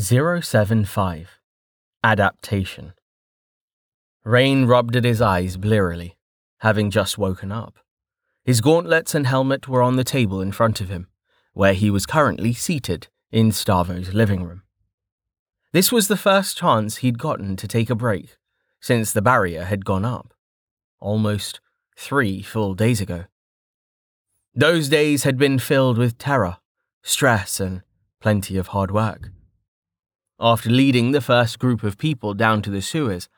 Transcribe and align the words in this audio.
075 0.00 1.40
Adaptation 2.04 2.92
Rain 4.22 4.64
rubbed 4.64 4.94
at 4.94 5.02
his 5.02 5.20
eyes 5.20 5.56
blearily, 5.56 6.16
having 6.58 6.92
just 6.92 7.18
woken 7.18 7.50
up. 7.50 7.80
His 8.44 8.60
gauntlets 8.60 9.12
and 9.16 9.26
helmet 9.26 9.66
were 9.66 9.82
on 9.82 9.96
the 9.96 10.04
table 10.04 10.40
in 10.40 10.52
front 10.52 10.80
of 10.80 10.88
him, 10.88 11.08
where 11.52 11.72
he 11.74 11.90
was 11.90 12.06
currently 12.06 12.52
seated 12.52 13.08
in 13.32 13.50
Stavo's 13.50 14.14
living 14.14 14.44
room. 14.44 14.62
This 15.72 15.90
was 15.90 16.06
the 16.06 16.16
first 16.16 16.56
chance 16.56 16.98
he'd 16.98 17.18
gotten 17.18 17.56
to 17.56 17.66
take 17.66 17.90
a 17.90 17.96
break 17.96 18.36
since 18.80 19.12
the 19.12 19.20
barrier 19.20 19.64
had 19.64 19.84
gone 19.84 20.04
up, 20.04 20.32
almost 21.00 21.58
three 21.96 22.40
full 22.40 22.74
days 22.74 23.00
ago. 23.00 23.24
Those 24.54 24.88
days 24.88 25.24
had 25.24 25.36
been 25.36 25.58
filled 25.58 25.98
with 25.98 26.18
terror, 26.18 26.58
stress, 27.02 27.58
and 27.58 27.82
plenty 28.20 28.56
of 28.56 28.68
hard 28.68 28.92
work. 28.92 29.30
After 30.40 30.70
leading 30.70 31.10
the 31.10 31.20
first 31.20 31.58
group 31.58 31.82
of 31.82 31.98
people 31.98 32.32
down 32.32 32.62
to 32.62 32.70
the 32.70 32.80
sewers, 32.80 33.28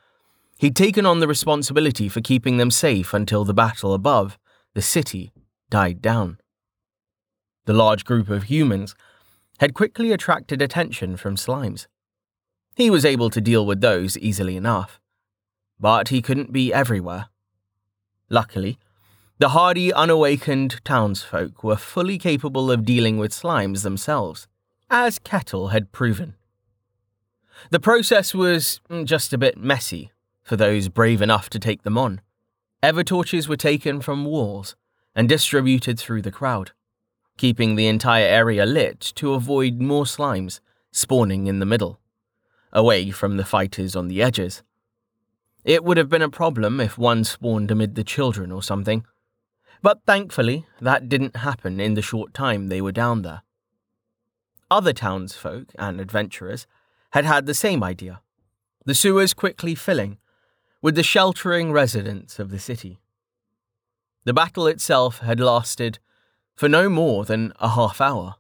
he'd 0.59 0.77
taken 0.77 1.07
on 1.07 1.21
the 1.21 1.29
responsibility 1.29 2.11
for 2.11 2.21
keeping 2.21 2.59
them 2.59 2.71
safe 2.71 3.15
until 3.15 3.45
the 3.45 3.55
battle 3.55 3.95
above, 3.95 4.39
the 4.75 4.83
city, 4.83 5.33
died 5.71 6.03
down. 6.03 6.39
The 7.65 7.73
large 7.73 8.05
group 8.05 8.29
of 8.29 8.45
humans 8.45 8.95
had 9.61 9.73
quickly 9.73 10.13
attracted 10.13 10.61
attention 10.61 11.17
from 11.17 11.37
slimes. 11.37 11.87
He 12.77 12.91
was 12.91 13.05
able 13.07 13.31
to 13.31 13.41
deal 13.41 13.65
with 13.65 13.81
those 13.81 14.19
easily 14.19 14.57
enough, 14.57 15.01
but 15.79 16.09
he 16.09 16.21
couldn't 16.21 16.53
be 16.53 16.73
everywhere. 16.73 17.29
Luckily, 18.29 18.79
the 19.39 19.51
hardy, 19.51 19.91
unawakened 19.91 20.85
townsfolk 20.85 21.65
were 21.65 21.77
fully 21.77 22.19
capable 22.19 22.71
of 22.71 22.85
dealing 22.85 23.17
with 23.17 23.33
slimes 23.33 23.83
themselves, 23.83 24.47
as 24.91 25.19
Kettle 25.19 25.69
had 25.69 25.93
proven. 25.93 26.35
The 27.69 27.81
process 27.81 28.35
was 28.35 28.81
mm, 28.89 29.05
just 29.05 29.33
a 29.33 29.39
bit 29.39 29.59
messy 29.59 30.11
for 30.43 30.57
those 30.57 30.89
brave 30.89 31.21
enough 31.21 31.51
to 31.51 31.59
take 31.59 31.83
them 31.83 31.99
on. 31.99 32.23
Evertorches 32.83 33.47
were 33.47 33.57
taken 33.57 34.01
from 34.01 34.25
walls 34.25 34.75
and 35.15 35.29
distributed 35.29 35.99
through 35.99 36.23
the 36.23 36.33
crowd, 36.33 36.73
keeping 37.37 37.77
the 37.77 37.87
entire 37.87 38.25
area 38.25 38.65
lit 38.65 39.01
to 39.17 39.35
avoid 39.35 39.81
more 39.81 40.05
slimes 40.05 40.61
spawning 40.91 41.47
in 41.47 41.59
the 41.59 41.67
middle, 41.67 42.01
away 42.73 43.11
from 43.11 43.37
the 43.37 43.45
fighters 43.45 43.95
on 43.95 44.09
the 44.09 44.23
edges. 44.23 44.63
It 45.65 45.85
would 45.85 45.99
have 45.99 46.09
been 46.09 46.23
a 46.23 46.31
problem 46.31 46.81
if 46.81 46.97
one 46.97 47.25
spawned 47.25 47.71
amid 47.71 47.95
the 47.95 48.05
children 48.05 48.51
or 48.51 48.63
something, 48.63 49.05
but 49.83 50.01
thankfully 50.07 50.67
that 50.81 51.09
didn't 51.09 51.37
happen 51.37 51.81
in 51.81 51.95
the 51.95 52.03
short 52.03 52.33
time 52.33 52.69
they 52.69 52.81
were 52.81 52.93
down 52.93 53.23
there. 53.23 53.43
Other 54.71 54.93
townsfolk 54.93 55.73
and 55.79 56.01
adventurers 56.01 56.67
had 57.11 57.25
had 57.25 57.47
the 57.47 57.55
same 57.55 57.83
idea, 57.83 58.21
the 58.85 58.95
sewers 58.95 59.35
quickly 59.35 59.75
filling 59.75 60.19
with 60.83 60.95
the 60.95 61.03
sheltering 61.03 61.73
residents 61.73 62.39
of 62.39 62.51
the 62.51 62.59
city. 62.59 63.01
The 64.25 64.33
battle 64.33 64.67
itself 64.67 65.19
had 65.19 65.41
lasted 65.41 65.99
for 66.55 66.69
no 66.69 66.89
more 66.89 67.25
than 67.25 67.53
a 67.59 67.71
half 67.71 68.01
hour, 68.01 68.37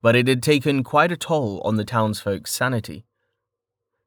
but 0.00 0.16
it 0.16 0.28
had 0.28 0.42
taken 0.42 0.82
quite 0.82 1.12
a 1.12 1.16
toll 1.16 1.60
on 1.64 1.76
the 1.76 1.84
townsfolk's 1.84 2.52
sanity. 2.52 3.06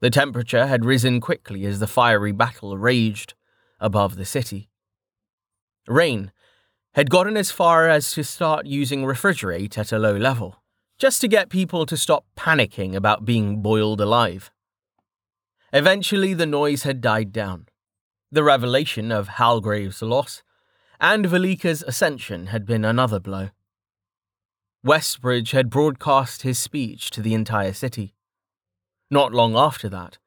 The 0.02 0.10
temperature 0.10 0.68
had 0.68 0.86
risen 0.86 1.22
quickly 1.22 1.66
as 1.66 1.80
the 1.80 1.88
fiery 1.88 2.34
battle 2.34 2.78
raged 2.78 3.34
above 3.80 4.16
the 4.16 4.26
city. 4.26 4.70
Rain 5.88 6.32
had 6.94 7.10
gotten 7.10 7.38
as 7.38 7.52
far 7.52 7.88
as 7.90 8.12
to 8.12 8.24
start 8.24 8.66
using 8.66 9.04
refrigerate 9.04 9.78
at 9.78 9.92
a 9.92 10.00
low 10.00 10.16
level 10.16 10.62
just 10.98 11.20
to 11.22 11.28
get 11.28 11.50
people 11.50 11.86
to 11.86 11.98
stop 11.98 12.26
panicking 12.38 12.96
about 12.96 13.26
being 13.26 13.62
boiled 13.62 14.00
alive. 14.00 14.52
Eventually, 15.74 16.34
the 16.34 16.46
noise 16.46 16.84
had 16.84 17.02
died 17.02 17.34
down. 17.34 17.68
The 18.32 18.44
revelation 18.44 19.12
of 19.12 19.28
Halgrave's 19.28 20.02
loss 20.02 20.42
and 21.00 21.26
Velika's 21.26 21.84
ascension 21.84 22.48
had 22.48 22.66
been 22.66 22.86
another 22.86 23.20
blow. 23.20 23.50
Westbridge 24.86 25.52
had 25.52 25.70
broadcast 25.70 26.44
his 26.44 26.60
speech 26.60 27.10
to 27.12 27.22
the 27.22 27.34
entire 27.34 27.74
city. 27.74 28.14
Not 29.12 29.34
long 29.34 29.56
after 29.56 29.90
that, 29.90 30.18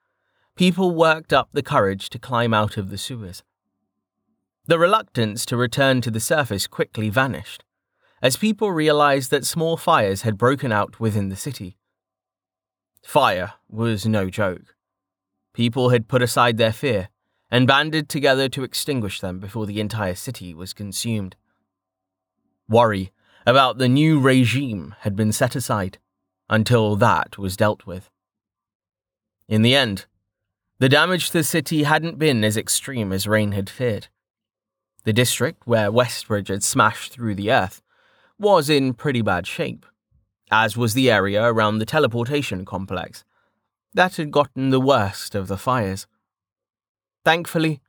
people 0.56 0.94
worked 0.94 1.32
up 1.32 1.48
the 1.52 1.62
courage 1.62 2.10
to 2.10 2.18
climb 2.18 2.52
out 2.52 2.76
of 2.76 2.90
the 2.90 2.98
sewers. 2.98 3.42
The 4.66 4.78
reluctance 4.78 5.46
to 5.46 5.56
return 5.56 6.02
to 6.02 6.10
the 6.10 6.20
surface 6.20 6.66
quickly 6.66 7.08
vanished 7.08 7.64
as 8.22 8.36
people 8.36 8.72
realized 8.72 9.30
that 9.30 9.44
small 9.44 9.76
fires 9.76 10.22
had 10.22 10.38
broken 10.38 10.72
out 10.72 10.98
within 10.98 11.28
the 11.28 11.36
city. 11.36 11.76
Fire 13.02 13.54
was 13.68 14.06
no 14.06 14.28
joke. 14.28 14.74
People 15.54 15.90
had 15.90 16.08
put 16.08 16.22
aside 16.22 16.56
their 16.56 16.72
fear 16.72 17.08
and 17.50 17.66
banded 17.66 18.08
together 18.08 18.48
to 18.48 18.64
extinguish 18.64 19.20
them 19.20 19.38
before 19.38 19.66
the 19.66 19.80
entire 19.80 20.14
city 20.14 20.52
was 20.52 20.72
consumed. 20.72 21.36
Worry 22.68 23.12
about 23.46 23.78
the 23.78 23.88
new 23.88 24.20
regime 24.20 24.94
had 25.00 25.16
been 25.16 25.32
set 25.32 25.56
aside 25.56 25.98
until 26.50 26.96
that 26.96 27.38
was 27.38 27.56
dealt 27.56 27.86
with. 27.86 28.10
In 29.48 29.62
the 29.62 29.74
end, 29.74 30.04
the 30.78 30.88
damage 30.88 31.28
to 31.28 31.38
the 31.38 31.44
city 31.44 31.84
hadn't 31.84 32.18
been 32.18 32.44
as 32.44 32.56
extreme 32.56 33.12
as 33.12 33.26
Rain 33.26 33.52
had 33.52 33.70
feared. 33.70 34.08
The 35.04 35.12
district 35.12 35.66
where 35.66 35.90
Westbridge 35.90 36.48
had 36.48 36.62
smashed 36.62 37.12
through 37.12 37.34
the 37.34 37.50
earth 37.50 37.80
was 38.38 38.70
in 38.70 38.94
pretty 38.94 39.22
bad 39.22 39.46
shape, 39.46 39.84
as 40.50 40.76
was 40.76 40.94
the 40.94 41.10
area 41.10 41.42
around 41.42 41.78
the 41.78 41.86
teleportation 41.86 42.64
complex. 42.64 43.24
That 43.94 44.16
had 44.16 44.30
gotten 44.30 44.70
the 44.70 44.80
worst 44.80 45.34
of 45.34 45.48
the 45.48 45.56
fires. 45.56 46.06
Thankfully, 47.24 47.80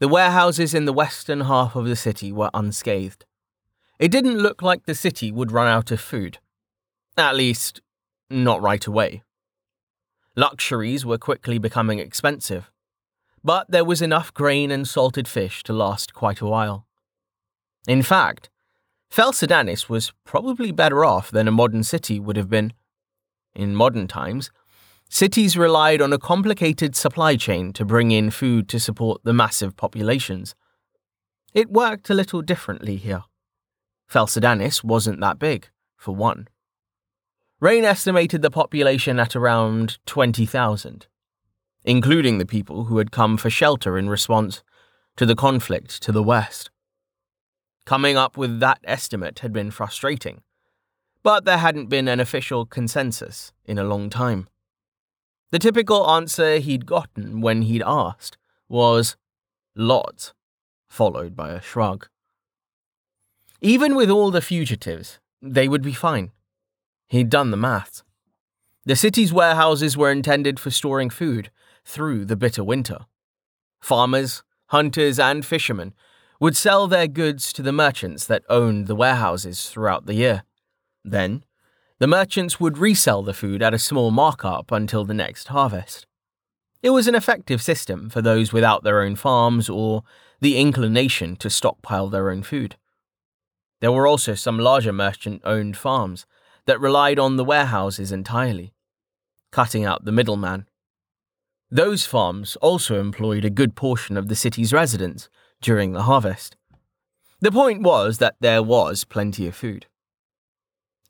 the 0.00 0.08
warehouses 0.08 0.74
in 0.74 0.84
the 0.84 0.92
western 0.92 1.42
half 1.42 1.76
of 1.76 1.86
the 1.86 1.96
city 1.96 2.32
were 2.32 2.50
unscathed. 2.52 3.24
It 3.98 4.10
didn't 4.10 4.38
look 4.38 4.60
like 4.60 4.84
the 4.84 4.94
city 4.94 5.30
would 5.30 5.52
run 5.52 5.68
out 5.68 5.90
of 5.90 6.00
food. 6.00 6.38
At 7.16 7.36
least, 7.36 7.80
not 8.28 8.60
right 8.60 8.84
away. 8.86 9.22
Luxuries 10.36 11.06
were 11.06 11.18
quickly 11.18 11.58
becoming 11.58 12.00
expensive, 12.00 12.70
but 13.44 13.70
there 13.70 13.84
was 13.84 14.02
enough 14.02 14.34
grain 14.34 14.70
and 14.72 14.88
salted 14.88 15.28
fish 15.28 15.62
to 15.62 15.72
last 15.72 16.12
quite 16.12 16.40
a 16.40 16.46
while. 16.46 16.86
In 17.86 18.02
fact, 18.02 18.50
Fel 19.10 19.32
Sedanis 19.32 19.88
was 19.88 20.12
probably 20.24 20.72
better 20.72 21.04
off 21.04 21.30
than 21.30 21.46
a 21.46 21.52
modern 21.52 21.82
city 21.82 22.18
would 22.18 22.36
have 22.36 22.50
been. 22.50 22.72
In 23.54 23.74
modern 23.74 24.08
times, 24.08 24.50
cities 25.08 25.56
relied 25.56 26.02
on 26.02 26.12
a 26.12 26.18
complicated 26.18 26.96
supply 26.96 27.36
chain 27.36 27.72
to 27.74 27.84
bring 27.84 28.10
in 28.10 28.30
food 28.30 28.68
to 28.70 28.80
support 28.80 29.22
the 29.22 29.32
massive 29.32 29.76
populations. 29.76 30.54
It 31.52 31.70
worked 31.70 32.10
a 32.10 32.14
little 32.14 32.42
differently 32.42 32.96
here. 32.96 33.22
Fel 34.08 34.26
Sedanis 34.26 34.82
wasn't 34.82 35.20
that 35.20 35.38
big, 35.38 35.68
for 35.96 36.14
one. 36.14 36.48
Rain 37.60 37.84
estimated 37.84 38.42
the 38.42 38.50
population 38.50 39.18
at 39.20 39.36
around 39.36 39.98
20,000, 40.06 41.06
including 41.84 42.38
the 42.38 42.44
people 42.46 42.84
who 42.84 42.98
had 42.98 43.12
come 43.12 43.36
for 43.36 43.48
shelter 43.48 43.96
in 43.96 44.08
response 44.08 44.62
to 45.16 45.24
the 45.24 45.36
conflict 45.36 46.02
to 46.02 46.12
the 46.12 46.22
west. 46.22 46.70
Coming 47.86 48.16
up 48.16 48.36
with 48.38 48.60
that 48.60 48.78
estimate 48.84 49.40
had 49.40 49.52
been 49.52 49.70
frustrating, 49.70 50.42
but 51.22 51.44
there 51.44 51.58
hadn't 51.58 51.88
been 51.88 52.08
an 52.08 52.18
official 52.18 52.64
consensus 52.64 53.52
in 53.66 53.78
a 53.78 53.84
long 53.84 54.08
time. 54.08 54.48
The 55.50 55.58
typical 55.58 56.08
answer 56.08 56.58
he'd 56.58 56.86
gotten 56.86 57.42
when 57.42 57.62
he'd 57.62 57.82
asked 57.84 58.38
was 58.68 59.16
lots, 59.76 60.32
followed 60.88 61.36
by 61.36 61.52
a 61.52 61.60
shrug. 61.60 62.08
Even 63.60 63.94
with 63.94 64.10
all 64.10 64.30
the 64.30 64.40
fugitives, 64.40 65.18
they 65.42 65.68
would 65.68 65.82
be 65.82 65.92
fine. 65.92 66.32
He'd 67.08 67.28
done 67.28 67.50
the 67.50 67.56
maths. 67.56 68.02
The 68.86 68.96
city's 68.96 69.32
warehouses 69.32 69.96
were 69.96 70.10
intended 70.10 70.58
for 70.58 70.70
storing 70.70 71.10
food 71.10 71.50
through 71.84 72.24
the 72.24 72.36
bitter 72.36 72.64
winter. 72.64 73.06
Farmers, 73.80 74.42
hunters, 74.68 75.18
and 75.18 75.44
fishermen 75.44 75.94
would 76.44 76.58
sell 76.58 76.86
their 76.86 77.06
goods 77.06 77.54
to 77.54 77.62
the 77.62 77.72
merchants 77.72 78.26
that 78.26 78.44
owned 78.50 78.86
the 78.86 78.94
warehouses 78.94 79.70
throughout 79.70 80.04
the 80.04 80.12
year. 80.12 80.42
Then, 81.02 81.42
the 82.00 82.06
merchants 82.06 82.60
would 82.60 82.76
resell 82.76 83.22
the 83.22 83.32
food 83.32 83.62
at 83.62 83.72
a 83.72 83.78
small 83.78 84.10
markup 84.10 84.70
until 84.70 85.06
the 85.06 85.14
next 85.14 85.48
harvest. 85.48 86.06
It 86.82 86.90
was 86.90 87.08
an 87.08 87.14
effective 87.14 87.62
system 87.62 88.10
for 88.10 88.20
those 88.20 88.52
without 88.52 88.84
their 88.84 89.00
own 89.00 89.16
farms 89.16 89.70
or 89.70 90.02
the 90.42 90.58
inclination 90.58 91.36
to 91.36 91.48
stockpile 91.48 92.10
their 92.10 92.28
own 92.28 92.42
food. 92.42 92.76
There 93.80 93.92
were 93.92 94.06
also 94.06 94.34
some 94.34 94.58
larger 94.58 94.92
merchant 94.92 95.40
owned 95.46 95.78
farms 95.78 96.26
that 96.66 96.78
relied 96.78 97.18
on 97.18 97.36
the 97.36 97.44
warehouses 97.46 98.12
entirely, 98.12 98.74
cutting 99.50 99.86
out 99.86 100.04
the 100.04 100.12
middleman. 100.12 100.68
Those 101.70 102.04
farms 102.04 102.56
also 102.56 103.00
employed 103.00 103.46
a 103.46 103.56
good 103.60 103.74
portion 103.74 104.18
of 104.18 104.28
the 104.28 104.36
city's 104.36 104.74
residents 104.74 105.30
during 105.60 105.92
the 105.92 106.02
harvest. 106.02 106.56
The 107.40 107.52
point 107.52 107.82
was 107.82 108.18
that 108.18 108.36
there 108.40 108.62
was 108.62 109.04
plenty 109.04 109.46
of 109.46 109.54
food. 109.54 109.86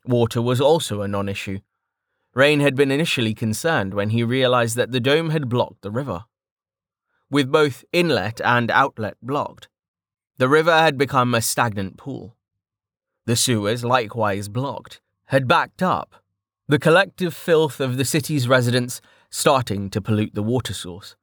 Water 0.05 0.41
was 0.41 0.61
also 0.61 1.01
a 1.01 1.07
non 1.07 1.29
issue. 1.29 1.59
Rain 2.33 2.59
had 2.59 2.75
been 2.75 2.91
initially 2.91 3.33
concerned 3.33 3.93
when 3.93 4.09
he 4.09 4.23
realized 4.23 4.75
that 4.75 4.91
the 4.91 4.99
dome 4.99 5.29
had 5.29 5.49
blocked 5.49 5.81
the 5.81 5.91
river. 5.91 6.25
With 7.29 7.51
both 7.51 7.85
inlet 7.93 8.41
and 8.41 8.69
outlet 8.69 9.15
blocked, 9.21 9.69
the 10.37 10.49
river 10.49 10.77
had 10.77 10.97
become 10.97 11.33
a 11.33 11.41
stagnant 11.41 11.97
pool. 11.97 12.35
The 13.25 13.35
sewers, 13.35 13.83
likewise 13.83 14.49
blocked, 14.49 14.99
had 15.27 15.47
backed 15.47 15.81
up, 15.81 16.15
the 16.67 16.77
collective 16.77 17.33
filth 17.33 17.79
of 17.79 17.97
the 17.97 18.05
city's 18.05 18.47
residents 18.47 19.01
starting 19.29 19.89
to 19.91 20.01
pollute 20.01 20.35
the 20.35 20.43
water 20.43 20.73
source. 20.73 21.15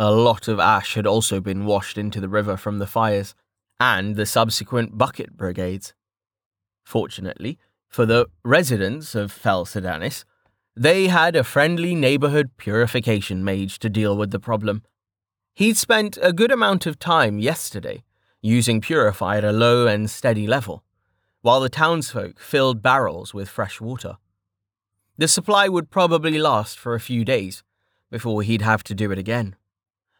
A 0.00 0.12
lot 0.12 0.46
of 0.46 0.60
ash 0.60 0.94
had 0.94 1.08
also 1.08 1.40
been 1.40 1.64
washed 1.64 1.98
into 1.98 2.20
the 2.20 2.28
river 2.28 2.56
from 2.56 2.78
the 2.78 2.86
fires 2.86 3.34
and 3.80 4.14
the 4.14 4.26
subsequent 4.26 4.96
bucket 4.96 5.36
brigades. 5.36 5.92
Fortunately, 6.84 7.58
for 7.88 8.06
the 8.06 8.26
residents 8.44 9.16
of 9.16 9.32
Fel 9.32 9.66
Sedanis, 9.66 10.24
they 10.76 11.08
had 11.08 11.34
a 11.34 11.42
friendly 11.42 11.96
neighborhood 11.96 12.50
purification 12.56 13.42
mage 13.42 13.80
to 13.80 13.88
deal 13.88 14.16
with 14.16 14.30
the 14.30 14.38
problem. 14.38 14.84
He'd 15.52 15.76
spent 15.76 16.16
a 16.22 16.32
good 16.32 16.52
amount 16.52 16.86
of 16.86 17.00
time 17.00 17.40
yesterday 17.40 18.04
using 18.40 18.80
Purify 18.80 19.38
at 19.38 19.44
a 19.44 19.50
low 19.50 19.88
and 19.88 20.08
steady 20.08 20.46
level, 20.46 20.84
while 21.42 21.58
the 21.58 21.68
townsfolk 21.68 22.38
filled 22.38 22.82
barrels 22.82 23.34
with 23.34 23.48
fresh 23.48 23.80
water. 23.80 24.18
The 25.16 25.26
supply 25.26 25.68
would 25.68 25.90
probably 25.90 26.38
last 26.38 26.78
for 26.78 26.94
a 26.94 27.00
few 27.00 27.24
days 27.24 27.64
before 28.12 28.42
he'd 28.42 28.62
have 28.62 28.84
to 28.84 28.94
do 28.94 29.10
it 29.10 29.18
again. 29.18 29.56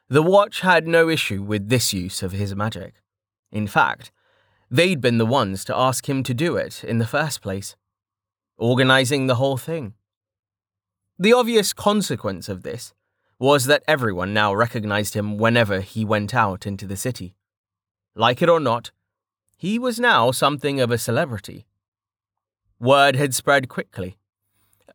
The 0.08 0.22
watch 0.22 0.60
had 0.60 0.88
no 0.88 1.08
issue 1.08 1.42
with 1.42 1.68
this 1.68 1.92
use 1.92 2.22
of 2.22 2.32
his 2.32 2.54
magic. 2.54 3.02
In 3.52 3.66
fact, 3.66 4.10
they'd 4.70 5.00
been 5.00 5.18
the 5.18 5.26
ones 5.26 5.64
to 5.66 5.76
ask 5.76 6.08
him 6.08 6.22
to 6.22 6.34
do 6.34 6.56
it 6.56 6.82
in 6.82 6.98
the 6.98 7.06
first 7.06 7.42
place, 7.42 7.76
organizing 8.56 9.26
the 9.26 9.34
whole 9.36 9.56
thing. 9.56 9.94
The 11.18 11.32
obvious 11.32 11.72
consequence 11.72 12.48
of 12.48 12.62
this 12.62 12.94
was 13.38 13.66
that 13.66 13.84
everyone 13.86 14.32
now 14.32 14.54
recognized 14.54 15.14
him 15.14 15.36
whenever 15.36 15.80
he 15.80 16.04
went 16.04 16.34
out 16.34 16.66
into 16.66 16.86
the 16.86 16.96
city. 16.96 17.36
Like 18.14 18.42
it 18.42 18.48
or 18.48 18.60
not, 18.60 18.90
he 19.56 19.78
was 19.78 20.00
now 20.00 20.30
something 20.30 20.80
of 20.80 20.90
a 20.90 20.98
celebrity. 20.98 21.66
Word 22.80 23.16
had 23.16 23.34
spread 23.34 23.68
quickly 23.68 24.16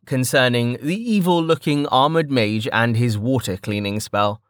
concerning 0.06 0.77
the 0.81 0.95
evil 0.95 1.42
looking 1.42 1.88
armored 1.88 2.30
mage 2.30 2.68
and 2.74 2.98
his 2.98 3.18
water 3.18 3.57
cleaning 3.57 4.00
spell, 4.00 4.42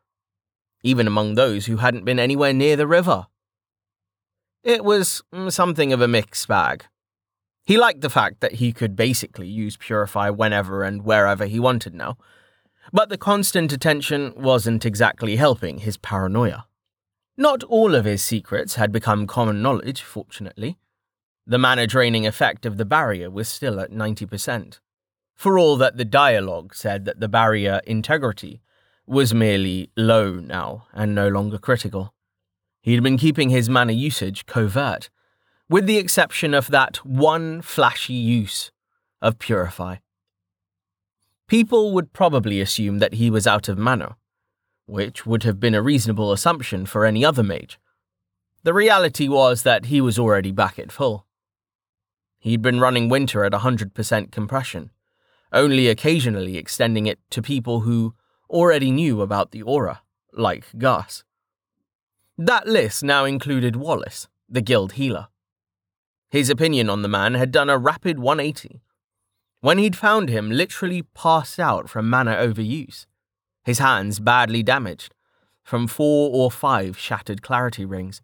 even 0.83 1.07
among 1.07 1.33
those 1.33 1.65
who 1.65 1.77
hadn't 1.77 2.05
been 2.05 2.19
anywhere 2.19 2.53
near 2.53 2.75
the 2.75 2.87
river. 2.87 3.27
It 4.63 4.83
was 4.83 5.23
mm, 5.33 5.51
something 5.51 5.91
of 5.91 6.01
a 6.01 6.07
mixed 6.07 6.47
bag. 6.47 6.85
He 7.65 7.77
liked 7.77 8.01
the 8.01 8.09
fact 8.09 8.41
that 8.41 8.55
he 8.55 8.73
could 8.73 8.95
basically 8.95 9.47
use 9.47 9.77
Purify 9.77 10.29
whenever 10.29 10.83
and 10.83 11.03
wherever 11.03 11.45
he 11.45 11.59
wanted 11.59 11.95
now, 11.95 12.17
but 12.91 13.09
the 13.09 13.17
constant 13.17 13.71
attention 13.71 14.33
wasn't 14.35 14.85
exactly 14.85 15.37
helping 15.37 15.79
his 15.79 15.97
paranoia. 15.97 16.65
Not 17.37 17.63
all 17.63 17.95
of 17.95 18.05
his 18.05 18.21
secrets 18.21 18.75
had 18.75 18.91
become 18.91 19.25
common 19.25 19.61
knowledge, 19.61 20.01
fortunately. 20.01 20.77
The 21.47 21.57
mana 21.57 21.87
draining 21.87 22.27
effect 22.27 22.65
of 22.65 22.77
the 22.77 22.85
barrier 22.85 23.29
was 23.29 23.49
still 23.49 23.79
at 23.79 23.91
90%, 23.91 24.79
for 25.33 25.57
all 25.57 25.77
that 25.77 25.97
the 25.97 26.05
dialogue 26.05 26.75
said 26.75 27.05
that 27.05 27.19
the 27.19 27.27
barrier 27.27 27.81
integrity 27.85 28.61
was 29.05 29.33
merely 29.33 29.89
low 29.97 30.35
now 30.35 30.87
and 30.93 31.13
no 31.13 31.27
longer 31.27 31.57
critical. 31.57 32.13
He'd 32.81 33.03
been 33.03 33.17
keeping 33.17 33.49
his 33.49 33.69
mana 33.69 33.93
usage 33.93 34.45
covert, 34.45 35.09
with 35.69 35.85
the 35.85 35.97
exception 35.97 36.53
of 36.53 36.67
that 36.67 36.97
one 37.05 37.61
flashy 37.61 38.13
use 38.13 38.71
of 39.21 39.39
Purify. 39.39 39.97
People 41.47 41.93
would 41.93 42.13
probably 42.13 42.59
assume 42.61 42.99
that 42.99 43.15
he 43.15 43.29
was 43.29 43.47
out 43.47 43.69
of 43.69 43.77
mana, 43.77 44.15
which 44.85 45.25
would 45.25 45.43
have 45.43 45.59
been 45.59 45.75
a 45.75 45.81
reasonable 45.81 46.31
assumption 46.31 46.85
for 46.85 47.05
any 47.05 47.23
other 47.23 47.43
mage. 47.43 47.79
The 48.63 48.73
reality 48.73 49.27
was 49.27 49.63
that 49.63 49.85
he 49.85 49.99
was 50.01 50.17
already 50.17 50.51
back 50.51 50.79
at 50.79 50.91
full. 50.91 51.25
He'd 52.39 52.61
been 52.61 52.79
running 52.79 53.07
winter 53.07 53.45
at 53.45 53.53
100% 53.53 54.31
compression, 54.31 54.91
only 55.51 55.87
occasionally 55.87 56.57
extending 56.57 57.05
it 57.05 57.19
to 57.29 57.41
people 57.41 57.81
who 57.81 58.15
already 58.49 58.91
knew 58.91 59.21
about 59.21 59.51
the 59.51 59.61
aura, 59.61 60.01
like 60.31 60.65
Gus. 60.77 61.23
That 62.37 62.67
list 62.67 63.03
now 63.03 63.25
included 63.25 63.75
Wallace, 63.75 64.27
the 64.49 64.61
guild 64.61 64.93
healer. 64.93 65.27
His 66.29 66.49
opinion 66.49 66.89
on 66.89 67.01
the 67.01 67.07
man 67.07 67.35
had 67.35 67.51
done 67.51 67.69
a 67.69 67.77
rapid 67.77 68.19
180. 68.19 68.81
When 69.61 69.77
he'd 69.77 69.95
found 69.95 70.29
him 70.29 70.49
literally 70.49 71.03
passed 71.13 71.59
out 71.59 71.89
from 71.89 72.09
mana 72.09 72.35
overuse, 72.35 73.05
his 73.63 73.79
hands 73.79 74.19
badly 74.19 74.63
damaged, 74.63 75.13
from 75.63 75.87
four 75.87 76.31
or 76.33 76.51
five 76.51 76.97
shattered 76.97 77.41
clarity 77.41 77.85
rings. 77.85 78.21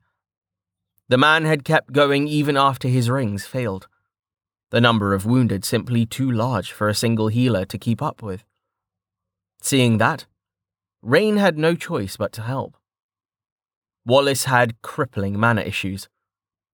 The 1.08 1.18
man 1.18 1.46
had 1.46 1.64
kept 1.64 1.94
going 1.94 2.28
even 2.28 2.58
after 2.58 2.88
his 2.88 3.10
rings 3.10 3.46
failed 3.46 3.88
the 4.70 4.82
number 4.82 5.14
of 5.14 5.26
wounded 5.26 5.66
simply 5.66 6.06
too 6.06 6.30
large 6.30 6.72
for 6.72 6.90
a 6.90 6.96
single 6.96 7.28
healer 7.28 7.66
to 7.66 7.78
keep 7.78 8.02
up 8.02 8.22
with. 8.22 8.44
Seeing 9.62 9.98
that, 9.98 10.26
Rain 11.02 11.38
had 11.38 11.58
no 11.58 11.76
choice 11.76 12.18
but 12.18 12.32
to 12.34 12.42
help. 12.42 12.76
Wallace 14.06 14.46
had 14.46 14.82
crippling 14.82 15.40
mana 15.40 15.62
issues, 15.62 16.08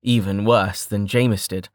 even 0.02 0.46
worse 0.46 0.86
than 0.86 1.08
Jameis 1.08 1.48
did. 1.48 1.70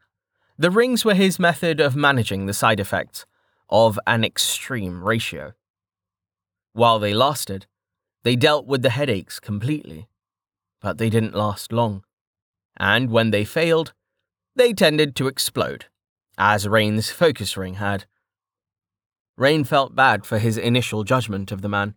The 0.57 0.71
rings 0.71 1.03
were 1.05 1.13
his 1.13 1.39
method 1.39 1.79
of 1.79 1.95
managing 1.95 2.45
the 2.45 2.53
side 2.53 2.79
effects 2.79 3.25
of 3.69 3.99
an 4.07 4.23
extreme 4.23 5.03
ratio. 5.03 5.53
While 6.73 6.99
they 6.99 7.13
lasted, 7.13 7.67
they 8.23 8.35
dealt 8.35 8.65
with 8.65 8.81
the 8.81 8.89
headaches 8.89 9.39
completely, 9.39 10.07
but 10.81 10.97
they 10.97 11.09
didn't 11.09 11.35
last 11.35 11.71
long, 11.71 12.03
and 12.77 13.09
when 13.09 13.31
they 13.31 13.45
failed, 13.45 13.93
they 14.55 14.73
tended 14.73 15.15
to 15.15 15.27
explode 15.27 15.85
as 16.37 16.67
Rain's 16.67 17.11
focus 17.11 17.55
ring 17.55 17.75
had. 17.75 18.05
Rain 19.37 19.63
felt 19.63 19.95
bad 19.95 20.25
for 20.25 20.39
his 20.39 20.57
initial 20.57 21.03
judgment 21.03 21.51
of 21.51 21.61
the 21.61 21.69
man. 21.69 21.95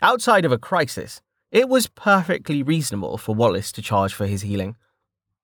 Outside 0.00 0.44
of 0.44 0.52
a 0.52 0.58
crisis, 0.58 1.20
it 1.50 1.68
was 1.68 1.86
perfectly 1.86 2.62
reasonable 2.62 3.18
for 3.18 3.34
Wallace 3.34 3.72
to 3.72 3.82
charge 3.82 4.14
for 4.14 4.26
his 4.26 4.42
healing, 4.42 4.76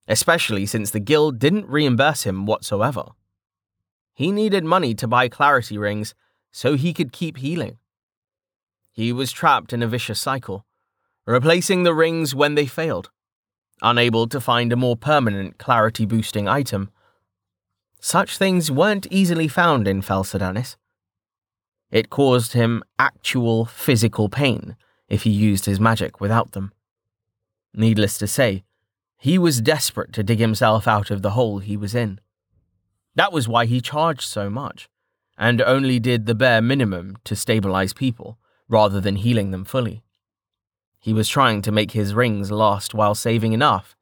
especially 0.09 0.67
since 0.67 0.91
the 0.91 1.01
guild 1.01 1.39
didn't 1.39 1.69
reimburse 1.69 2.25
him 2.25 2.47
whatsoever. 2.47 3.05
He 4.15 4.33
needed 4.33 4.65
money 4.65 4.95
to 4.95 5.09
buy 5.09 5.29
clarity 5.29 5.79
rings 5.79 6.15
so 6.53 6.75
he 6.75 6.93
could 6.93 7.13
keep 7.13 7.39
healing. 7.39 7.79
He 8.93 9.13
was 9.13 9.33
trapped 9.33 9.73
in 9.73 9.83
a 9.83 9.89
vicious 9.89 10.21
cycle, 10.21 10.67
replacing 11.27 11.85
the 11.85 11.95
rings 11.95 12.35
when 12.35 12.55
they 12.55 12.67
failed, 12.67 13.11
unable 13.83 14.27
to 14.29 14.41
find 14.41 14.73
a 14.73 14.77
more 14.77 14.97
permanent 14.97 15.59
clarity 15.59 16.07
boosting 16.07 16.49
item 16.49 16.91
such 18.01 18.39
things 18.39 18.71
weren't 18.71 19.07
easily 19.11 19.47
found 19.47 19.87
in 19.87 20.01
Fel 20.01 20.25
Sedanis. 20.25 20.77
It 21.91 22.11
caused 22.11 22.53
him 22.53 22.83
actual 22.99 23.65
physical 23.65 24.29
pain 24.29 24.77
if 25.09 25.25
he 25.25 25.31
used 25.31 25.67
his 25.67 25.81
magic 25.81 26.21
without 26.21 26.53
them. 26.53 26.73
Needless 27.75 28.17
to 28.19 28.27
say, 28.27 28.65
he 29.19 29.39
was 29.39 29.61
desperate 29.61 30.13
to 30.15 30.23
dig 30.23 30.39
himself 30.39 30.89
out 30.89 31.11
of 31.11 31.23
the 31.23 31.31
hole 31.31 31.59
he 31.59 31.77
was 31.77 31.95
in. 31.95 32.21
That 33.17 33.33
was 33.33 33.49
why 33.49 33.67
he 33.67 33.81
charged 33.81 34.23
so 34.23 34.49
much, 34.49 34.89
and 35.37 35.61
only 35.61 35.99
did 35.99 36.27
the 36.27 36.35
bare 36.35 36.63
minimum 36.63 37.17
to 37.25 37.37
stabilize 37.37 37.93
people, 37.93 38.39
rather 38.69 39.01
than 39.01 39.17
healing 39.17 39.51
them 39.51 39.65
fully. 39.65 40.03
He 41.01 41.13
was 41.13 41.29
trying 41.29 41.61
to 41.63 41.73
make 41.73 41.91
his 41.91 42.15
rings 42.15 42.51
last 42.51 42.95
while 42.95 43.15
saving 43.15 43.53
enough 43.53 43.97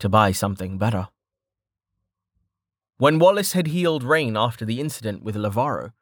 to 0.00 0.08
buy 0.08 0.32
something 0.32 0.76
better. 0.76 1.08
When 2.98 3.18
Wallace 3.18 3.52
had 3.52 3.68
healed 3.68 4.04
Rain 4.04 4.36
after 4.36 4.64
the 4.64 4.80
incident 4.80 5.22
with 5.22 5.34
Lavaro, 5.34 5.92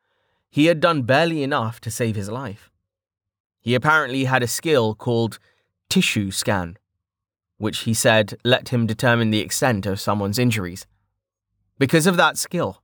he 0.50 0.66
had 0.66 0.80
done 0.80 1.02
barely 1.02 1.42
enough 1.42 1.80
to 1.80 1.90
save 1.90 2.16
his 2.16 2.28
life. 2.28 2.70
He 3.60 3.74
apparently 3.74 4.24
had 4.24 4.42
a 4.42 4.48
skill 4.48 4.94
called 4.94 5.38
tissue 5.88 6.30
scan, 6.30 6.76
which 7.58 7.80
he 7.80 7.94
said 7.94 8.38
let 8.44 8.70
him 8.70 8.86
determine 8.86 9.30
the 9.30 9.40
extent 9.40 9.86
of 9.86 10.00
someone's 10.00 10.38
injuries. 10.38 10.86
Because 11.78 12.06
of 12.06 12.16
that 12.16 12.36
skill, 12.36 12.82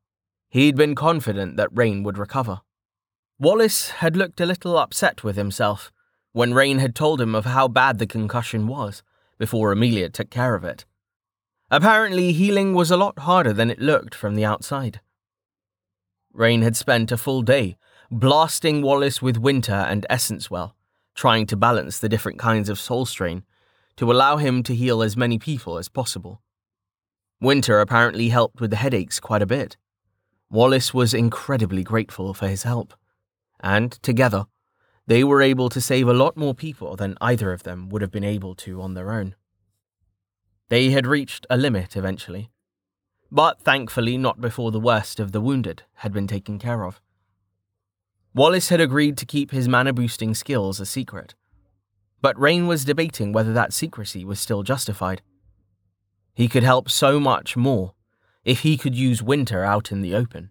he'd 0.49 0.77
been 0.77 0.95
confident 0.95 1.57
that 1.57 1.77
Rain 1.77 2.03
would 2.03 2.19
recover. 2.19 2.61
Wallace 3.39 3.91
had 3.91 4.17
looked 4.17 4.41
a 4.41 4.47
little 4.47 4.79
upset 4.79 5.25
with 5.25 5.37
himself 5.37 5.93
when 6.33 6.55
Rain 6.55 6.79
had 6.79 6.95
told 6.95 7.21
him 7.21 7.35
of 7.35 7.47
how 7.47 7.69
bad 7.69 7.99
the 7.99 8.07
concussion 8.07 8.67
was 8.67 9.03
before 9.39 9.73
Amelia 9.73 10.09
took 10.09 10.31
care 10.31 10.55
of 10.55 10.65
it. 10.65 10.85
Apparently, 11.71 12.33
healing 12.33 12.75
was 12.75 12.91
a 12.91 12.97
lot 12.97 13.21
harder 13.21 13.53
than 13.53 13.71
it 13.71 13.81
looked 13.81 14.15
from 14.15 14.35
the 14.35 14.45
outside. 14.45 15.01
Rain 16.37 16.63
had 16.63 16.77
spent 16.77 17.11
a 17.11 17.17
full 17.17 17.43
day 17.43 17.77
blasting 18.11 18.83
Wallace 18.83 19.23
with 19.23 19.39
Winter 19.39 19.73
and 19.73 20.07
Essence 20.11 20.51
Well, 20.51 20.77
trying 21.15 21.47
to 21.47 21.57
balance 21.57 21.99
the 21.99 22.09
different 22.09 22.39
kinds 22.39 22.69
of 22.69 22.79
soul 22.79 23.07
strain 23.07 23.45
to 23.97 24.13
allow 24.13 24.37
him 24.37 24.63
to 24.65 24.75
heal 24.75 25.03
as 25.03 25.17
many 25.17 25.39
people 25.39 25.79
as 25.79 25.89
possible. 25.89 26.43
Winter 27.41 27.81
apparently 27.81 28.29
helped 28.29 28.61
with 28.61 28.71
the 28.71 28.77
headaches 28.77 29.19
quite 29.19 29.43
a 29.43 29.47
bit, 29.47 29.77
Wallace 30.51 30.95
was 30.95 31.13
incredibly 31.13 31.83
grateful 31.83 32.33
for 32.33 32.47
his 32.47 32.63
help, 32.63 32.95
and 33.59 33.91
together, 34.03 34.47
they 35.07 35.25
were 35.25 35.43
able 35.43 35.69
to 35.69 35.81
save 35.81 36.07
a 36.07 36.15
lot 36.15 36.37
more 36.37 36.55
people 36.55 36.97
than 36.97 37.19
either 37.21 37.53
of 37.53 37.65
them 37.65 37.89
would 37.89 38.03
have 38.03 38.13
been 38.13 38.25
able 38.25 38.55
to 38.57 38.81
on 38.81 38.95
their 38.95 39.11
own. 39.11 39.35
They 40.69 40.91
had 40.91 41.07
reached 41.07 41.47
a 41.51 41.57
limit 41.57 41.97
eventually, 41.97 42.51
but 43.31 43.61
thankfully 43.61 44.17
not 44.17 44.41
before 44.41 44.71
the 44.71 44.81
worst 44.81 45.21
of 45.21 45.33
the 45.33 45.41
wounded 45.41 45.83
had 45.97 46.13
been 46.13 46.27
taken 46.27 46.59
care 46.59 46.85
of. 46.85 47.01
Wallace 48.35 48.69
had 48.69 48.81
agreed 48.81 49.17
to 49.19 49.27
keep 49.27 49.51
his 49.51 49.69
mana 49.69 49.93
boosting 49.93 50.35
skills 50.35 50.79
a 50.79 50.87
secret, 50.87 51.35
but 52.21 52.39
Rain 52.39 52.67
was 52.67 52.85
debating 52.85 53.33
whether 53.33 53.53
that 53.53 53.73
secrecy 53.73 54.25
was 54.25 54.41
still 54.41 54.63
justified. 54.63 55.23
He 56.35 56.49
could 56.49 56.63
help 56.63 56.91
so 56.91 57.19
much 57.19 57.57
more 57.57 57.95
if 58.45 58.61
he 58.61 58.77
could 58.77 58.95
use 58.95 59.23
winter 59.23 59.65
out 59.65 59.91
in 59.91 60.03
the 60.03 60.15
open. 60.15 60.51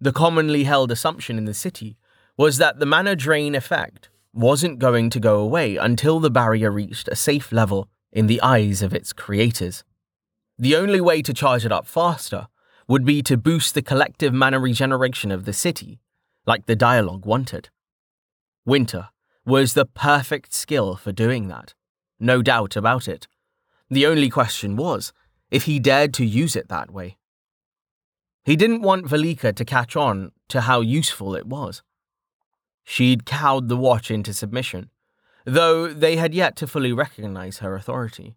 The 0.00 0.12
commonly 0.12 0.64
held 0.64 0.90
assumption 0.90 1.38
in 1.38 1.44
the 1.44 1.54
city 1.54 1.98
was 2.36 2.58
that 2.58 2.78
the 2.78 2.86
mana 2.86 3.16
drain 3.16 3.54
effect 3.54 4.08
wasn't 4.32 4.78
going 4.78 5.10
to 5.10 5.20
go 5.20 5.40
away 5.40 5.76
until 5.76 6.20
the 6.20 6.30
barrier 6.30 6.70
reached 6.70 7.08
a 7.08 7.16
safe 7.16 7.50
level 7.50 7.88
in 8.12 8.28
the 8.28 8.40
eyes 8.40 8.80
of 8.80 8.94
its 8.94 9.12
creators. 9.12 9.84
The 10.58 10.74
only 10.74 11.00
way 11.00 11.22
to 11.22 11.32
charge 11.32 11.64
it 11.64 11.72
up 11.72 11.86
faster 11.86 12.48
would 12.88 13.04
be 13.04 13.22
to 13.22 13.36
boost 13.36 13.74
the 13.74 13.82
collective 13.82 14.32
mana 14.32 14.58
regeneration 14.58 15.30
of 15.30 15.44
the 15.44 15.52
city, 15.52 16.00
like 16.46 16.66
the 16.66 16.74
dialogue 16.74 17.24
wanted. 17.24 17.68
Winter 18.64 19.10
was 19.44 19.74
the 19.74 19.86
perfect 19.86 20.52
skill 20.52 20.96
for 20.96 21.12
doing 21.12 21.48
that, 21.48 21.74
no 22.18 22.42
doubt 22.42 22.76
about 22.76 23.06
it. 23.06 23.28
The 23.88 24.06
only 24.06 24.28
question 24.28 24.74
was 24.76 25.12
if 25.50 25.64
he 25.64 25.78
dared 25.78 26.12
to 26.14 26.24
use 26.24 26.56
it 26.56 26.68
that 26.68 26.90
way. 26.90 27.18
He 28.44 28.56
didn't 28.56 28.82
want 28.82 29.06
Velika 29.06 29.54
to 29.54 29.64
catch 29.64 29.94
on 29.94 30.32
to 30.48 30.62
how 30.62 30.80
useful 30.80 31.34
it 31.34 31.46
was. 31.46 31.82
She'd 32.82 33.26
cowed 33.26 33.68
the 33.68 33.76
watch 33.76 34.10
into 34.10 34.32
submission, 34.32 34.90
though 35.44 35.88
they 35.88 36.16
had 36.16 36.34
yet 36.34 36.56
to 36.56 36.66
fully 36.66 36.92
recognize 36.92 37.58
her 37.58 37.74
authority. 37.74 38.36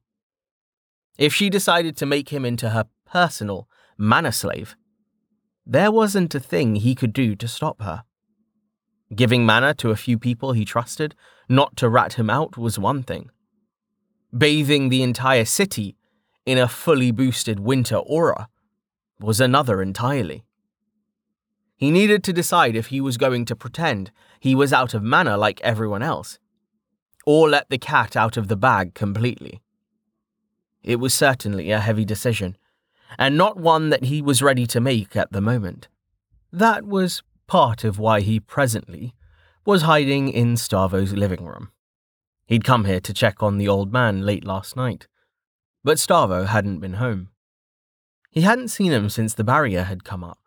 If 1.22 1.36
she 1.36 1.52
decided 1.52 1.96
to 1.98 2.08
make 2.08 2.30
him 2.30 2.44
into 2.44 2.72
her 2.72 2.88
personal 3.06 3.70
mana 3.96 4.32
slave, 4.32 4.76
there 5.68 5.92
wasn't 5.92 6.34
a 6.34 6.40
thing 6.40 6.78
he 6.78 6.96
could 6.96 7.14
do 7.14 7.36
to 7.36 7.48
stop 7.48 7.84
her. 7.84 8.06
Giving 9.16 9.46
mana 9.46 9.76
to 9.76 9.92
a 9.92 9.96
few 9.96 10.18
people 10.18 10.54
he 10.54 10.66
trusted, 10.66 11.14
not 11.48 11.78
to 11.78 11.90
rat 11.90 12.14
him 12.14 12.32
out, 12.32 12.58
was 12.58 12.80
one 12.80 13.04
thing. 13.04 13.30
Bathing 14.36 14.90
the 14.90 15.04
entire 15.04 15.46
city 15.46 15.96
in 16.44 16.58
a 16.58 16.68
fully 16.68 17.12
boosted 17.12 17.60
winter 17.60 17.98
aura 17.98 18.50
was 19.20 19.40
another 19.40 19.80
entirely. 19.80 20.44
He 21.76 21.92
needed 21.92 22.24
to 22.24 22.34
decide 22.34 22.76
if 22.76 22.88
he 22.88 23.00
was 23.00 23.18
going 23.18 23.46
to 23.46 23.56
pretend 23.56 24.10
he 24.40 24.56
was 24.56 24.74
out 24.74 24.96
of 24.96 25.04
mana 25.04 25.38
like 25.38 25.62
everyone 25.62 26.02
else, 26.02 26.40
or 27.28 27.48
let 27.48 27.70
the 27.70 27.78
cat 27.78 28.16
out 28.16 28.38
of 28.38 28.48
the 28.48 28.58
bag 28.58 28.96
completely. 28.96 29.62
It 30.84 30.96
was 30.98 31.14
certainly 31.14 31.72
a 31.72 31.80
heavy 31.80 32.06
decision, 32.06 32.58
and 33.20 33.38
not 33.38 33.58
one 33.58 33.90
that 33.90 34.06
he 34.06 34.22
was 34.22 34.42
ready 34.42 34.66
to 34.68 34.82
make 34.82 35.16
at 35.16 35.32
the 35.32 35.42
moment. 35.42 35.88
That 36.52 36.86
was 36.86 37.24
part 37.48 37.84
of 37.84 38.00
why 38.00 38.22
he 38.22 38.40
presently 38.40 39.14
was 39.66 39.84
hiding 39.84 40.30
in 40.30 40.56
Stavo's 40.56 41.14
living 41.14 41.46
room. 41.46 41.72
He'd 42.46 42.64
come 42.64 42.86
here 42.86 43.00
to 43.00 43.14
check 43.14 43.44
on 43.44 43.58
the 43.58 43.68
old 43.68 43.94
man 43.94 44.26
late 44.26 44.44
last 44.44 44.76
night, 44.76 45.08
but 45.84 45.98
Stavo 45.98 46.48
hadn't 46.48 46.80
been 46.80 46.94
home. 46.94 47.30
He 48.32 48.42
hadn't 48.42 48.70
seen 48.70 48.92
him 48.92 49.10
since 49.10 49.34
the 49.34 49.44
barrier 49.44 49.84
had 49.84 50.04
come 50.04 50.24
up. 50.24 50.40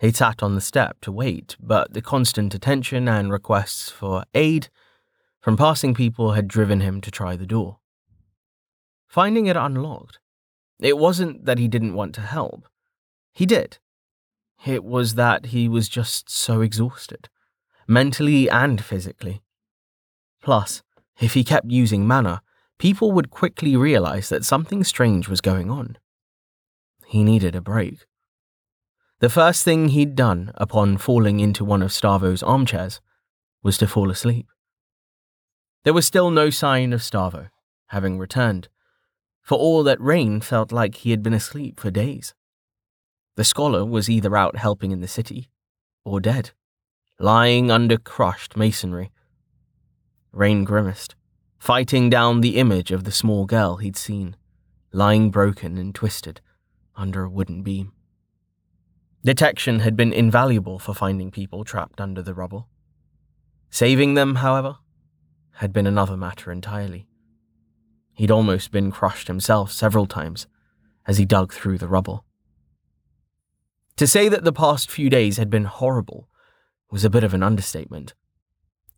He'd 0.00 0.16
sat 0.16 0.42
on 0.42 0.56
the 0.56 0.60
step 0.60 1.00
to 1.02 1.12
wait, 1.12 1.56
but 1.60 1.92
the 1.92 2.02
constant 2.02 2.54
attention 2.54 3.06
and 3.06 3.30
requests 3.30 3.88
for 3.88 4.24
aid 4.34 4.68
from 5.40 5.56
passing 5.56 5.94
people 5.94 6.32
had 6.32 6.48
driven 6.48 6.80
him 6.80 7.00
to 7.02 7.10
try 7.10 7.36
the 7.36 7.46
door 7.46 7.78
finding 9.12 9.44
it 9.44 9.58
unlocked. 9.58 10.18
It 10.80 10.96
wasn't 10.96 11.44
that 11.44 11.58
he 11.58 11.68
didn't 11.68 11.92
want 11.92 12.14
to 12.14 12.22
help. 12.22 12.66
He 13.34 13.44
did. 13.44 13.76
It 14.64 14.82
was 14.82 15.16
that 15.16 15.46
he 15.46 15.68
was 15.68 15.86
just 15.86 16.30
so 16.30 16.62
exhausted, 16.62 17.28
mentally 17.86 18.48
and 18.48 18.82
physically. 18.82 19.42
Plus, 20.42 20.82
if 21.20 21.34
he 21.34 21.44
kept 21.44 21.70
using 21.70 22.06
mana, 22.06 22.40
people 22.78 23.12
would 23.12 23.28
quickly 23.28 23.76
realize 23.76 24.30
that 24.30 24.46
something 24.46 24.82
strange 24.82 25.28
was 25.28 25.42
going 25.42 25.70
on. 25.70 25.98
He 27.06 27.22
needed 27.22 27.54
a 27.54 27.60
break. 27.60 28.06
The 29.20 29.28
first 29.28 29.62
thing 29.62 29.88
he'd 29.88 30.16
done 30.16 30.52
upon 30.54 30.96
falling 30.96 31.38
into 31.38 31.66
one 31.66 31.82
of 31.82 31.90
Stavo's 31.90 32.42
armchairs 32.42 33.02
was 33.62 33.76
to 33.76 33.86
fall 33.86 34.10
asleep. 34.10 34.46
There 35.84 35.92
was 35.92 36.06
still 36.06 36.30
no 36.30 36.48
sign 36.48 36.94
of 36.94 37.02
Stavo, 37.02 37.50
having 37.88 38.18
returned, 38.18 38.68
for 39.42 39.58
all 39.58 39.82
that 39.82 40.00
Rain 40.00 40.40
felt 40.40 40.72
like 40.72 40.96
he 40.96 41.10
had 41.10 41.22
been 41.22 41.34
asleep 41.34 41.80
for 41.80 41.90
days. 41.90 42.34
The 43.36 43.44
scholar 43.44 43.84
was 43.84 44.08
either 44.08 44.36
out 44.36 44.56
helping 44.56 44.92
in 44.92 45.00
the 45.00 45.08
city 45.08 45.48
or 46.04 46.20
dead, 46.20 46.50
lying 47.18 47.70
under 47.70 47.96
crushed 47.96 48.56
masonry. 48.56 49.10
Rain 50.32 50.64
grimaced, 50.64 51.14
fighting 51.58 52.08
down 52.08 52.40
the 52.40 52.56
image 52.56 52.90
of 52.90 53.04
the 53.04 53.12
small 53.12 53.46
girl 53.46 53.76
he'd 53.76 53.96
seen, 53.96 54.36
lying 54.92 55.30
broken 55.30 55.78
and 55.78 55.94
twisted 55.94 56.40
under 56.94 57.24
a 57.24 57.30
wooden 57.30 57.62
beam. 57.62 57.92
Detection 59.24 59.80
had 59.80 59.96
been 59.96 60.12
invaluable 60.12 60.78
for 60.78 60.94
finding 60.94 61.30
people 61.30 61.64
trapped 61.64 62.00
under 62.00 62.22
the 62.22 62.34
rubble. 62.34 62.68
Saving 63.70 64.14
them, 64.14 64.36
however, 64.36 64.78
had 65.56 65.72
been 65.72 65.86
another 65.86 66.16
matter 66.16 66.50
entirely. 66.50 67.06
He'd 68.14 68.30
almost 68.30 68.70
been 68.70 68.90
crushed 68.90 69.28
himself 69.28 69.72
several 69.72 70.06
times 70.06 70.46
as 71.06 71.18
he 71.18 71.24
dug 71.24 71.52
through 71.52 71.78
the 71.78 71.88
rubble. 71.88 72.24
To 73.96 74.06
say 74.06 74.28
that 74.28 74.44
the 74.44 74.52
past 74.52 74.90
few 74.90 75.10
days 75.10 75.36
had 75.36 75.50
been 75.50 75.64
horrible 75.64 76.28
was 76.90 77.04
a 77.04 77.10
bit 77.10 77.24
of 77.24 77.34
an 77.34 77.42
understatement. 77.42 78.14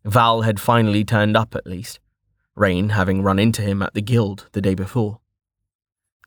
Val 0.03 0.41
had 0.41 0.59
finally 0.59 1.03
turned 1.03 1.35
up 1.35 1.55
at 1.55 1.65
least, 1.65 1.99
Rain 2.55 2.89
having 2.89 3.21
run 3.21 3.39
into 3.39 3.61
him 3.61 3.81
at 3.81 3.93
the 3.93 4.01
guild 4.01 4.47
the 4.53 4.61
day 4.61 4.75
before. 4.75 5.19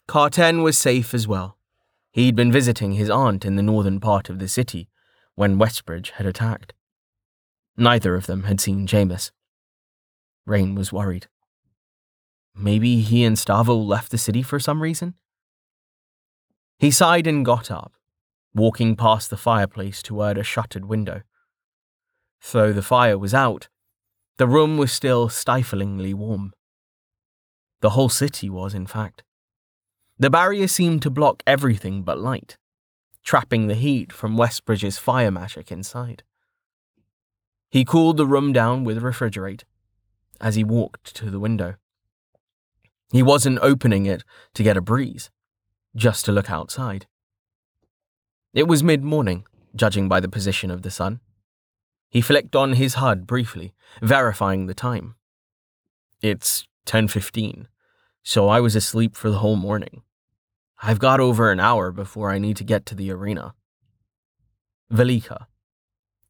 Carten 0.06 0.62
was 0.62 0.76
safe 0.76 1.14
as 1.14 1.28
well. 1.28 1.56
He'd 2.10 2.34
been 2.34 2.52
visiting 2.52 2.92
his 2.92 3.10
aunt 3.10 3.44
in 3.44 3.56
the 3.56 3.62
northern 3.62 4.00
part 4.00 4.28
of 4.28 4.38
the 4.38 4.48
city 4.48 4.88
when 5.34 5.58
Westbridge 5.58 6.10
had 6.12 6.26
attacked. 6.26 6.72
Neither 7.76 8.14
of 8.14 8.26
them 8.26 8.44
had 8.44 8.60
seen 8.60 8.86
Jameis. 8.86 9.30
Rain 10.44 10.74
was 10.74 10.92
worried. 10.92 11.28
Maybe 12.60 13.00
he 13.02 13.22
and 13.22 13.36
Stavo 13.36 13.76
left 13.76 14.10
the 14.10 14.18
city 14.18 14.42
for 14.42 14.58
some 14.58 14.82
reason? 14.82 15.14
He 16.80 16.90
sighed 16.90 17.28
and 17.28 17.44
got 17.44 17.70
up, 17.70 17.92
walking 18.52 18.96
past 18.96 19.30
the 19.30 19.36
fireplace 19.36 20.02
toward 20.02 20.36
a 20.36 20.42
shuttered 20.42 20.84
window. 20.84 21.22
Though 22.50 22.72
the 22.72 22.82
fire 22.82 23.16
was 23.16 23.32
out, 23.32 23.68
the 24.38 24.48
room 24.48 24.76
was 24.76 24.92
still 24.92 25.28
stiflingly 25.28 26.14
warm. 26.14 26.52
The 27.80 27.90
whole 27.90 28.08
city 28.08 28.50
was, 28.50 28.74
in 28.74 28.86
fact. 28.86 29.22
The 30.18 30.30
barrier 30.30 30.66
seemed 30.66 31.02
to 31.02 31.10
block 31.10 31.44
everything 31.46 32.02
but 32.02 32.18
light, 32.18 32.58
trapping 33.22 33.68
the 33.68 33.76
heat 33.76 34.12
from 34.12 34.36
Westbridge's 34.36 34.98
fire 34.98 35.30
magic 35.30 35.70
inside. 35.70 36.24
He 37.70 37.84
cooled 37.84 38.16
the 38.16 38.26
room 38.26 38.52
down 38.52 38.82
with 38.82 39.00
refrigerate 39.00 39.62
as 40.40 40.56
he 40.56 40.64
walked 40.64 41.14
to 41.16 41.30
the 41.30 41.38
window. 41.38 41.76
He 43.10 43.22
wasn't 43.22 43.58
opening 43.62 44.06
it 44.06 44.22
to 44.54 44.62
get 44.62 44.76
a 44.76 44.82
breeze, 44.82 45.30
just 45.96 46.24
to 46.26 46.32
look 46.32 46.50
outside. 46.50 47.06
It 48.52 48.68
was 48.68 48.82
mid 48.82 49.02
morning, 49.02 49.46
judging 49.74 50.08
by 50.08 50.20
the 50.20 50.28
position 50.28 50.70
of 50.70 50.82
the 50.82 50.90
sun. 50.90 51.20
He 52.10 52.20
flicked 52.20 52.56
on 52.56 52.74
his 52.74 52.94
HUD 52.94 53.26
briefly, 53.26 53.74
verifying 54.02 54.66
the 54.66 54.74
time. 54.74 55.14
It's 56.20 56.66
10:15, 56.86 57.68
so 58.22 58.48
I 58.48 58.60
was 58.60 58.74
asleep 58.74 59.16
for 59.16 59.30
the 59.30 59.38
whole 59.38 59.56
morning. 59.56 60.02
I've 60.82 60.98
got 60.98 61.20
over 61.20 61.50
an 61.50 61.60
hour 61.60 61.90
before 61.92 62.30
I 62.30 62.38
need 62.38 62.56
to 62.58 62.64
get 62.64 62.86
to 62.86 62.94
the 62.94 63.10
arena. 63.10 63.54
Velika, 64.90 65.46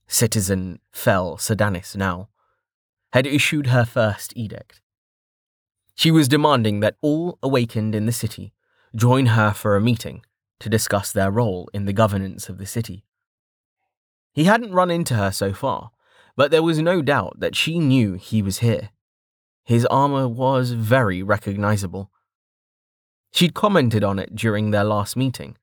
citizen 0.06 0.80
Fel 0.92 1.37
Sedanis 1.37 1.97
now, 1.97 2.28
had 3.12 3.26
issued 3.26 3.68
her 3.68 3.85
first 3.85 4.37
edict. 4.37 4.80
She 5.98 6.12
was 6.12 6.28
demanding 6.28 6.78
that 6.78 6.96
all 7.02 7.40
awakened 7.42 7.92
in 7.92 8.06
the 8.06 8.12
city 8.12 8.52
join 8.94 9.26
her 9.26 9.50
for 9.50 9.74
a 9.74 9.80
meeting 9.80 10.22
to 10.60 10.68
discuss 10.68 11.10
their 11.10 11.28
role 11.28 11.68
in 11.74 11.86
the 11.86 11.92
governance 11.92 12.48
of 12.48 12.58
the 12.58 12.66
city. 12.66 13.04
He 14.32 14.44
hadn't 14.44 14.72
run 14.72 14.92
into 14.92 15.14
her 15.14 15.32
so 15.32 15.52
far, 15.52 15.90
but 16.36 16.52
there 16.52 16.62
was 16.62 16.78
no 16.78 17.02
doubt 17.02 17.40
that 17.40 17.56
she 17.56 17.80
knew 17.80 18.14
he 18.14 18.42
was 18.42 18.58
here. 18.58 18.90
His 19.64 19.86
armor 19.86 20.28
was 20.28 20.70
very 20.70 21.20
recognizable. 21.20 22.12
She'd 23.32 23.54
commented 23.54 24.04
on 24.04 24.20
it 24.20 24.36
during 24.36 24.70
their 24.70 24.84
last 24.84 25.16
meeting, 25.16 25.58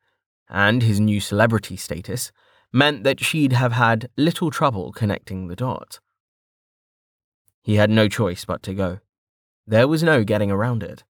and 0.50 0.84
his 0.84 1.00
new 1.00 1.22
celebrity 1.22 1.78
status 1.78 2.34
meant 2.74 3.06
that 3.06 3.24
she'd 3.24 3.54
have 3.54 3.72
had 3.72 4.10
little 4.18 4.52
trouble 4.52 4.92
connecting 4.92 5.48
the 5.48 5.56
dots. 5.56 6.02
He 7.64 7.76
had 7.76 7.90
no 7.90 8.10
choice 8.10 8.44
but 8.44 8.62
to 8.64 8.74
go. 8.74 9.00
There 9.68 9.88
was 9.88 10.04
no 10.04 10.24
getting 10.24 10.52
around 10.52 10.84
it. 10.84 11.04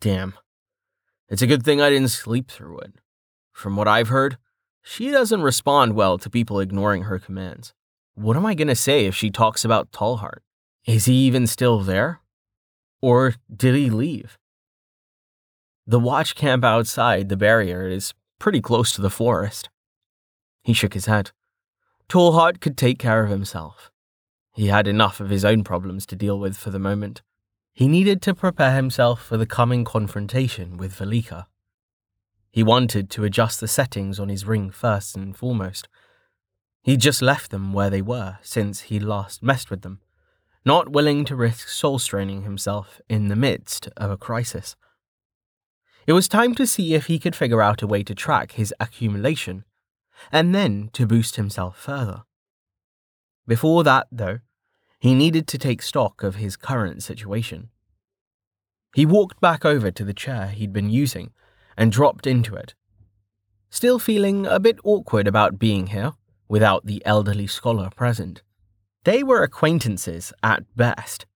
Damn. 0.00 0.34
It's 1.28 1.42
a 1.42 1.46
good 1.46 1.62
thing 1.62 1.80
I 1.80 1.90
didn't 1.90 2.08
sleep 2.08 2.50
through 2.50 2.78
it. 2.80 2.94
From 3.52 3.76
what 3.76 3.88
I've 3.88 4.08
heard, 4.08 4.38
she 4.82 5.10
doesn't 5.10 5.42
respond 5.42 5.94
well 5.94 6.18
to 6.18 6.30
people 6.30 6.58
ignoring 6.58 7.04
her 7.04 7.18
commands. 7.18 7.74
What 8.14 8.36
am 8.36 8.46
I 8.46 8.54
going 8.54 8.68
to 8.68 8.74
say 8.74 9.06
if 9.06 9.14
she 9.14 9.30
talks 9.30 9.64
about 9.64 9.92
Tallheart? 9.92 10.40
Is 10.86 11.04
he 11.04 11.14
even 11.14 11.46
still 11.46 11.80
there? 11.80 12.20
Or 13.00 13.34
did 13.54 13.74
he 13.74 13.90
leave? 13.90 14.38
The 15.86 16.00
watch 16.00 16.34
camp 16.34 16.64
outside 16.64 17.28
the 17.28 17.36
barrier 17.36 17.88
is 17.88 18.14
pretty 18.38 18.60
close 18.60 18.92
to 18.92 19.02
the 19.02 19.10
forest. 19.10 19.68
He 20.62 20.72
shook 20.72 20.94
his 20.94 21.06
head. 21.06 21.32
Tallheart 22.08 22.60
could 22.60 22.76
take 22.76 22.98
care 22.98 23.24
of 23.24 23.30
himself. 23.30 23.90
He 24.52 24.66
had 24.66 24.86
enough 24.86 25.20
of 25.20 25.30
his 25.30 25.44
own 25.44 25.64
problems 25.64 26.06
to 26.06 26.16
deal 26.16 26.38
with 26.38 26.56
for 26.56 26.70
the 26.70 26.78
moment. 26.78 27.22
He 27.74 27.88
needed 27.88 28.20
to 28.22 28.34
prepare 28.34 28.74
himself 28.74 29.22
for 29.22 29.36
the 29.36 29.46
coming 29.46 29.84
confrontation 29.84 30.76
with 30.76 30.94
Velika. 30.94 31.46
He 32.50 32.62
wanted 32.62 33.08
to 33.10 33.24
adjust 33.24 33.60
the 33.60 33.68
settings 33.68 34.20
on 34.20 34.28
his 34.28 34.44
ring 34.44 34.70
first 34.70 35.16
and 35.16 35.34
foremost. 35.34 35.88
He'd 36.82 37.00
just 37.00 37.22
left 37.22 37.50
them 37.50 37.72
where 37.72 37.88
they 37.88 38.02
were 38.02 38.38
since 38.42 38.82
he 38.82 39.00
last 39.00 39.42
messed 39.42 39.70
with 39.70 39.80
them, 39.80 40.00
not 40.66 40.90
willing 40.90 41.24
to 41.24 41.36
risk 41.36 41.68
soul 41.68 41.98
straining 41.98 42.42
himself 42.42 43.00
in 43.08 43.28
the 43.28 43.36
midst 43.36 43.88
of 43.96 44.10
a 44.10 44.18
crisis. 44.18 44.76
It 46.06 46.12
was 46.12 46.28
time 46.28 46.54
to 46.56 46.66
see 46.66 46.94
if 46.94 47.06
he 47.06 47.18
could 47.18 47.36
figure 47.36 47.62
out 47.62 47.80
a 47.80 47.86
way 47.86 48.02
to 48.02 48.14
track 48.14 48.52
his 48.52 48.74
accumulation, 48.80 49.64
and 50.30 50.54
then 50.54 50.90
to 50.92 51.06
boost 51.06 51.36
himself 51.36 51.78
further. 51.78 52.24
Before 53.46 53.82
that, 53.84 54.08
though, 54.12 54.40
he 55.02 55.16
needed 55.16 55.48
to 55.48 55.58
take 55.58 55.82
stock 55.82 56.22
of 56.22 56.36
his 56.36 56.56
current 56.56 57.02
situation. 57.02 57.68
He 58.94 59.04
walked 59.04 59.40
back 59.40 59.64
over 59.64 59.90
to 59.90 60.04
the 60.04 60.14
chair 60.14 60.46
he'd 60.46 60.72
been 60.72 60.90
using 60.90 61.32
and 61.76 61.90
dropped 61.90 62.24
into 62.24 62.54
it. 62.54 62.74
Still 63.68 63.98
feeling 63.98 64.46
a 64.46 64.60
bit 64.60 64.78
awkward 64.84 65.26
about 65.26 65.58
being 65.58 65.88
here 65.88 66.12
without 66.48 66.86
the 66.86 67.02
elderly 67.04 67.48
scholar 67.48 67.90
present. 67.90 68.42
They 69.02 69.24
were 69.24 69.42
acquaintances 69.42 70.32
at 70.40 70.62
best, 70.76 71.26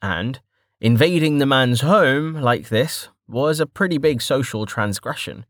and 0.00 0.40
invading 0.80 1.36
the 1.36 1.44
man's 1.44 1.82
home 1.82 2.32
like 2.32 2.70
this 2.70 3.10
was 3.28 3.60
a 3.60 3.66
pretty 3.66 3.98
big 3.98 4.22
social 4.22 4.64
transgression. 4.64 5.44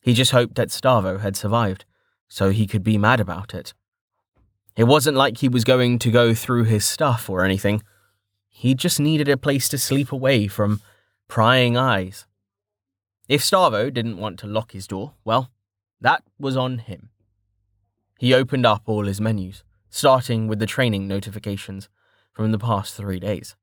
He 0.00 0.14
just 0.14 0.30
hoped 0.30 0.54
that 0.54 0.68
Stavo 0.68 1.18
had 1.18 1.34
survived, 1.34 1.84
so 2.28 2.50
he 2.50 2.68
could 2.68 2.84
be 2.84 2.96
mad 2.96 3.18
about 3.18 3.54
it. 3.54 3.74
It 4.80 4.86
wasn't 4.86 5.18
like 5.18 5.36
he 5.36 5.48
was 5.50 5.64
going 5.64 5.98
to 5.98 6.10
go 6.10 6.32
through 6.32 6.64
his 6.64 6.86
stuff 6.86 7.28
or 7.28 7.44
anything. 7.44 7.82
He 8.48 8.74
just 8.74 8.98
needed 8.98 9.28
a 9.28 9.36
place 9.36 9.68
to 9.68 9.76
sleep 9.76 10.10
away 10.10 10.48
from 10.48 10.80
prying 11.28 11.76
eyes. 11.76 12.24
If 13.28 13.42
Stavo 13.42 13.92
didn't 13.92 14.16
want 14.16 14.38
to 14.38 14.46
lock 14.46 14.72
his 14.72 14.86
door, 14.86 15.12
well, 15.22 15.50
that 16.00 16.22
was 16.38 16.56
on 16.56 16.78
him. 16.78 17.10
He 18.18 18.32
opened 18.32 18.64
up 18.64 18.84
all 18.86 19.04
his 19.04 19.20
menus, 19.20 19.64
starting 19.90 20.48
with 20.48 20.60
the 20.60 20.72
training 20.74 21.06
notifications 21.06 21.90
from 22.32 22.50
the 22.50 22.58
past 22.58 22.94
three 22.94 23.20
days. 23.20 23.56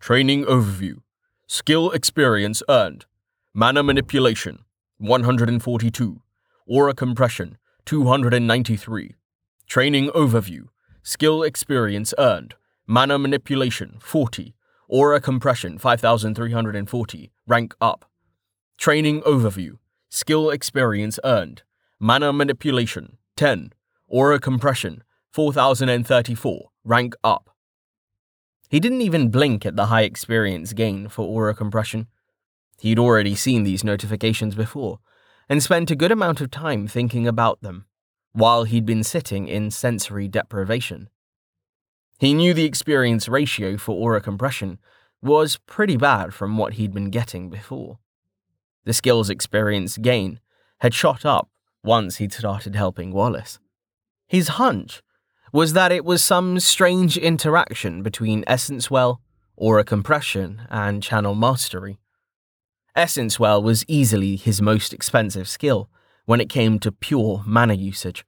Training 0.00 0.44
overview. 0.46 1.02
Skill 1.46 1.92
experience 1.92 2.64
earned. 2.68 3.06
Mana 3.54 3.84
manipulation, 3.84 4.64
142. 4.98 6.20
Aura 6.66 6.94
compression, 6.94 7.58
293. 7.84 9.14
Training 9.72 10.10
overview. 10.10 10.68
Skill 11.02 11.42
experience 11.42 12.12
earned. 12.18 12.56
Mana 12.86 13.18
manipulation 13.18 13.96
40. 14.02 14.54
Aura 14.86 15.18
compression 15.18 15.78
5340. 15.78 17.32
Rank 17.46 17.74
up. 17.80 18.04
Training 18.76 19.22
overview. 19.22 19.78
Skill 20.10 20.50
experience 20.50 21.18
earned. 21.24 21.62
Mana 21.98 22.34
manipulation 22.34 23.16
10. 23.38 23.72
Aura 24.08 24.38
compression 24.38 25.04
4034. 25.32 26.68
Rank 26.84 27.14
up. 27.24 27.48
He 28.68 28.78
didn't 28.78 29.00
even 29.00 29.30
blink 29.30 29.64
at 29.64 29.76
the 29.76 29.86
high 29.86 30.02
experience 30.02 30.74
gain 30.74 31.08
for 31.08 31.26
aura 31.26 31.54
compression. 31.54 32.08
He'd 32.78 32.98
already 32.98 33.34
seen 33.34 33.62
these 33.62 33.84
notifications 33.84 34.54
before 34.54 34.98
and 35.48 35.62
spent 35.62 35.90
a 35.90 35.96
good 35.96 36.12
amount 36.12 36.42
of 36.42 36.50
time 36.50 36.86
thinking 36.86 37.26
about 37.26 37.62
them 37.62 37.86
while 38.32 38.64
he'd 38.64 38.86
been 38.86 39.04
sitting 39.04 39.48
in 39.48 39.70
sensory 39.70 40.28
deprivation. 40.28 41.08
He 42.18 42.34
knew 42.34 42.54
the 42.54 42.64
experience 42.64 43.28
ratio 43.28 43.76
for 43.76 43.92
aura 43.96 44.20
compression 44.20 44.78
was 45.20 45.58
pretty 45.66 45.96
bad 45.96 46.34
from 46.34 46.56
what 46.56 46.74
he'd 46.74 46.92
been 46.92 47.10
getting 47.10 47.50
before. 47.50 47.98
The 48.84 48.92
skills 48.92 49.30
experience 49.30 49.96
gain 49.96 50.40
had 50.80 50.94
shot 50.94 51.24
up 51.24 51.48
once 51.84 52.16
he'd 52.16 52.32
started 52.32 52.74
helping 52.74 53.12
Wallace. 53.12 53.58
His 54.26 54.48
hunch 54.48 55.02
was 55.52 55.74
that 55.74 55.92
it 55.92 56.04
was 56.04 56.24
some 56.24 56.58
strange 56.58 57.16
interaction 57.16 58.02
between 58.02 58.44
Essence 58.46 58.90
Well, 58.90 59.20
aura 59.56 59.84
compression, 59.84 60.62
and 60.70 61.02
channel 61.02 61.34
mastery. 61.34 61.98
Essence 62.96 63.38
Well 63.38 63.62
was 63.62 63.84
easily 63.86 64.36
his 64.36 64.62
most 64.62 64.92
expensive 64.92 65.48
skill, 65.48 65.88
when 66.24 66.40
it 66.40 66.48
came 66.48 66.78
to 66.78 66.92
pure 66.92 67.42
mana 67.46 67.74
usage. 67.74 68.24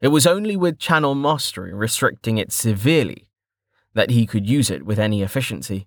It 0.00 0.08
was 0.08 0.26
only 0.26 0.56
with 0.56 0.78
channel 0.78 1.14
mastery 1.14 1.74
restricting 1.74 2.38
it 2.38 2.52
severely 2.52 3.28
that 3.94 4.10
he 4.10 4.26
could 4.26 4.48
use 4.48 4.70
it 4.70 4.84
with 4.84 4.98
any 4.98 5.22
efficiency. 5.22 5.86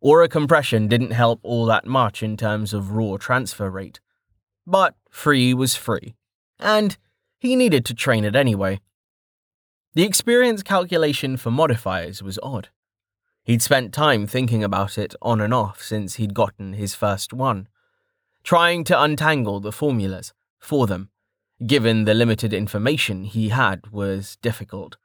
Aura 0.00 0.28
compression 0.28 0.88
didn't 0.88 1.12
help 1.12 1.38
all 1.44 1.66
that 1.66 1.86
much 1.86 2.22
in 2.22 2.36
terms 2.36 2.72
of 2.72 2.90
raw 2.90 3.16
transfer 3.16 3.70
rate, 3.70 4.00
but 4.66 4.96
free 5.08 5.54
was 5.54 5.76
free, 5.76 6.16
and 6.58 6.96
he 7.38 7.54
needed 7.54 7.84
to 7.84 7.94
train 7.94 8.24
it 8.24 8.34
anyway. 8.34 8.80
The 9.94 10.02
experience 10.02 10.62
calculation 10.62 11.36
for 11.36 11.50
modifiers 11.50 12.22
was 12.22 12.38
odd. 12.42 12.70
He'd 13.44 13.62
spent 13.62 13.92
time 13.92 14.26
thinking 14.26 14.64
about 14.64 14.96
it 14.98 15.14
on 15.20 15.40
and 15.40 15.52
off 15.52 15.82
since 15.82 16.14
he'd 16.14 16.34
gotten 16.34 16.72
his 16.72 16.94
first 16.94 17.32
one 17.32 17.68
trying 18.42 18.84
to 18.84 19.00
untangle 19.00 19.60
the 19.60 19.72
formulas 19.72 20.32
for 20.58 20.86
them, 20.86 21.10
given 21.66 22.04
the 22.04 22.14
limited 22.14 22.52
information 22.52 23.24
he 23.24 23.50
had, 23.50 23.86
was 23.92 24.36
difficult. 24.42 24.96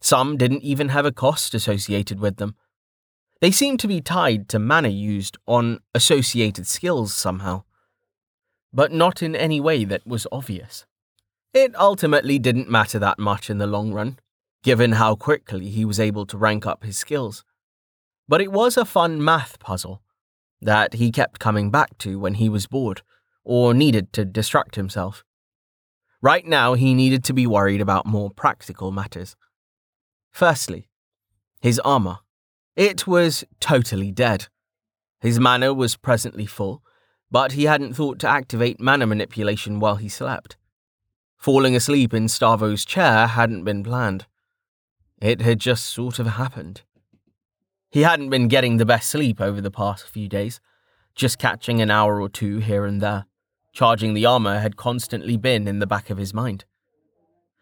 Some 0.00 0.36
didn't 0.36 0.62
even 0.62 0.88
have 0.88 1.06
a 1.06 1.12
cost 1.12 1.54
associated 1.54 2.18
with 2.18 2.36
them. 2.36 2.56
They 3.40 3.50
seemed 3.50 3.80
to 3.80 3.88
be 3.88 4.00
tied 4.00 4.48
to 4.48 4.58
mana 4.58 4.88
used 4.88 5.36
on 5.46 5.80
associated 5.94 6.66
skills 6.66 7.14
somehow, 7.14 7.64
but 8.72 8.92
not 8.92 9.22
in 9.22 9.36
any 9.36 9.60
way 9.60 9.84
that 9.84 10.06
was 10.06 10.26
obvious. 10.32 10.86
It 11.52 11.74
ultimately 11.76 12.38
didn't 12.38 12.70
matter 12.70 12.98
that 12.98 13.18
much 13.18 13.50
in 13.50 13.58
the 13.58 13.66
long 13.66 13.92
run, 13.92 14.18
given 14.62 14.92
how 14.92 15.14
quickly 15.14 15.68
he 15.68 15.84
was 15.84 16.00
able 16.00 16.24
to 16.26 16.38
rank 16.38 16.66
up 16.66 16.82
his 16.82 16.96
skills. 16.96 17.44
But 18.28 18.40
it 18.40 18.50
was 18.50 18.76
a 18.76 18.84
fun 18.84 19.22
math 19.22 19.58
puzzle 19.58 20.01
that 20.62 20.94
he 20.94 21.10
kept 21.10 21.40
coming 21.40 21.70
back 21.70 21.98
to 21.98 22.18
when 22.18 22.34
he 22.34 22.48
was 22.48 22.66
bored 22.66 23.02
or 23.44 23.74
needed 23.74 24.12
to 24.12 24.24
distract 24.24 24.76
himself. 24.76 25.24
Right 26.20 26.46
now, 26.46 26.74
he 26.74 26.94
needed 26.94 27.24
to 27.24 27.32
be 27.32 27.46
worried 27.46 27.80
about 27.80 28.06
more 28.06 28.30
practical 28.30 28.92
matters. 28.92 29.34
Firstly, 30.30 30.88
his 31.60 31.80
armor. 31.80 32.18
It 32.76 33.06
was 33.06 33.44
totally 33.60 34.12
dead. 34.12 34.48
His 35.20 35.38
mana 35.38 35.74
was 35.74 35.96
presently 35.96 36.46
full, 36.46 36.82
but 37.30 37.52
he 37.52 37.64
hadn't 37.64 37.94
thought 37.94 38.18
to 38.20 38.28
activate 38.28 38.80
mana 38.80 39.06
manipulation 39.06 39.80
while 39.80 39.96
he 39.96 40.08
slept. 40.08 40.56
Falling 41.36 41.74
asleep 41.74 42.14
in 42.14 42.28
Stavo's 42.28 42.84
chair 42.84 43.26
hadn't 43.26 43.64
been 43.64 43.82
planned. 43.82 44.26
It 45.20 45.40
had 45.40 45.58
just 45.58 45.86
sort 45.86 46.18
of 46.18 46.26
happened. 46.26 46.82
He 47.92 48.02
hadn't 48.02 48.30
been 48.30 48.48
getting 48.48 48.78
the 48.78 48.86
best 48.86 49.10
sleep 49.10 49.38
over 49.38 49.60
the 49.60 49.70
past 49.70 50.08
few 50.08 50.26
days, 50.26 50.60
just 51.14 51.38
catching 51.38 51.82
an 51.82 51.90
hour 51.90 52.22
or 52.22 52.30
two 52.30 52.56
here 52.56 52.86
and 52.86 53.02
there. 53.02 53.26
Charging 53.74 54.14
the 54.14 54.24
armor 54.24 54.60
had 54.60 54.78
constantly 54.78 55.36
been 55.36 55.68
in 55.68 55.78
the 55.78 55.86
back 55.86 56.08
of 56.08 56.16
his 56.16 56.32
mind. 56.32 56.64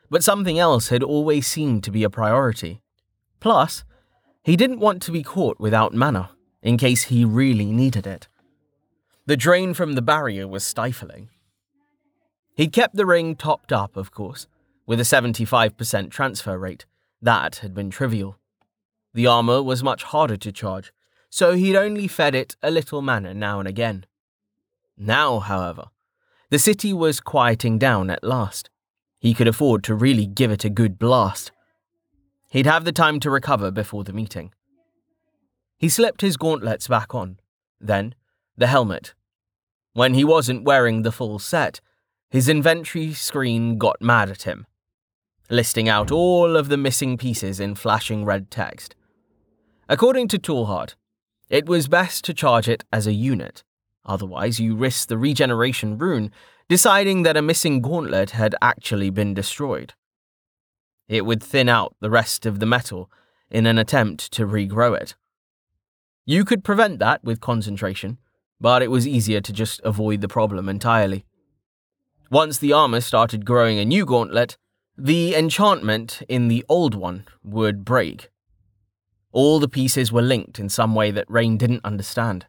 But 0.08 0.22
something 0.22 0.56
else 0.56 0.88
had 0.88 1.02
always 1.02 1.48
seemed 1.48 1.82
to 1.82 1.90
be 1.90 2.04
a 2.04 2.10
priority. 2.10 2.80
Plus, 3.40 3.82
he 4.44 4.54
didn't 4.56 4.78
want 4.78 5.02
to 5.02 5.10
be 5.10 5.24
caught 5.24 5.58
without 5.58 5.94
mana, 5.94 6.30
in 6.62 6.78
case 6.78 7.04
he 7.04 7.24
really 7.24 7.72
needed 7.72 8.06
it. 8.06 8.28
The 9.26 9.36
drain 9.36 9.74
from 9.74 9.94
the 9.94 10.02
barrier 10.02 10.46
was 10.46 10.62
stifling. 10.62 11.28
He'd 12.54 12.72
kept 12.72 12.94
the 12.94 13.06
ring 13.06 13.34
topped 13.34 13.72
up, 13.72 13.96
of 13.96 14.12
course, 14.12 14.46
with 14.86 15.00
a 15.00 15.04
75% 15.04 16.10
transfer 16.10 16.56
rate. 16.56 16.86
That 17.20 17.56
had 17.56 17.74
been 17.74 17.90
trivial. 17.90 18.39
The 19.12 19.26
armor 19.26 19.62
was 19.62 19.82
much 19.82 20.04
harder 20.04 20.36
to 20.36 20.52
charge, 20.52 20.92
so 21.28 21.54
he'd 21.54 21.76
only 21.76 22.06
fed 22.08 22.34
it 22.34 22.56
a 22.62 22.70
little 22.70 23.02
mana 23.02 23.34
now 23.34 23.58
and 23.58 23.68
again. 23.68 24.06
Now, 24.96 25.38
however, 25.40 25.84
The 26.50 26.58
city 26.58 26.92
was 26.92 27.20
quieting 27.20 27.78
down 27.78 28.10
at 28.10 28.24
last. 28.24 28.70
He 29.20 29.34
could 29.34 29.46
afford 29.46 29.84
to 29.84 29.94
really 29.94 30.26
give 30.26 30.50
it 30.50 30.64
a 30.64 30.70
good 30.70 30.98
blast. 30.98 31.52
He'd 32.50 32.66
have 32.66 32.84
the 32.84 32.92
time 32.92 33.20
to 33.20 33.30
recover 33.30 33.70
before 33.70 34.02
the 34.02 34.12
meeting. 34.12 34.52
He 35.78 35.88
slipped 35.88 36.20
his 36.22 36.36
gauntlets 36.36 36.88
back 36.88 37.14
on, 37.14 37.38
then 37.80 38.16
the 38.56 38.66
helmet. 38.66 39.14
When 39.92 40.14
he 40.14 40.24
wasn't 40.24 40.64
wearing 40.64 41.02
the 41.02 41.12
full 41.12 41.38
set, 41.38 41.80
his 42.30 42.48
inventory 42.48 43.12
screen 43.12 43.78
got 43.78 44.02
mad 44.02 44.28
at 44.28 44.42
him, 44.42 44.66
listing 45.48 45.88
out 45.88 46.10
all 46.10 46.56
of 46.56 46.68
the 46.68 46.76
missing 46.76 47.16
pieces 47.16 47.60
in 47.60 47.76
flashing 47.76 48.24
red 48.24 48.50
text. 48.50 48.96
According 49.90 50.28
to 50.28 50.38
Tallheart, 50.38 50.94
it 51.48 51.66
was 51.66 51.88
best 51.88 52.24
to 52.26 52.32
charge 52.32 52.68
it 52.68 52.84
as 52.92 53.08
a 53.08 53.12
unit, 53.12 53.64
otherwise, 54.04 54.60
you 54.60 54.76
risk 54.76 55.08
the 55.08 55.18
regeneration 55.18 55.98
rune 55.98 56.30
deciding 56.68 57.24
that 57.24 57.36
a 57.36 57.42
missing 57.42 57.80
gauntlet 57.80 58.30
had 58.30 58.54
actually 58.62 59.10
been 59.10 59.34
destroyed. 59.34 59.94
It 61.08 61.26
would 61.26 61.42
thin 61.42 61.68
out 61.68 61.96
the 61.98 62.08
rest 62.08 62.46
of 62.46 62.60
the 62.60 62.66
metal 62.66 63.10
in 63.50 63.66
an 63.66 63.78
attempt 63.78 64.30
to 64.34 64.46
regrow 64.46 64.96
it. 64.96 65.16
You 66.24 66.44
could 66.44 66.62
prevent 66.62 67.00
that 67.00 67.24
with 67.24 67.40
concentration, 67.40 68.18
but 68.60 68.82
it 68.82 68.92
was 68.92 69.08
easier 69.08 69.40
to 69.40 69.52
just 69.52 69.80
avoid 69.82 70.20
the 70.20 70.28
problem 70.28 70.68
entirely. 70.68 71.24
Once 72.30 72.58
the 72.58 72.72
armor 72.72 73.00
started 73.00 73.44
growing 73.44 73.80
a 73.80 73.84
new 73.84 74.06
gauntlet, 74.06 74.56
the 74.96 75.34
enchantment 75.34 76.22
in 76.28 76.46
the 76.46 76.64
old 76.68 76.94
one 76.94 77.26
would 77.42 77.84
break. 77.84 78.30
All 79.32 79.60
the 79.60 79.68
pieces 79.68 80.10
were 80.10 80.22
linked 80.22 80.58
in 80.58 80.68
some 80.68 80.94
way 80.94 81.12
that 81.12 81.30
Rain 81.30 81.56
didn't 81.56 81.84
understand. 81.84 82.46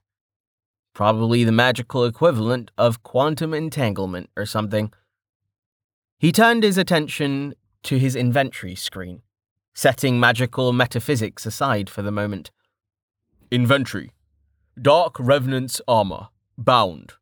Probably 0.94 1.44
the 1.44 1.52
magical 1.52 2.06
equivalent 2.06 2.72
of 2.78 3.04
quantum 3.04 3.54
entanglement 3.54 4.30
or 4.36 4.46
something. 4.46 4.92
He 6.18 6.32
turned 6.32 6.64
his 6.64 6.78
attention 6.78 7.56
to 7.84 7.98
his 7.98 8.16
inventory 8.16 8.76
screen, 8.76 9.22
setting 9.74 10.20
magical 10.20 10.74
metaphysics 10.74 11.46
aside 11.46 11.90
for 11.90 12.02
the 12.02 12.12
moment. 12.12 12.52
Inventory 13.52 14.12
Dark 14.82 15.16
Revenant's 15.20 15.82
Armor, 15.88 16.30
Bound. 16.58 17.14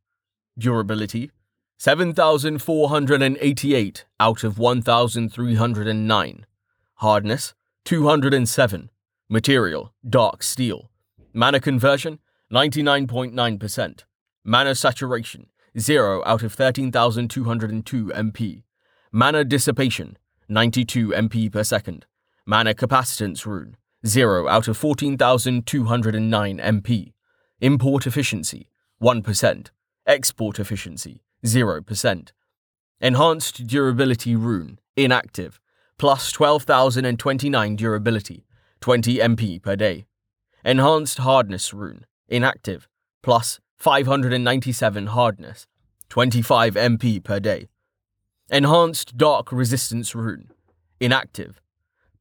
Durability 0.58 1.32
7,488 1.78 4.06
out 4.20 4.44
of 4.44 4.60
1,309. 4.60 6.46
Hardness 6.96 7.54
207. 7.86 8.90
Material 9.32 9.94
Dark 10.08 10.42
Steel. 10.42 10.90
Mana 11.34 11.60
Conversion 11.60 12.18
99.9%. 12.52 14.04
Mana 14.44 14.74
Saturation 14.74 15.46
0 15.78 16.24
out 16.26 16.42
of 16.42 16.52
13,202 16.54 18.06
MP. 18.08 18.64
Mana 19.12 19.44
Dissipation 19.44 20.18
92 20.48 21.10
MP 21.10 21.52
per 21.52 21.64
second. 21.64 22.08
Mana 22.48 22.74
Capacitance 22.74 23.46
Rune 23.46 23.78
0 24.04 24.48
out 24.48 24.68
of 24.68 24.76
14,209 24.78 26.58
MP. 26.58 27.14
Import 27.62 28.08
Efficiency 28.08 28.72
1%. 29.00 29.68
Export 30.08 30.60
Efficiency 30.60 31.22
0%. 31.46 32.32
Enhanced 33.00 33.68
Durability 33.68 34.36
Rune, 34.36 34.80
inactive, 34.98 35.60
plus 36.00 36.32
12,029 36.32 37.76
durability, 37.76 38.44
20 38.82 39.18
MP 39.18 39.62
per 39.62 39.76
day. 39.76 40.06
Enhanced 40.64 41.20
Hardness 41.20 41.74
Rune, 41.74 42.06
inactive, 42.28 42.88
plus 43.22 43.60
597 43.78 45.08
hardness, 45.08 45.68
25 46.10 46.76
MP 46.76 47.24
per 47.24 47.40
day. 47.40 47.70
Enhanced 48.50 49.18
Dark 49.18 49.52
Resistance 49.52 50.16
Rune, 50.16 50.52
inactive, 51.00 51.62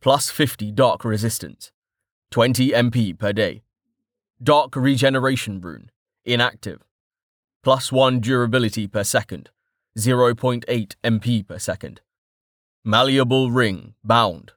plus 0.00 0.30
50 0.30 0.72
Dark 0.72 1.04
Resistance, 1.04 1.72
20 2.30 2.70
MP 2.70 3.18
per 3.18 3.32
day. 3.32 3.62
Dark 4.42 4.76
Regeneration 4.76 5.60
Rune, 5.60 5.90
inactive, 6.24 6.82
plus 7.64 7.90
1 7.90 8.20
durability 8.20 8.86
per 8.86 9.02
second, 9.02 9.50
0.8 9.98 10.94
MP 11.02 11.46
per 11.46 11.58
second. 11.58 12.00
Malleable 12.84 13.50
Ring, 13.50 13.94
bound. 14.04 14.52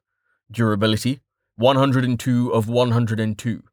Durability, 0.52 1.22
102 1.62 2.52
of 2.52 2.68
102. 2.68 3.64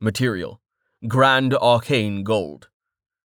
Material, 0.00 0.60
Grand 1.08 1.54
Arcane 1.54 2.22
Gold. 2.22 2.68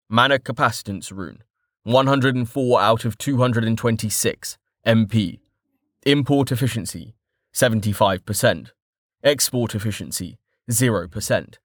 Mana 0.08 0.38
Capacitance 0.38 1.12
Rune, 1.12 1.42
104 1.86 2.80
out 2.80 3.04
of 3.04 3.18
226. 3.18 4.60
MP. 4.86 5.40
Import 6.06 6.52
Efficiency, 6.52 7.16
75%. 7.52 8.70
Export 9.24 9.74
Efficiency, 9.74 10.38
0%. 10.70 11.56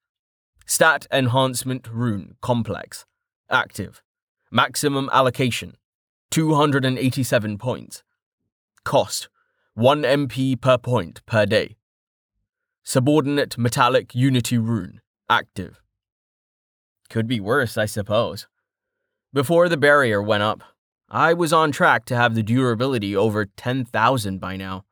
Stat 0.65 1.05
Enhancement 1.13 1.87
Rune 1.87 2.37
Complex, 2.41 3.05
Active. 3.51 4.01
Maximum 4.49 5.11
allocation 5.13 5.75
287 6.31 7.59
points. 7.59 8.03
Cost 8.83 9.29
1 9.75 10.01
MP 10.01 10.59
per 10.59 10.79
point 10.79 11.23
per 11.27 11.45
day. 11.45 11.75
Subordinate 12.89 13.57
Metallic 13.57 14.15
Unity 14.15 14.57
Rune 14.57 15.01
Active. 15.29 15.81
Could 17.09 17.27
be 17.27 17.41
worse, 17.41 17.77
I 17.77 17.85
suppose. 17.85 18.47
Before 19.33 19.67
the 19.67 19.75
barrier 19.75 20.21
went 20.21 20.43
up, 20.43 20.63
I 21.09 21.33
was 21.33 21.51
on 21.51 21.73
track 21.73 22.05
to 22.05 22.15
have 22.15 22.33
the 22.33 22.41
durability 22.41 23.13
over 23.13 23.45
10,000 23.45 24.39
by 24.39 24.55
now. 24.55 24.85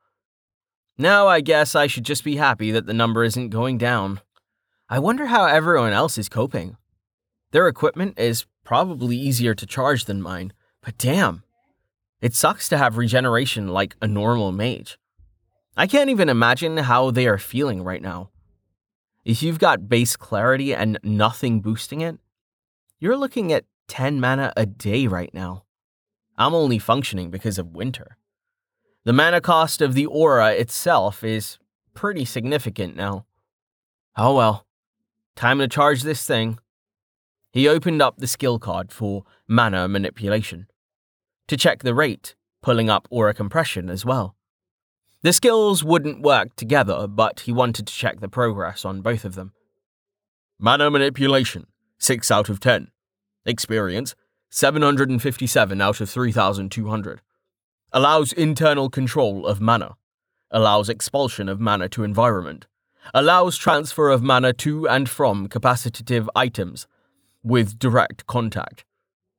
Now 0.98 1.26
I 1.26 1.40
guess 1.40 1.74
I 1.74 1.86
should 1.86 2.04
just 2.04 2.22
be 2.22 2.36
happy 2.36 2.70
that 2.70 2.84
the 2.84 2.92
number 2.92 3.24
isn't 3.24 3.48
going 3.48 3.78
down. 3.78 4.20
I 4.90 4.98
wonder 4.98 5.24
how 5.24 5.46
everyone 5.46 5.94
else 5.94 6.18
is 6.18 6.28
coping. 6.28 6.76
Their 7.52 7.66
equipment 7.66 8.18
is 8.18 8.44
probably 8.62 9.16
easier 9.16 9.54
to 9.54 9.64
charge 9.64 10.04
than 10.04 10.20
mine, 10.20 10.52
but 10.82 10.98
damn. 10.98 11.44
It 12.20 12.34
sucks 12.34 12.68
to 12.68 12.76
have 12.76 12.98
regeneration 12.98 13.68
like 13.68 13.96
a 14.02 14.06
normal 14.06 14.52
mage. 14.52 14.98
I 15.76 15.86
can't 15.86 16.08
even 16.08 16.30
imagine 16.30 16.78
how 16.78 17.10
they 17.10 17.26
are 17.26 17.36
feeling 17.36 17.82
right 17.82 18.00
now. 18.00 18.30
If 19.26 19.42
you've 19.42 19.58
got 19.58 19.88
base 19.88 20.16
clarity 20.16 20.74
and 20.74 20.98
nothing 21.02 21.60
boosting 21.60 22.00
it, 22.00 22.18
you're 22.98 23.16
looking 23.16 23.52
at 23.52 23.64
10 23.88 24.18
mana 24.18 24.52
a 24.56 24.64
day 24.64 25.06
right 25.06 25.32
now. 25.34 25.64
I'm 26.38 26.54
only 26.54 26.78
functioning 26.78 27.30
because 27.30 27.58
of 27.58 27.74
winter. 27.74 28.16
The 29.04 29.12
mana 29.12 29.40
cost 29.40 29.82
of 29.82 29.94
the 29.94 30.06
aura 30.06 30.52
itself 30.52 31.22
is 31.22 31.58
pretty 31.92 32.24
significant 32.24 32.96
now. 32.96 33.26
Oh 34.16 34.34
well, 34.34 34.66
time 35.34 35.58
to 35.58 35.68
charge 35.68 36.02
this 36.02 36.24
thing. 36.26 36.58
He 37.52 37.68
opened 37.68 38.00
up 38.00 38.16
the 38.16 38.26
skill 38.26 38.58
card 38.58 38.92
for 38.92 39.24
mana 39.46 39.88
manipulation. 39.88 40.68
To 41.48 41.56
check 41.56 41.82
the 41.82 41.94
rate, 41.94 42.34
pulling 42.62 42.88
up 42.88 43.08
aura 43.10 43.34
compression 43.34 43.90
as 43.90 44.04
well. 44.04 44.35
The 45.26 45.32
skills 45.32 45.82
wouldn't 45.82 46.22
work 46.22 46.54
together, 46.54 47.08
but 47.08 47.40
he 47.40 47.52
wanted 47.52 47.88
to 47.88 47.92
check 47.92 48.20
the 48.20 48.28
progress 48.28 48.84
on 48.84 49.00
both 49.00 49.24
of 49.24 49.34
them. 49.34 49.54
Mana 50.60 50.88
manipulation, 50.88 51.66
6 51.98 52.30
out 52.30 52.48
of 52.48 52.60
10. 52.60 52.92
Experience, 53.44 54.14
757 54.50 55.80
out 55.80 56.00
of 56.00 56.08
3200. 56.08 57.22
Allows 57.92 58.32
internal 58.34 58.88
control 58.88 59.48
of 59.48 59.60
mana. 59.60 59.96
Allows 60.52 60.88
expulsion 60.88 61.48
of 61.48 61.58
mana 61.58 61.88
to 61.88 62.04
environment. 62.04 62.68
Allows 63.12 63.56
transfer 63.56 64.10
of 64.10 64.22
mana 64.22 64.52
to 64.52 64.88
and 64.88 65.10
from 65.10 65.48
capacitive 65.48 66.28
items 66.36 66.86
with 67.42 67.80
direct 67.80 68.28
contact. 68.28 68.84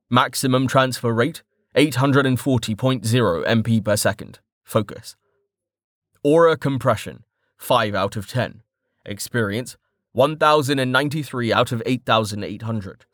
Maximum 0.10 0.68
transfer 0.68 1.14
rate 1.14 1.44
840.0 1.78 3.46
MP 3.46 3.82
per 3.82 3.96
second. 3.96 4.40
Focus. 4.66 5.16
Aura 6.24 6.58
compression 6.58 7.24
5 7.58 7.96
out 7.96 8.16
of 8.16 8.28
10. 8.28 8.62
Experience 9.06 9.78
1093 10.14 11.54
out 11.54 11.72
of 11.72 11.84
8800. 11.86 13.06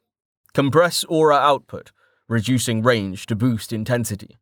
Compress 0.54 1.04
aura 1.06 1.36
output, 1.36 1.92
reducing 2.28 2.82
range 2.82 3.26
to 3.26 3.36
boost 3.36 3.74
intensity. 3.74 4.38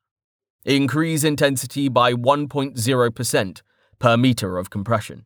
Increase 0.63 1.24
intensity 1.24 1.89
by 1.89 2.13
1.0% 2.13 3.62
per 4.00 4.17
meter 4.17 4.58
of 4.58 4.69
compression. 4.69 5.26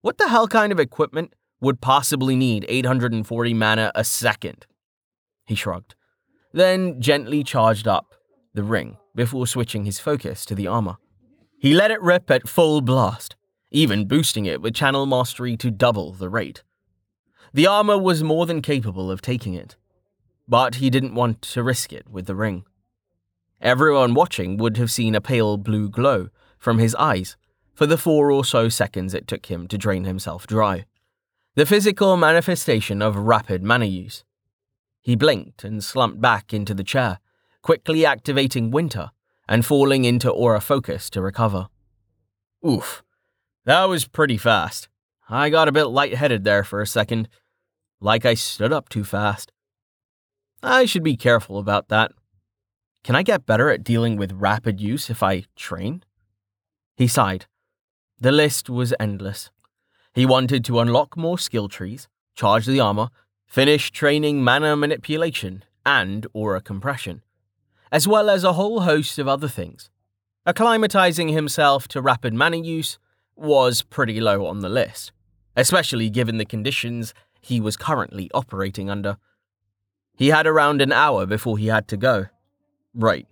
What 0.00 0.18
the 0.18 0.28
hell 0.28 0.48
kind 0.48 0.72
of 0.72 0.80
equipment 0.80 1.34
would 1.60 1.80
possibly 1.80 2.34
need 2.34 2.64
840 2.68 3.54
mana 3.54 3.92
a 3.94 4.02
second. 4.02 4.66
He 5.44 5.54
shrugged, 5.54 5.94
then 6.52 7.00
gently 7.00 7.44
charged 7.44 7.86
up 7.86 8.14
the 8.54 8.62
ring 8.62 8.96
before 9.14 9.46
switching 9.46 9.84
his 9.84 10.00
focus 10.00 10.44
to 10.46 10.54
the 10.54 10.66
armor. 10.66 10.96
He 11.60 11.74
let 11.74 11.90
it 11.90 12.00
rip 12.00 12.30
at 12.30 12.48
full 12.48 12.80
blast, 12.80 13.36
even 13.70 14.08
boosting 14.08 14.46
it 14.46 14.62
with 14.62 14.74
channel 14.74 15.04
mastery 15.04 15.58
to 15.58 15.70
double 15.70 16.10
the 16.12 16.30
rate. 16.30 16.62
The 17.52 17.66
armor 17.66 17.98
was 17.98 18.22
more 18.22 18.46
than 18.46 18.62
capable 18.62 19.10
of 19.10 19.20
taking 19.20 19.52
it. 19.52 19.76
but 20.48 20.76
he 20.76 20.90
didn't 20.90 21.14
want 21.14 21.42
to 21.42 21.62
risk 21.62 21.92
it 21.92 22.08
with 22.08 22.26
the 22.26 22.34
ring. 22.34 22.64
Everyone 23.60 24.14
watching 24.14 24.56
would 24.56 24.78
have 24.78 24.90
seen 24.90 25.14
a 25.14 25.20
pale 25.20 25.56
blue 25.56 25.88
glow 25.88 26.30
from 26.58 26.78
his 26.78 26.94
eyes 26.96 27.36
for 27.72 27.86
the 27.86 27.98
four 27.98 28.32
or 28.32 28.44
so 28.44 28.68
seconds 28.68 29.14
it 29.14 29.28
took 29.28 29.46
him 29.46 29.68
to 29.68 29.78
drain 29.78 30.04
himself 30.04 30.46
dry. 30.48 30.86
The 31.54 31.66
physical 31.66 32.16
manifestation 32.16 33.00
of 33.00 33.14
rapid 33.14 33.62
mana 33.62 33.84
use. 33.84 34.24
He 35.00 35.14
blinked 35.14 35.62
and 35.62 35.84
slumped 35.84 36.20
back 36.20 36.52
into 36.52 36.74
the 36.74 36.84
chair, 36.84 37.20
quickly 37.62 38.04
activating 38.04 38.72
Winter 38.72 39.10
and 39.50 39.66
falling 39.66 40.04
into 40.04 40.30
aura 40.30 40.60
focus 40.60 41.10
to 41.10 41.20
recover. 41.20 41.66
Oof, 42.66 43.02
that 43.64 43.84
was 43.86 44.06
pretty 44.06 44.36
fast. 44.38 44.88
I 45.28 45.50
got 45.50 45.66
a 45.66 45.72
bit 45.72 45.86
lightheaded 45.86 46.44
there 46.44 46.62
for 46.62 46.80
a 46.80 46.86
second, 46.86 47.28
like 48.00 48.24
I 48.24 48.34
stood 48.34 48.72
up 48.72 48.88
too 48.88 49.02
fast. 49.02 49.50
I 50.62 50.84
should 50.84 51.02
be 51.02 51.16
careful 51.16 51.58
about 51.58 51.88
that. 51.88 52.12
Can 53.02 53.16
I 53.16 53.24
get 53.24 53.44
better 53.44 53.70
at 53.70 53.82
dealing 53.82 54.16
with 54.16 54.32
rapid 54.32 54.80
use 54.80 55.10
if 55.10 55.22
I 55.22 55.44
train? 55.56 56.04
He 56.96 57.08
sighed. 57.08 57.46
The 58.20 58.30
list 58.30 58.70
was 58.70 58.94
endless. 59.00 59.50
He 60.14 60.26
wanted 60.26 60.64
to 60.66 60.78
unlock 60.78 61.16
more 61.16 61.38
skill 61.38 61.68
trees, 61.68 62.08
charge 62.36 62.66
the 62.66 62.78
armor, 62.78 63.08
finish 63.46 63.90
training 63.90 64.44
mana 64.44 64.76
manipulation 64.76 65.64
and 65.84 66.26
aura 66.34 66.60
compression, 66.60 67.22
as 67.92 68.06
well 68.06 68.30
as 68.30 68.44
a 68.44 68.54
whole 68.54 68.80
host 68.80 69.18
of 69.18 69.28
other 69.28 69.48
things. 69.48 69.90
Acclimatizing 70.46 71.32
himself 71.32 71.86
to 71.88 72.00
rapid 72.00 72.34
mana 72.34 72.56
use 72.58 72.98
was 73.36 73.82
pretty 73.82 74.20
low 74.20 74.46
on 74.46 74.60
the 74.60 74.68
list, 74.68 75.12
especially 75.56 76.10
given 76.10 76.38
the 76.38 76.44
conditions 76.44 77.14
he 77.40 77.60
was 77.60 77.76
currently 77.76 78.30
operating 78.34 78.90
under. 78.90 79.16
He 80.16 80.28
had 80.28 80.46
around 80.46 80.82
an 80.82 80.92
hour 80.92 81.26
before 81.26 81.58
he 81.58 81.68
had 81.68 81.88
to 81.88 81.96
go. 81.96 82.26
Right. 82.94 83.26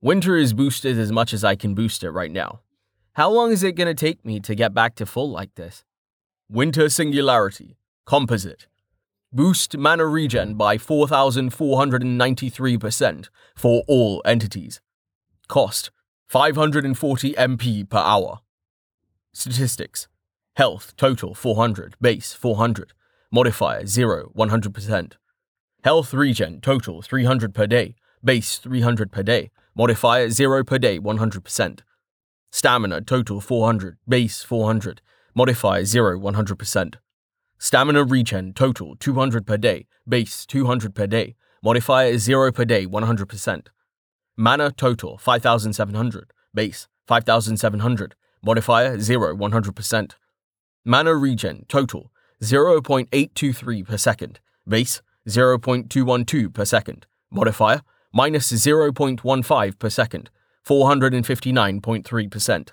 Winter 0.00 0.36
is 0.36 0.52
boosted 0.52 0.98
as 0.98 1.12
much 1.12 1.32
as 1.32 1.44
I 1.44 1.54
can 1.54 1.74
boost 1.74 2.02
it 2.02 2.10
right 2.10 2.32
now. 2.32 2.60
How 3.12 3.30
long 3.30 3.52
is 3.52 3.62
it 3.62 3.76
going 3.76 3.94
to 3.94 3.94
take 3.94 4.24
me 4.24 4.40
to 4.40 4.54
get 4.54 4.74
back 4.74 4.94
to 4.96 5.06
full 5.06 5.30
like 5.30 5.54
this? 5.54 5.84
Winter 6.48 6.88
Singularity. 6.88 7.76
Composite. 8.04 8.66
Boost 9.34 9.78
mana 9.78 10.04
regen 10.04 10.56
by 10.56 10.76
4,493% 10.76 13.30
for 13.56 13.82
all 13.88 14.20
entities. 14.26 14.82
Cost 15.48 15.90
540 16.26 17.32
MP 17.32 17.88
per 17.88 17.96
hour. 17.96 18.40
Statistics 19.32 20.06
Health 20.56 20.94
total 20.98 21.34
400, 21.34 21.94
base 21.98 22.34
400, 22.34 22.92
modifier 23.30 23.86
0, 23.86 24.32
100%. 24.36 25.12
Health 25.82 26.12
regen 26.12 26.60
total 26.60 27.00
300 27.00 27.54
per 27.54 27.66
day, 27.66 27.94
base 28.22 28.58
300 28.58 29.10
per 29.10 29.22
day, 29.22 29.50
modifier 29.74 30.28
0 30.28 30.62
per 30.64 30.78
day 30.78 30.98
100%. 30.98 31.80
Stamina 32.50 33.00
total 33.00 33.40
400, 33.40 33.96
base 34.06 34.42
400, 34.42 35.00
modifier 35.34 35.86
0 35.86 36.20
100%. 36.20 36.96
Stamina 37.62 38.02
regen 38.02 38.52
total 38.52 38.96
200 38.98 39.46
per 39.46 39.56
day, 39.56 39.86
base 40.04 40.44
200 40.46 40.96
per 40.96 41.06
day, 41.06 41.36
modifier 41.62 42.18
0 42.18 42.50
per 42.50 42.64
day 42.64 42.84
100%. 42.84 43.68
Mana 44.36 44.72
total 44.72 45.16
5700, 45.16 46.32
base 46.52 46.88
5700, 47.06 48.16
modifier 48.44 48.98
0 48.98 49.36
100%. 49.36 50.16
Mana 50.84 51.14
regen 51.14 51.64
total 51.68 52.10
0.823 52.42 53.86
per 53.86 53.96
second, 53.96 54.40
base 54.66 55.00
0.212 55.28 56.52
per 56.52 56.64
second, 56.64 57.06
modifier 57.30 57.82
minus 58.12 58.50
0.15 58.50 59.78
per 59.78 59.88
second, 59.88 60.30
459.3%. 60.66 62.72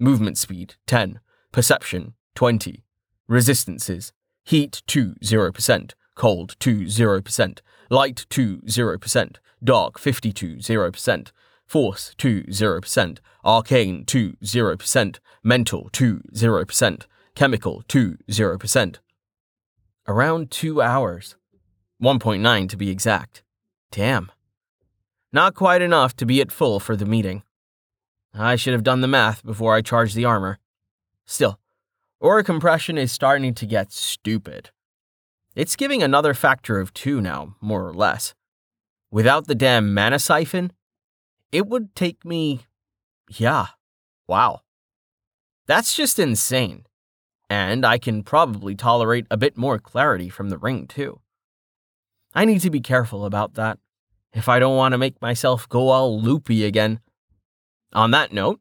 Movement 0.00 0.38
speed 0.38 0.76
10, 0.86 1.20
perception 1.52 2.14
20. 2.34 2.82
Resistances 3.28 4.12
heat 4.44 4.82
2 4.86 5.16
0%, 5.22 5.92
cold 6.14 6.56
2 6.58 6.80
0%, 6.82 7.60
light 7.90 8.26
2 8.28 8.58
0%, 8.66 9.36
dark 9.62 9.98
52 9.98 10.56
0%, 10.56 11.32
force 11.66 12.14
2 12.18 12.44
0%, 12.44 13.18
arcane 13.44 14.04
2 14.04 14.36
0%, 14.42 15.18
mental 15.42 15.88
2 15.92 16.22
0%, 16.34 17.02
chemical 17.34 17.82
2 17.88 18.18
0%. 18.28 18.96
Around 20.08 20.50
2 20.50 20.82
hours. 20.82 21.36
1.9 22.02 22.68
to 22.68 22.76
be 22.76 22.90
exact. 22.90 23.42
Damn. 23.92 24.32
Not 25.32 25.54
quite 25.54 25.80
enough 25.80 26.16
to 26.16 26.26
be 26.26 26.40
at 26.40 26.50
full 26.50 26.80
for 26.80 26.96
the 26.96 27.06
meeting. 27.06 27.42
I 28.34 28.56
should 28.56 28.72
have 28.72 28.82
done 28.82 29.02
the 29.02 29.08
math 29.08 29.44
before 29.44 29.74
I 29.74 29.82
charged 29.82 30.14
the 30.14 30.24
armor. 30.24 30.58
Still, 31.26 31.58
aura 32.22 32.44
compression 32.44 32.96
is 32.96 33.10
starting 33.10 33.52
to 33.54 33.66
get 33.66 33.92
stupid. 33.92 34.70
It's 35.54 35.76
giving 35.76 36.02
another 36.02 36.32
factor 36.32 36.78
of 36.78 36.94
two 36.94 37.20
now, 37.20 37.56
more 37.60 37.86
or 37.86 37.92
less. 37.92 38.34
Without 39.10 39.46
the 39.46 39.54
damn 39.54 39.92
mana 39.92 40.18
siphon, 40.18 40.72
it 41.50 41.66
would 41.66 41.94
take 41.94 42.24
me. 42.24 42.60
Yeah, 43.28 43.66
wow. 44.26 44.60
That's 45.66 45.94
just 45.94 46.18
insane. 46.18 46.86
And 47.50 47.84
I 47.84 47.98
can 47.98 48.22
probably 48.22 48.74
tolerate 48.74 49.26
a 49.30 49.36
bit 49.36 49.58
more 49.58 49.78
clarity 49.78 50.30
from 50.30 50.48
the 50.48 50.56
ring, 50.56 50.86
too. 50.86 51.20
I 52.34 52.46
need 52.46 52.60
to 52.62 52.70
be 52.70 52.80
careful 52.80 53.26
about 53.26 53.54
that 53.54 53.78
if 54.32 54.48
I 54.48 54.58
don't 54.58 54.76
want 54.76 54.92
to 54.92 54.98
make 54.98 55.20
myself 55.20 55.68
go 55.68 55.88
all 55.88 56.18
loopy 56.18 56.64
again. 56.64 57.00
On 57.92 58.10
that 58.12 58.32
note, 58.32 58.60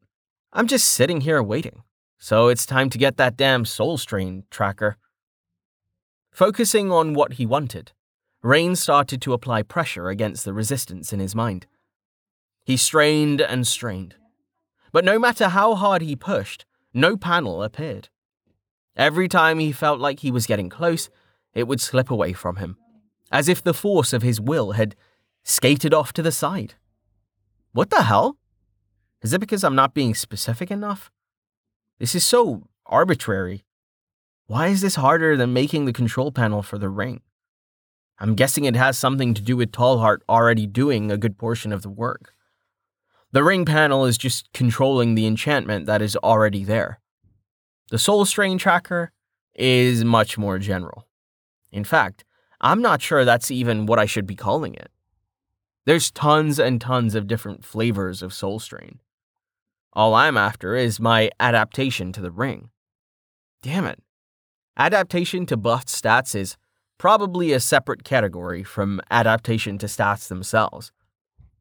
I'm 0.51 0.67
just 0.67 0.89
sitting 0.89 1.21
here 1.21 1.41
waiting, 1.41 1.83
so 2.23 2.49
it's 2.49 2.67
time 2.67 2.87
to 2.87 2.99
get 2.99 3.17
that 3.17 3.35
damn 3.35 3.65
soul 3.65 3.97
strain 3.97 4.43
tracker. 4.51 4.95
Focusing 6.29 6.91
on 6.91 7.15
what 7.15 7.33
he 7.33 7.47
wanted, 7.47 7.93
Rain 8.43 8.75
started 8.75 9.23
to 9.23 9.33
apply 9.33 9.63
pressure 9.63 10.07
against 10.07 10.45
the 10.45 10.53
resistance 10.53 11.11
in 11.11 11.19
his 11.19 11.33
mind. 11.33 11.65
He 12.63 12.77
strained 12.77 13.41
and 13.41 13.65
strained, 13.65 14.13
but 14.91 15.03
no 15.03 15.17
matter 15.17 15.49
how 15.49 15.73
hard 15.73 16.03
he 16.03 16.15
pushed, 16.15 16.63
no 16.93 17.17
panel 17.17 17.63
appeared. 17.63 18.09
Every 18.95 19.27
time 19.27 19.57
he 19.57 19.71
felt 19.71 19.99
like 19.99 20.19
he 20.19 20.29
was 20.29 20.45
getting 20.45 20.69
close, 20.69 21.09
it 21.55 21.67
would 21.67 21.81
slip 21.81 22.11
away 22.11 22.33
from 22.33 22.57
him, 22.57 22.77
as 23.31 23.49
if 23.49 23.63
the 23.63 23.73
force 23.73 24.13
of 24.13 24.21
his 24.21 24.39
will 24.39 24.73
had 24.73 24.95
skated 25.43 25.91
off 25.91 26.13
to 26.13 26.21
the 26.21 26.31
side. 26.31 26.75
What 27.71 27.89
the 27.89 28.03
hell? 28.03 28.37
Is 29.23 29.33
it 29.33 29.39
because 29.39 29.63
I'm 29.63 29.75
not 29.75 29.95
being 29.95 30.13
specific 30.13 30.69
enough? 30.69 31.09
This 32.01 32.15
is 32.15 32.23
so 32.23 32.63
arbitrary. 32.87 33.63
Why 34.47 34.69
is 34.69 34.81
this 34.81 34.95
harder 34.95 35.37
than 35.37 35.53
making 35.53 35.85
the 35.85 35.93
control 35.93 36.31
panel 36.31 36.63
for 36.63 36.79
the 36.79 36.89
ring? 36.89 37.21
I'm 38.17 38.33
guessing 38.33 38.65
it 38.65 38.75
has 38.75 38.97
something 38.97 39.35
to 39.35 39.41
do 39.41 39.55
with 39.55 39.71
Tallheart 39.71 40.21
already 40.27 40.65
doing 40.65 41.11
a 41.11 41.17
good 41.17 41.37
portion 41.37 41.71
of 41.71 41.83
the 41.83 41.91
work. 41.91 42.33
The 43.33 43.43
ring 43.43 43.65
panel 43.65 44.05
is 44.05 44.17
just 44.17 44.51
controlling 44.51 45.13
the 45.13 45.27
enchantment 45.27 45.85
that 45.85 46.01
is 46.01 46.15
already 46.15 46.63
there. 46.63 46.99
The 47.91 47.99
Soul 47.99 48.25
Strain 48.25 48.57
tracker 48.57 49.11
is 49.53 50.03
much 50.03 50.39
more 50.39 50.57
general. 50.57 51.07
In 51.71 51.83
fact, 51.83 52.25
I'm 52.59 52.81
not 52.81 53.03
sure 53.03 53.23
that's 53.23 53.51
even 53.51 53.85
what 53.85 53.99
I 53.99 54.07
should 54.07 54.25
be 54.25 54.35
calling 54.35 54.73
it. 54.73 54.89
There's 55.85 56.09
tons 56.09 56.57
and 56.57 56.81
tons 56.81 57.13
of 57.13 57.27
different 57.27 57.63
flavors 57.63 58.23
of 58.23 58.33
Soul 58.33 58.57
Strain. 58.57 59.01
All 59.93 60.15
I'm 60.15 60.37
after 60.37 60.75
is 60.75 60.99
my 60.99 61.29
adaptation 61.39 62.13
to 62.13 62.21
the 62.21 62.31
ring. 62.31 62.69
Damn 63.61 63.85
it. 63.85 63.99
Adaptation 64.77 65.45
to 65.47 65.57
buffed 65.57 65.89
stats 65.89 66.33
is 66.33 66.55
probably 66.97 67.51
a 67.51 67.59
separate 67.59 68.03
category 68.03 68.63
from 68.63 69.01
adaptation 69.11 69.77
to 69.79 69.87
stats 69.87 70.27
themselves. 70.27 70.91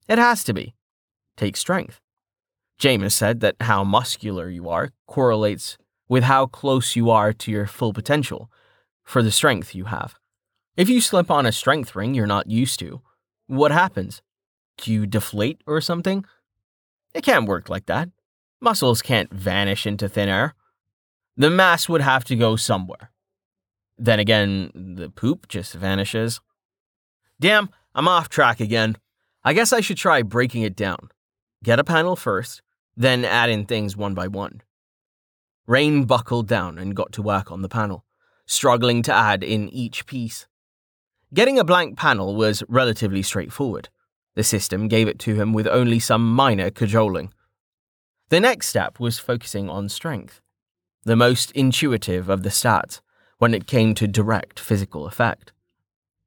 It 0.08 0.18
has 0.18 0.44
to 0.44 0.52
be. 0.52 0.74
Take 1.36 1.56
strength. 1.56 2.00
Jameis 2.80 3.12
said 3.12 3.40
that 3.40 3.56
how 3.60 3.82
muscular 3.82 4.48
you 4.48 4.68
are 4.68 4.90
correlates 5.06 5.76
with 6.08 6.24
how 6.24 6.46
close 6.46 6.94
you 6.94 7.10
are 7.10 7.32
to 7.32 7.50
your 7.50 7.66
full 7.66 7.92
potential 7.92 8.50
for 9.02 9.22
the 9.22 9.32
strength 9.32 9.74
you 9.74 9.86
have. 9.86 10.14
If 10.76 10.88
you 10.88 11.00
slip 11.00 11.30
on 11.30 11.46
a 11.46 11.52
strength 11.52 11.96
ring 11.96 12.14
you're 12.14 12.26
not 12.26 12.48
used 12.48 12.78
to, 12.78 13.02
what 13.48 13.72
happens? 13.72 14.22
Do 14.78 14.92
you 14.92 15.06
deflate 15.06 15.60
or 15.66 15.80
something? 15.80 16.24
It 17.12 17.24
can't 17.24 17.48
work 17.48 17.68
like 17.68 17.86
that. 17.86 18.08
Muscles 18.60 19.00
can't 19.02 19.32
vanish 19.32 19.86
into 19.86 20.08
thin 20.08 20.28
air. 20.28 20.54
The 21.36 21.50
mass 21.50 21.88
would 21.88 22.02
have 22.02 22.24
to 22.24 22.36
go 22.36 22.56
somewhere. 22.56 23.10
Then 23.96 24.18
again, 24.18 24.70
the 24.74 25.08
poop 25.10 25.48
just 25.48 25.74
vanishes. 25.74 26.40
Damn, 27.38 27.70
I'm 27.94 28.08
off 28.08 28.28
track 28.28 28.60
again. 28.60 28.96
I 29.44 29.54
guess 29.54 29.72
I 29.72 29.80
should 29.80 29.96
try 29.96 30.22
breaking 30.22 30.62
it 30.62 30.76
down. 30.76 31.10
Get 31.64 31.78
a 31.78 31.84
panel 31.84 32.16
first, 32.16 32.62
then 32.96 33.24
add 33.24 33.48
in 33.48 33.64
things 33.64 33.96
one 33.96 34.14
by 34.14 34.28
one. 34.28 34.62
Rain 35.66 36.04
buckled 36.04 36.48
down 36.48 36.78
and 36.78 36.96
got 36.96 37.12
to 37.12 37.22
work 37.22 37.50
on 37.50 37.62
the 37.62 37.68
panel, 37.68 38.04
struggling 38.46 39.02
to 39.04 39.14
add 39.14 39.42
in 39.42 39.68
each 39.70 40.04
piece. 40.04 40.46
Getting 41.32 41.58
a 41.58 41.64
blank 41.64 41.96
panel 41.96 42.34
was 42.34 42.62
relatively 42.68 43.22
straightforward. 43.22 43.88
The 44.34 44.44
system 44.44 44.88
gave 44.88 45.08
it 45.08 45.18
to 45.20 45.34
him 45.34 45.52
with 45.52 45.66
only 45.66 46.00
some 46.00 46.34
minor 46.34 46.70
cajoling. 46.70 47.32
The 48.30 48.40
next 48.40 48.68
step 48.68 49.00
was 49.00 49.18
focusing 49.18 49.68
on 49.68 49.88
strength, 49.88 50.40
the 51.04 51.16
most 51.16 51.50
intuitive 51.50 52.28
of 52.28 52.44
the 52.44 52.48
stats 52.48 53.00
when 53.38 53.54
it 53.54 53.66
came 53.66 53.92
to 53.96 54.06
direct 54.06 54.60
physical 54.60 55.06
effect. 55.06 55.52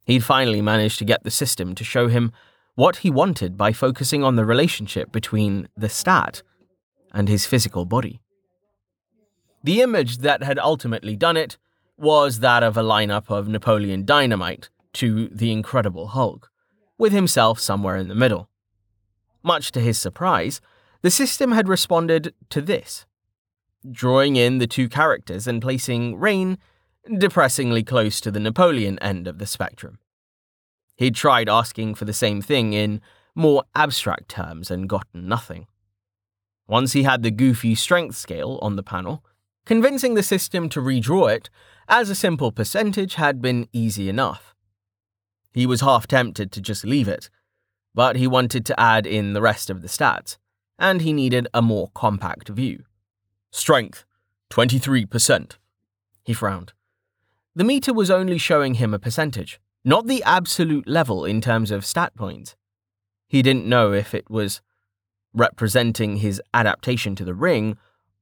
He'd 0.06 0.26
finally 0.26 0.62
managed 0.62 1.00
to 1.00 1.06
get 1.06 1.24
the 1.24 1.32
system 1.32 1.74
to 1.76 1.84
show 1.86 2.10
him 2.10 2.34
what 2.76 2.98
he 2.98 3.10
wanted 3.10 3.56
by 3.56 3.72
focusing 3.72 4.22
on 4.22 4.36
the 4.36 4.44
relationship 4.44 5.14
between 5.14 5.70
the 5.78 5.88
stat 5.88 6.44
and 7.14 7.30
his 7.30 7.46
physical 7.46 7.86
body. 7.86 8.20
The 9.64 9.80
image 9.80 10.18
that 10.18 10.44
had 10.44 10.60
ultimately 10.60 11.16
done 11.16 11.38
it 11.38 11.58
was 11.98 12.40
that 12.40 12.64
of 12.64 12.76
a 12.76 12.84
lineup 12.84 13.30
of 13.30 13.48
Napoleon 13.48 14.04
Dynamite 14.04 14.70
to 14.94 15.30
the 15.30 15.54
Incredible 15.54 16.08
Hulk, 16.08 16.50
with 16.98 17.14
himself 17.14 17.62
somewhere 17.62 17.96
in 17.96 18.10
the 18.10 18.16
middle. 18.16 18.50
Much 19.42 19.72
to 19.72 19.80
his 19.80 19.98
surprise, 19.98 20.60
the 21.04 21.12
system 21.12 21.52
had 21.52 21.68
responded 21.68 22.34
to 22.50 22.62
this, 22.62 23.06
drawing 23.92 24.38
in 24.38 24.58
the 24.58 24.68
two 24.68 24.88
characters 24.90 25.46
and 25.46 25.62
placing 25.62 26.18
Rain 26.18 26.58
depressingly 27.18 27.84
close 27.84 28.22
to 28.22 28.32
the 28.32 28.40
Napoleon 28.40 28.98
end 29.00 29.28
of 29.28 29.38
the 29.38 29.46
spectrum. 29.46 30.00
He'd 30.96 31.16
tried 31.16 31.50
asking 31.50 31.96
for 31.96 32.06
the 32.06 32.14
same 32.14 32.42
thing 32.42 32.72
in 32.72 33.02
more 33.36 33.64
abstract 33.76 34.30
terms 34.30 34.72
and 34.72 34.88
gotten 34.88 35.28
nothing. 35.28 35.68
Once 36.68 36.94
he 36.94 37.04
had 37.04 37.22
the 37.22 37.32
goofy 37.32 37.76
strength 37.76 38.16
scale 38.16 38.58
on 38.62 38.78
the 38.78 38.84
panel, 38.84 39.26
convincing 39.66 40.14
the 40.14 40.24
system 40.24 40.70
to 40.70 40.80
redraw 40.80 41.36
it 41.36 41.50
as 41.90 42.10
a 42.10 42.16
simple 42.16 42.54
percentage 42.54 43.16
had 43.16 43.42
been 43.42 43.68
easy 43.74 44.08
enough. 44.08 44.56
He 45.52 45.66
was 45.66 45.82
half 45.82 46.08
tempted 46.08 46.54
to 46.54 46.62
just 46.62 46.86
leave 46.86 47.10
it, 47.10 47.30
but 47.94 48.16
he 48.16 48.26
wanted 48.26 48.66
to 48.68 48.80
add 48.80 49.06
in 49.06 49.34
the 49.34 49.42
rest 49.42 49.70
of 49.70 49.82
the 49.82 49.90
stats, 49.90 50.38
and 50.80 51.02
he 51.02 51.14
needed 51.14 51.48
a 51.54 51.62
more 51.62 51.90
compact 51.94 52.50
view. 52.50 52.84
Strength, 53.52 54.06
23%. 54.50 55.58
He 56.24 56.34
frowned. 56.34 56.74
The 57.56 57.64
meter 57.64 57.94
was 57.94 58.10
only 58.10 58.38
showing 58.38 58.76
him 58.76 58.94
a 58.94 59.00
percentage, 59.00 59.60
not 59.86 60.08
the 60.08 60.24
absolute 60.24 60.88
level 60.88 61.26
in 61.26 61.42
terms 61.42 61.70
of 61.70 61.86
stat 61.86 62.16
points. 62.16 62.56
He 63.28 63.42
didn't 63.42 63.66
know 63.66 63.94
if 63.94 64.14
it 64.14 64.30
was 64.30 64.62
representing 65.34 66.18
his 66.18 66.42
adaptation 66.54 67.16
to 67.16 67.26
the 67.26 67.34
ring 67.34 67.78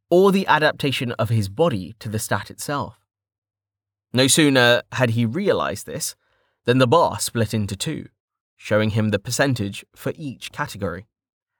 or 0.09 0.31
the 0.31 0.47
adaptation 0.47 1.11
of 1.13 1.29
his 1.29 1.49
body 1.49 1.95
to 1.99 2.09
the 2.09 2.19
stat 2.19 2.49
itself. 2.49 2.99
No 4.13 4.27
sooner 4.27 4.81
had 4.91 5.11
he 5.11 5.25
realized 5.25 5.85
this 5.85 6.15
than 6.65 6.77
the 6.77 6.87
bar 6.87 7.19
split 7.19 7.53
into 7.53 7.75
two, 7.75 8.09
showing 8.57 8.91
him 8.91 9.09
the 9.09 9.19
percentage 9.19 9.85
for 9.95 10.11
each 10.15 10.51
category. 10.51 11.07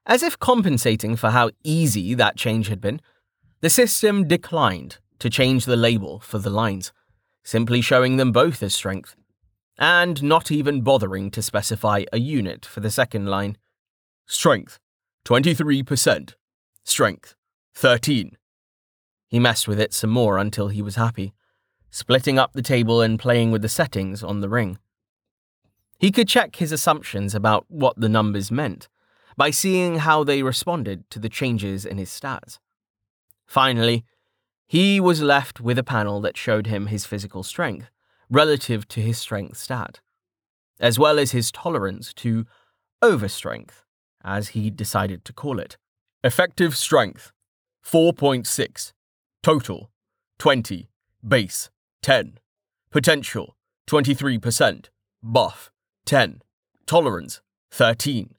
As 0.06 0.24
if 0.24 0.40
compensating 0.40 1.16
for 1.16 1.30
how 1.30 1.52
easy 1.64 2.14
that 2.16 2.36
change 2.36 2.68
had 2.68 2.82
been, 2.82 3.02
the 3.62 3.70
system 3.70 4.28
declined 4.28 4.98
to 5.20 5.30
change 5.30 5.66
the 5.66 5.76
label 5.76 6.20
for 6.20 6.40
the 6.40 6.50
lines, 6.50 6.92
simply 7.44 7.82
showing 7.82 8.18
them 8.18 8.32
both 8.32 8.64
as 8.64 8.74
strength 8.74 9.16
and 9.78 10.22
not 10.22 10.52
even 10.52 10.82
bothering 10.82 11.32
to 11.32 11.42
specify 11.42 12.04
a 12.12 12.20
unit 12.20 12.66
for 12.66 12.80
the 12.80 12.92
second 12.92 13.28
line. 13.28 13.58
Strength, 14.26 14.80
23%. 15.26 16.34
Strength, 16.84 17.36
13. 17.76 18.38
He 19.28 19.40
messed 19.40 19.68
with 19.68 19.80
it 19.80 19.94
some 19.94 20.10
more 20.10 20.38
until 20.38 20.68
he 20.68 20.82
was 20.82 20.96
happy, 20.96 21.34
splitting 21.90 22.38
up 22.38 22.54
the 22.54 22.62
table 22.62 23.02
and 23.02 23.20
playing 23.20 23.52
with 23.52 23.62
the 23.62 23.70
settings 23.70 24.24
on 24.24 24.42
the 24.42 24.50
ring. 24.50 24.78
He 26.00 26.12
could 26.12 26.28
check 26.28 26.56
his 26.56 26.72
assumptions 26.72 27.36
about 27.36 27.66
what 27.68 28.00
the 28.00 28.10
numbers 28.10 28.52
meant 28.52 28.88
by 29.38 29.52
seeing 29.52 30.00
how 30.00 30.24
they 30.24 30.44
responded 30.44 31.10
to 31.10 31.20
the 31.20 31.30
changes 31.30 31.86
in 31.86 31.98
his 31.98 32.10
stats. 32.10 32.60
Finally, 33.46 34.06
he 34.67 35.00
was 35.00 35.22
left 35.22 35.60
with 35.60 35.78
a 35.78 35.84
panel 35.84 36.22
that 36.22 36.38
showed 36.38 36.67
him 36.67 36.88
his 36.88 37.06
physical 37.06 37.44
strength 37.44 37.89
relative 38.30 38.88
to 38.88 39.02
his 39.02 39.17
strength 39.17 39.58
stat, 39.58 40.00
as 40.80 40.98
well 40.98 41.20
as 41.20 41.32
his 41.32 41.52
tolerance 41.52 42.13
to 42.13 42.46
overstrength, 43.04 43.84
as 44.24 44.50
he 44.50 44.70
decided 44.70 45.26
to 45.26 45.34
call 45.34 45.60
it. 45.60 45.78
Effective 46.24 46.78
strength 46.78 47.34
4.6, 47.86 48.94
total 49.44 49.91
20, 50.39 50.89
base 51.28 51.70
10, 52.02 52.39
potential 52.91 53.58
23%, 53.88 54.86
buff 55.22 55.72
10, 56.06 56.41
tolerance 56.86 57.41
13. 57.72 58.36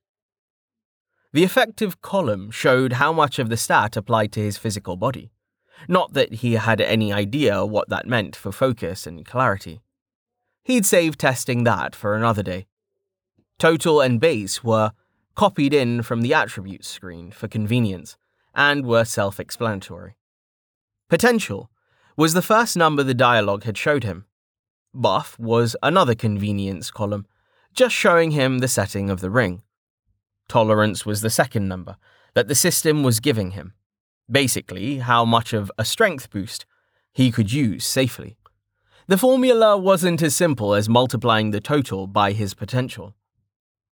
The 1.33 1.45
effective 1.45 2.03
column 2.03 2.51
showed 2.51 2.95
how 2.95 3.13
much 3.13 3.39
of 3.39 3.49
the 3.49 3.57
stat 3.57 3.97
applied 3.97 4.33
to 4.33 4.41
his 4.41 4.59
physical 4.59 4.97
body. 4.97 5.31
Not 5.89 6.13
that 6.13 6.35
he 6.35 6.55
had 6.55 6.81
any 6.81 7.13
idea 7.13 7.65
what 7.65 7.89
that 7.89 8.07
meant 8.07 8.37
for 8.37 8.53
focus 8.53 9.07
and 9.07 9.25
clarity. 9.25 9.81
He'd 10.63 10.87
save 10.87 11.17
testing 11.17 11.65
that 11.65 11.97
for 11.97 12.15
another 12.15 12.43
day. 12.43 12.67
Total 13.59 14.01
and 14.01 14.21
base 14.21 14.63
were 14.63 14.93
copied 15.35 15.73
in 15.73 16.03
from 16.03 16.21
the 16.21 16.35
attributes 16.35 16.89
screen 16.89 17.31
for 17.31 17.49
convenience 17.49 18.17
and 18.55 18.85
were 18.85 19.05
self 19.05 19.41
explanatory. 19.41 20.17
Potential 21.09 21.71
was 22.17 22.35
the 22.35 22.43
first 22.43 22.77
number 22.77 23.03
the 23.03 23.15
dialogue 23.15 23.65
had 23.65 23.79
showed 23.79 24.05
him. 24.05 24.27
Buff 24.93 25.39
was 25.39 25.75
another 25.83 26.15
convenience 26.15 26.91
column, 26.91 27.27
just 27.73 27.95
showing 27.95 28.33
him 28.33 28.59
the 28.59 28.69
setting 28.69 29.09
of 29.09 29.21
the 29.21 29.31
ring. 29.31 29.63
Tolerance 30.53 31.07
was 31.07 31.23
the 31.23 31.31
second 31.31 31.67
number 31.67 31.97
that 32.35 32.47
the 32.47 32.55
system 32.55 33.03
was 33.03 33.21
giving 33.21 33.53
him. 33.53 33.73
Basically, 34.31 34.99
how 34.99 35.25
much 35.25 35.55
of 35.55 35.73
a 35.79 35.85
strength 35.87 36.29
boost 36.29 36.67
he 37.11 37.31
could 37.31 37.51
use 37.51 37.87
safely. 37.87 38.37
The 39.07 39.17
formula 39.17 39.79
wasn't 39.79 40.21
as 40.21 40.37
simple 40.37 40.75
as 40.75 40.91
multiplying 40.91 41.53
the 41.53 41.61
total 41.63 42.07
by 42.07 42.33
his 42.33 42.53
potential. 42.53 43.15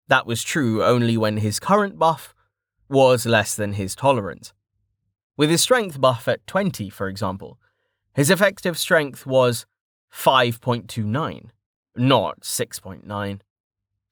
That 0.09 0.25
was 0.25 0.43
true 0.43 0.83
only 0.83 1.15
when 1.15 1.37
his 1.37 1.61
current 1.61 1.97
buff 1.97 2.35
was 2.89 3.25
less 3.25 3.55
than 3.55 3.71
his 3.71 3.95
tolerance. 3.95 4.51
With 5.37 5.49
his 5.49 5.61
strength 5.61 6.01
buff 6.01 6.27
at 6.27 6.45
20, 6.45 6.89
for 6.89 7.07
example, 7.07 7.57
his 8.13 8.29
effective 8.29 8.77
strength 8.77 9.25
was 9.25 9.65
5.29, 10.13 11.51
not 11.95 12.41
6.9. 12.41 13.39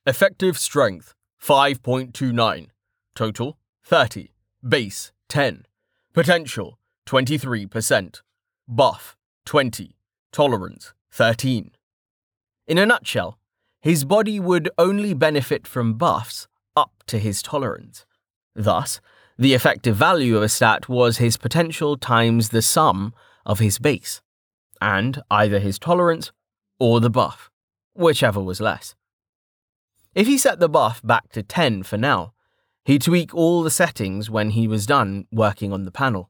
Effective 0.06 0.58
strength 0.58 1.14
5.29, 1.42 2.68
total 3.16 3.58
30, 3.84 4.32
base 4.68 5.12
10. 5.30 5.66
Potential 6.14 6.80
23%. 7.06 8.22
Buff 8.68 9.16
20. 9.46 9.96
Tolerance 10.32 10.94
13. 11.12 11.72
In 12.68 12.78
a 12.78 12.86
nutshell, 12.86 13.40
his 13.80 14.04
body 14.04 14.40
would 14.40 14.70
only 14.78 15.14
benefit 15.14 15.66
from 15.66 15.94
buffs 15.94 16.48
up 16.76 17.04
to 17.08 17.18
his 17.18 17.42
tolerance. 17.42 18.06
Thus, 18.56 19.00
the 19.38 19.54
effective 19.54 19.96
value 19.96 20.36
of 20.36 20.44
a 20.44 20.50
stat 20.50 20.90
was 20.90 21.18
his 21.18 21.38
potential 21.38 21.96
times 21.96 22.50
the 22.50 22.62
sum 22.62 23.14
of 23.46 23.60
his 23.60 23.80
base, 23.80 24.22
and 24.82 25.22
either 25.32 25.60
his 25.60 25.80
tolerance 25.80 26.32
or 26.80 27.00
the 27.00 27.10
buff, 27.10 27.50
whichever 27.94 28.42
was 28.42 28.60
less. 28.60 28.96
If 30.18 30.28
he 30.28 30.38
set 30.38 30.60
the 30.60 30.68
buff 30.68 31.02
back 31.02 31.32
to 31.34 31.44
10 31.44 31.84
for 31.84 31.98
now, 31.98 32.34
He'd 32.88 33.02
tweak 33.02 33.36
all 33.36 33.64
the 33.64 33.70
settings 33.70 34.30
when 34.30 34.52
he 34.52 34.66
was 34.66 34.86
done 34.86 35.28
working 35.30 35.74
on 35.74 35.84
the 35.84 35.92
panel. 35.92 36.30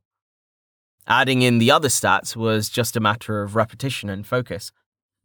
Adding 1.06 1.44
in 1.44 1.60
the 1.60 1.70
other 1.70 1.88
stats 1.88 2.36
was 2.36 2.68
just 2.68 2.98
a 2.98 3.00
matter 3.00 3.44
of 3.44 3.56
repetition 3.56 4.10
and 4.10 4.26
focus. 4.26 4.72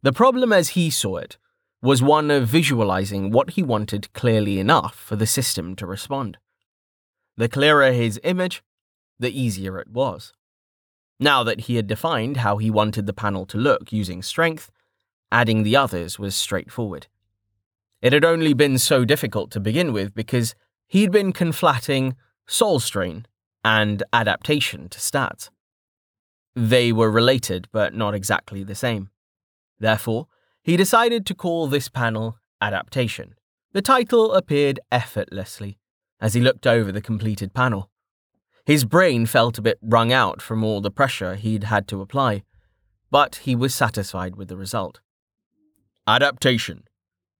The 0.03 0.13
problem, 0.13 0.53
as 0.53 0.69
he 0.77 0.91
saw 0.91 1.17
it, 1.17 1.39
was 1.81 2.03
one 2.03 2.29
of 2.29 2.47
visualizing 2.47 3.31
what 3.31 3.49
he 3.49 3.63
wanted 3.63 4.13
clearly 4.13 4.59
enough 4.59 4.93
for 4.93 5.15
the 5.15 5.25
system 5.25 5.75
to 5.77 5.87
respond. 5.87 6.37
The 7.35 7.49
clearer 7.49 7.91
his 7.91 8.19
image, 8.23 8.61
the 9.17 9.31
easier 9.31 9.79
it 9.79 9.89
was. 9.89 10.33
Now 11.19 11.43
that 11.43 11.61
he 11.61 11.77
had 11.77 11.87
defined 11.87 12.37
how 12.37 12.57
he 12.57 12.69
wanted 12.69 13.07
the 13.07 13.11
panel 13.11 13.47
to 13.47 13.57
look 13.57 13.91
using 13.91 14.21
strength, 14.21 14.69
adding 15.31 15.63
the 15.63 15.75
others 15.75 16.19
was 16.19 16.35
straightforward. 16.35 17.07
It 18.03 18.13
had 18.13 18.23
only 18.23 18.53
been 18.53 18.77
so 18.77 19.03
difficult 19.03 19.49
to 19.51 19.59
begin 19.59 19.93
with 19.93 20.13
because 20.13 20.53
He'd 20.93 21.11
been 21.11 21.33
conflating 21.33 22.13
soul 22.47 22.79
strain 22.79 23.25
and 23.65 24.03
adaptation 24.13 24.89
to 24.89 24.99
stats. 24.99 25.49
They 26.55 26.91
were 26.91 27.09
related, 27.09 27.67
but 27.71 27.95
not 27.95 28.13
exactly 28.13 28.63
the 28.63 28.75
same. 28.75 29.09
Therefore, 29.79 30.27
he 30.61 30.77
decided 30.77 31.25
to 31.25 31.33
call 31.33 31.65
this 31.65 31.89
panel 31.89 32.37
Adaptation. 32.61 33.33
The 33.71 33.81
title 33.81 34.33
appeared 34.33 34.79
effortlessly 34.91 35.79
as 36.21 36.35
he 36.35 36.41
looked 36.41 36.67
over 36.67 36.91
the 36.91 37.01
completed 37.01 37.55
panel. 37.55 37.89
His 38.63 38.85
brain 38.85 39.25
felt 39.25 39.57
a 39.57 39.63
bit 39.63 39.79
wrung 39.81 40.13
out 40.13 40.43
from 40.43 40.63
all 40.63 40.79
the 40.79 40.91
pressure 40.91 41.33
he'd 41.33 41.63
had 41.63 41.87
to 41.87 42.01
apply, 42.01 42.43
but 43.09 43.37
he 43.37 43.55
was 43.55 43.73
satisfied 43.73 44.35
with 44.35 44.47
the 44.47 44.57
result. 44.57 44.99
Adaptation 46.05 46.83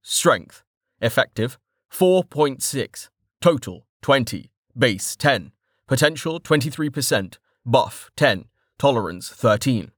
Strength. 0.04 0.64
Effective 1.02 1.58
4.6. 1.92 3.10
Total 3.42 3.86
20. 4.02 4.52
Base 4.78 5.16
10. 5.16 5.52
Potential 5.88 6.40
23%. 6.42 7.38
Buff 7.66 8.12
10. 8.18 8.46
Tolerance 8.78 9.30
13. 9.30 9.92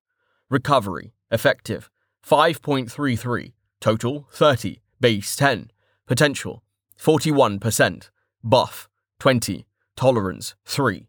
Recovery. 0.49 1.14
Effective 1.32 1.89
5.33. 2.24 3.53
Total 3.82 4.28
30. 4.32 4.82
Base 4.99 5.36
10. 5.36 5.72
Potential 6.06 6.64
41%. 6.99 8.10
Buff 8.43 8.88
20. 9.20 9.66
Tolerance 9.95 10.56
3. 10.66 11.08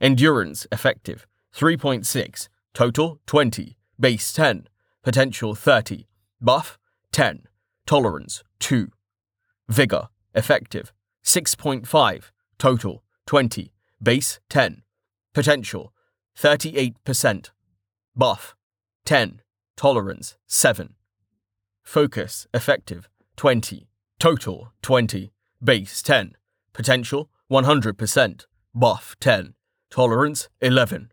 Endurance. 0.00 0.66
Effective 0.72 1.26
3.6. 1.54 2.48
Total 2.72 3.20
20. 3.26 3.76
Base 3.98 4.32
10. 4.32 4.66
Potential 5.02 5.54
30. 5.54 6.08
Buff 6.40 6.78
10. 7.12 7.42
Tolerance 7.90 8.44
2. 8.60 8.92
Vigor. 9.68 10.10
Effective 10.32 10.92
6.5. 11.24 12.30
Total 12.56 13.02
20. 13.26 13.72
Base 14.00 14.38
10. 14.48 14.82
Potential 15.34 15.92
38%. 16.38 17.50
Buff 18.14 18.54
10. 19.04 19.42
Tolerance 19.76 20.36
7. 20.46 20.94
Focus. 21.82 22.46
Effective 22.54 23.08
20. 23.36 23.88
Total 24.20 24.72
20. 24.82 25.32
Base 25.60 26.02
10. 26.02 26.36
Potential 26.72 27.28
100%. 27.50 28.46
Buff 28.72 29.16
10. 29.18 29.54
Tolerance 29.90 30.48
11. 30.60 31.10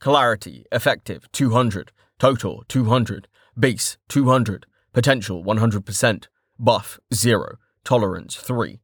Clarity. 0.00 0.66
Effective 0.72 1.30
200. 1.30 1.92
Total 2.18 2.64
200. 2.66 3.28
Base 3.56 3.96
200. 4.08 4.66
Potential 4.96 5.44
100%. 5.44 6.28
Buff 6.58 6.98
0. 7.12 7.58
Tolerance 7.84 8.34
3. 8.34 8.80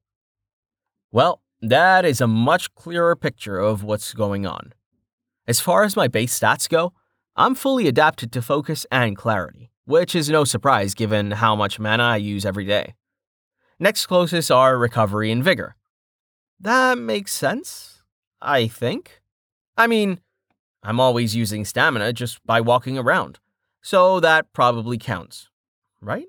Well, 1.10 1.40
that 1.62 2.04
is 2.04 2.20
a 2.20 2.26
much 2.26 2.74
clearer 2.74 3.16
picture 3.16 3.58
of 3.58 3.82
what's 3.82 4.12
going 4.12 4.44
on. 4.44 4.74
As 5.48 5.58
far 5.58 5.84
as 5.84 5.96
my 5.96 6.08
base 6.08 6.38
stats 6.38 6.68
go, 6.68 6.92
I'm 7.34 7.54
fully 7.54 7.88
adapted 7.88 8.30
to 8.32 8.42
focus 8.42 8.84
and 8.92 9.16
clarity, 9.16 9.70
which 9.86 10.14
is 10.14 10.28
no 10.28 10.44
surprise 10.44 10.92
given 10.92 11.30
how 11.30 11.56
much 11.56 11.80
mana 11.80 12.02
I 12.02 12.16
use 12.18 12.44
every 12.44 12.66
day. 12.66 12.94
Next 13.78 14.04
closest 14.04 14.50
are 14.50 14.76
recovery 14.76 15.30
and 15.32 15.42
vigor. 15.42 15.76
That 16.60 16.98
makes 16.98 17.32
sense, 17.32 18.02
I 18.38 18.68
think. 18.68 19.22
I 19.78 19.86
mean, 19.86 20.20
I'm 20.82 21.00
always 21.00 21.34
using 21.34 21.64
stamina 21.64 22.12
just 22.12 22.44
by 22.44 22.60
walking 22.60 22.98
around, 22.98 23.38
so 23.80 24.20
that 24.20 24.52
probably 24.52 24.98
counts, 24.98 25.48
right? 26.02 26.26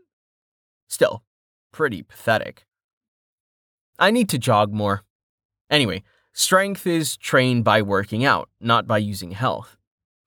Still, 0.87 1.23
pretty 1.71 2.03
pathetic. 2.03 2.65
I 3.99 4.11
need 4.11 4.29
to 4.29 4.37
jog 4.37 4.71
more. 4.71 5.03
Anyway, 5.69 6.03
strength 6.33 6.87
is 6.87 7.17
trained 7.17 7.63
by 7.63 7.81
working 7.81 8.23
out, 8.23 8.49
not 8.61 8.87
by 8.87 8.99
using 8.99 9.31
health. 9.31 9.75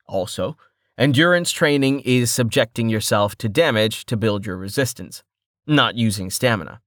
Also, 0.06 0.56
endurance 0.98 1.50
training 1.52 2.00
is 2.00 2.30
subjecting 2.30 2.88
yourself 2.88 3.36
to 3.36 3.48
damage 3.48 4.04
to 4.06 4.16
build 4.16 4.44
your 4.44 4.56
resistance, 4.56 5.22
not 5.66 5.94
using 5.94 6.30
stamina. 6.30 6.80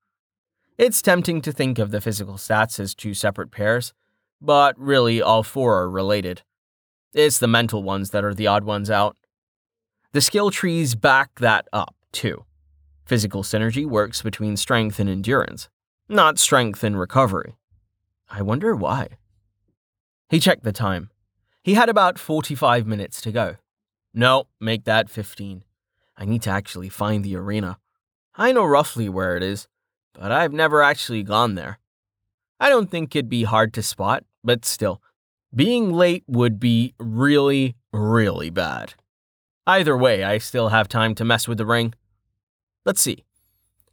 It's 0.77 1.01
tempting 1.01 1.41
to 1.41 1.51
think 1.51 1.79
of 1.79 1.91
the 1.91 2.01
physical 2.01 2.35
stats 2.35 2.79
as 2.79 2.95
two 2.95 3.13
separate 3.13 3.51
pairs, 3.51 3.93
but 4.41 4.79
really 4.79 5.21
all 5.21 5.43
four 5.43 5.81
are 5.81 5.89
related. 5.89 6.43
It's 7.13 7.39
the 7.39 7.47
mental 7.47 7.83
ones 7.83 8.11
that 8.11 8.23
are 8.23 8.33
the 8.33 8.47
odd 8.47 8.63
ones 8.63 8.89
out. 8.89 9.17
The 10.13 10.21
skill 10.21 10.51
trees 10.51 10.95
back 10.95 11.39
that 11.39 11.67
up, 11.73 11.95
too. 12.11 12.45
Physical 13.09 13.41
synergy 13.41 13.87
works 13.87 14.21
between 14.21 14.55
strength 14.55 14.99
and 14.99 15.09
endurance, 15.09 15.67
not 16.07 16.37
strength 16.37 16.83
and 16.83 16.99
recovery. 16.99 17.55
I 18.29 18.43
wonder 18.43 18.75
why. 18.75 19.17
He 20.29 20.39
checked 20.39 20.63
the 20.63 20.71
time. 20.71 21.09
He 21.63 21.73
had 21.73 21.89
about 21.89 22.19
45 22.19 22.85
minutes 22.85 23.19
to 23.21 23.31
go. 23.31 23.55
No, 24.13 24.43
make 24.61 24.83
that 24.83 25.09
15. 25.09 25.63
I 26.17 26.25
need 26.25 26.43
to 26.43 26.51
actually 26.51 26.89
find 26.89 27.23
the 27.23 27.35
arena. 27.35 27.79
I 28.35 28.51
know 28.51 28.63
roughly 28.63 29.09
where 29.09 29.35
it 29.35 29.41
is, 29.41 29.67
but 30.13 30.31
I've 30.31 30.53
never 30.53 30.83
actually 30.83 31.23
gone 31.23 31.55
there. 31.55 31.79
I 32.59 32.69
don't 32.69 32.91
think 32.91 33.15
it'd 33.15 33.27
be 33.27 33.41
hard 33.41 33.73
to 33.73 33.81
spot, 33.81 34.23
but 34.43 34.65
still, 34.65 35.01
being 35.55 35.91
late 35.91 36.25
would 36.27 36.59
be 36.59 36.93
really, 36.99 37.75
really 37.91 38.51
bad. 38.51 38.93
Either 39.65 39.97
way, 39.97 40.23
I 40.23 40.37
still 40.37 40.69
have 40.69 40.87
time 40.87 41.15
to 41.15 41.25
mess 41.25 41.47
with 41.47 41.57
the 41.57 41.65
ring. 41.65 41.95
Let's 42.89 43.01
see. 43.01 43.23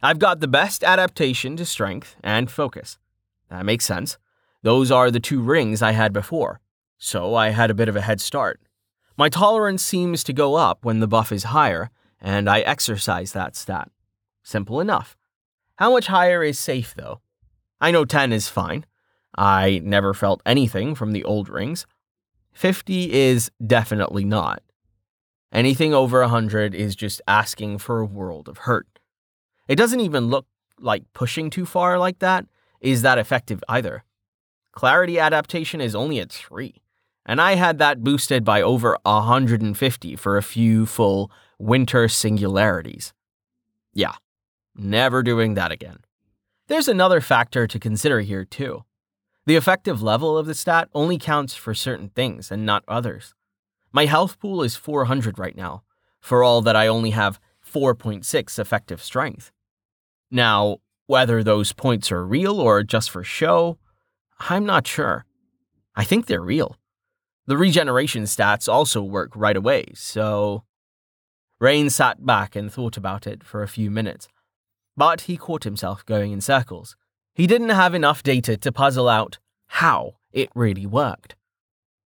I've 0.01 0.17
got 0.17 0.39
the 0.39 0.47
best 0.47 0.83
adaptation 0.83 1.55
to 1.57 1.65
strength 1.65 2.15
and 2.23 2.49
focus. 2.49 2.97
That 3.47 3.63
makes 3.63 3.85
sense. 3.85 4.17
Those 4.63 4.89
are 4.89 5.11
the 5.11 5.19
two 5.19 5.39
rings 5.39 5.83
I 5.83 5.91
had 5.91 6.11
before, 6.11 6.61
so 6.97 7.35
I 7.35 7.49
had 7.49 7.69
a 7.69 7.75
bit 7.75 7.89
of 7.89 7.95
a 7.95 8.01
head 8.01 8.19
start. 8.19 8.59
My 9.15 9.29
tolerance 9.29 9.83
seems 9.83 10.23
to 10.23 10.33
go 10.33 10.55
up 10.55 10.83
when 10.83 10.99
the 10.99 11.07
buff 11.07 11.31
is 11.31 11.43
higher, 11.43 11.91
and 12.19 12.49
I 12.49 12.61
exercise 12.61 13.33
that 13.33 13.55
stat. 13.55 13.91
Simple 14.41 14.81
enough. 14.81 15.15
How 15.75 15.91
much 15.91 16.07
higher 16.07 16.41
is 16.41 16.57
safe, 16.57 16.95
though? 16.95 17.21
I 17.79 17.91
know 17.91 18.03
10 18.03 18.33
is 18.33 18.49
fine. 18.49 18.83
I 19.37 19.79
never 19.83 20.15
felt 20.15 20.41
anything 20.43 20.95
from 20.95 21.11
the 21.11 21.23
old 21.23 21.49
rings. 21.49 21.85
50 22.53 23.13
is 23.13 23.51
definitely 23.63 24.25
not. 24.25 24.63
Anything 25.51 25.93
over 25.93 26.21
100 26.21 26.75
is 26.75 26.95
just 26.95 27.21
asking 27.27 27.77
for 27.77 27.99
a 27.99 28.05
world 28.05 28.49
of 28.49 28.59
hurt. 28.59 28.99
It 29.67 29.75
doesn't 29.75 30.01
even 30.01 30.27
look 30.27 30.45
like 30.79 31.03
pushing 31.13 31.49
too 31.49 31.65
far 31.65 31.97
like 31.97 32.19
that 32.19 32.45
is 32.81 33.01
that 33.01 33.17
effective 33.17 33.63
either. 33.67 34.03
Clarity 34.71 35.19
adaptation 35.19 35.81
is 35.81 35.95
only 35.95 36.19
at 36.19 36.31
3, 36.31 36.81
and 37.25 37.41
I 37.41 37.55
had 37.55 37.79
that 37.79 38.03
boosted 38.03 38.43
by 38.43 38.61
over 38.61 38.97
150 39.03 40.15
for 40.15 40.37
a 40.37 40.43
few 40.43 40.85
full 40.85 41.31
winter 41.57 42.07
singularities. 42.07 43.13
Yeah, 43.93 44.13
Never 44.77 45.23
doing 45.23 45.55
that 45.55 45.71
again. 45.71 45.97
There's 46.67 46.87
another 46.87 47.19
factor 47.19 47.65
to 47.65 47.79
consider 47.79 48.19
here, 48.21 48.45
too. 48.45 48.83
The 49.47 49.55
effective 49.55 50.03
level 50.03 50.37
of 50.37 50.45
the 50.45 50.53
stat 50.53 50.89
only 50.93 51.17
counts 51.17 51.55
for 51.55 51.73
certain 51.73 52.09
things 52.09 52.51
and 52.51 52.65
not 52.65 52.83
others. 52.87 53.33
My 53.91 54.05
health 54.05 54.39
pool 54.39 54.63
is 54.63 54.75
400 54.75 55.39
right 55.39 55.55
now, 55.55 55.83
for 56.19 56.43
all 56.43 56.61
that 56.61 56.75
I 56.75 56.87
only 56.87 57.11
have 57.11 57.39
4.6 57.65 58.59
effective 58.59 59.01
strength. 59.01 59.51
Now, 60.29 60.77
whether 61.05 61.43
those 61.43 61.73
points 61.73 62.11
are 62.11 62.25
real 62.25 62.59
or 62.59 62.83
just 62.83 63.09
for 63.09 63.23
show, 63.23 63.77
I'm 64.39 64.65
not 64.65 64.87
sure. 64.87 65.25
I 65.95 66.03
think 66.03 66.25
they're 66.25 66.41
real. 66.41 66.77
The 67.45 67.57
regeneration 67.57 68.23
stats 68.23 68.71
also 68.71 69.01
work 69.01 69.31
right 69.35 69.57
away, 69.57 69.85
so. 69.95 70.63
Rain 71.59 71.89
sat 71.89 72.25
back 72.25 72.55
and 72.55 72.71
thought 72.71 72.97
about 72.97 73.25
it 73.25 73.43
for 73.43 73.63
a 73.63 73.67
few 73.67 73.89
minutes 73.89 74.27
but 74.97 75.21
he 75.21 75.37
caught 75.37 75.63
himself 75.63 76.03
going 76.05 76.31
in 76.31 76.41
circles. 76.41 76.97
He 77.35 77.45
didn't 77.45 77.69
have 77.69 77.93
enough 77.93 78.23
data 78.23 78.57
to 78.57 78.71
puzzle 78.71 79.07
out 79.07 79.37
how 79.67 80.15
it 80.33 80.49
really 80.55 80.87
worked. 80.87 81.35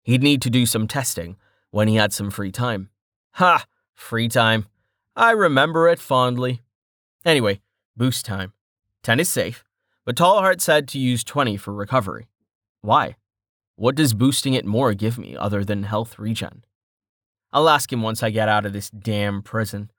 He'd 0.02 0.24
need 0.24 0.42
to 0.42 0.50
do 0.50 0.66
some 0.66 0.88
testing 0.88 1.38
when 1.72 1.88
he 1.88 1.96
had 1.96 2.14
some 2.14 2.32
free 2.32 2.52
time. 2.52 2.90
Ha! 3.34 3.66
Free 3.94 4.28
time. 4.28 4.66
I 5.16 5.32
remember 5.32 5.88
it 5.88 6.00
fondly. 6.00 6.62
Anyway, 7.26 7.62
boost 7.98 8.26
time. 8.26 8.54
10 9.04 9.20
is 9.20 9.30
safe, 9.30 9.64
but 10.06 10.16
Tallheart 10.16 10.62
said 10.62 10.88
to 10.90 11.00
use 11.00 11.24
20 11.24 11.58
for 11.58 11.74
recovery. 11.74 12.28
Why? 12.82 13.18
What 13.76 13.96
does 13.96 14.14
boosting 14.14 14.54
it 14.54 14.66
more 14.66 14.94
give 14.94 15.18
me 15.18 15.36
other 15.36 15.64
than 15.64 15.84
health 15.84 16.18
regen? 16.18 16.64
I'll 17.52 17.70
ask 17.70 17.92
him 17.92 18.02
once 18.02 18.22
I 18.22 18.30
get 18.30 18.50
out 18.50 18.66
of 18.66 18.74
this 18.74 18.90
damn 18.90 19.42
prison. 19.42 19.92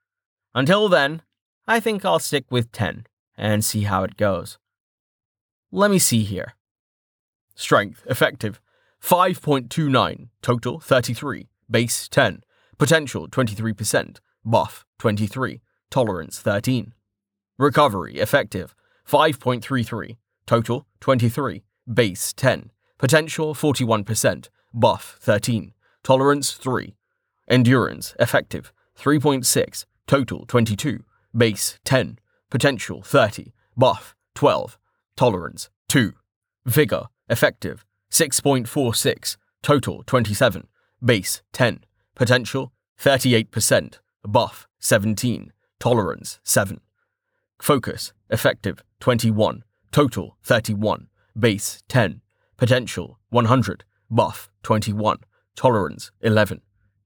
Until 0.55 0.89
then, 0.89 1.23
I 1.67 1.81
think 1.81 2.05
I'll 2.05 2.19
stick 2.19 2.45
with 2.51 2.73
10 2.73 3.07
and 3.37 3.65
see 3.65 3.83
how 3.83 4.05
it 4.05 4.17
goes. 4.17 4.59
Let 5.73 5.91
me 5.91 5.99
see 5.99 6.23
here. 6.23 6.55
Strength, 7.55 8.05
effective, 8.07 8.61
5.29, 9.03 10.29
total 10.43 10.81
33, 10.81 11.49
base 11.71 12.09
10, 12.09 12.43
potential 12.79 13.29
23%, 13.29 14.19
buff 14.45 14.85
23, 14.99 15.61
tolerance 15.91 16.41
13. 16.41 16.93
Recovery, 17.59 18.17
effective, 18.17 18.75
5.33, 19.09 20.17
total 20.47 20.87
23, 21.01 21.63
base 21.93 22.33
10, 22.33 22.71
potential 22.99 23.55
41%, 23.55 24.49
buff 24.73 25.19
13, 25.21 25.73
tolerance 26.03 26.53
3. 26.53 26.95
Endurance, 27.49 28.15
effective, 28.21 28.73
3.6, 28.97 29.85
total 30.07 30.47
22, 30.47 31.05
Base 31.37 31.79
10. 31.85 32.19
Potential 32.51 33.03
30. 33.03 33.53
Buff 33.77 34.17
12. 34.35 34.79
Tolerance 35.17 35.71
2. 35.89 36.15
Vigor 36.67 37.05
effective 37.29 37.85
6.46. 38.11 39.37
Total 39.63 40.03
27. 40.05 40.67
Base 41.05 41.43
10. 41.53 41.85
Potential 42.15 42.73
38%. 42.99 43.99
Buff 44.25 44.69
17. 44.79 45.53
Tolerance 45.79 46.41
7. 46.45 46.81
Focus, 47.61 48.13
effective, 48.31 48.83
21. 49.01 49.65
Total, 49.93 50.37
31. 50.43 51.09
Base, 51.39 51.83
10. 51.89 52.21
Potential, 52.57 53.19
100. 53.31 53.85
Buff, 54.11 54.51
21. 54.63 55.19
Tolerance, 55.57 56.11
11. 56.21 56.61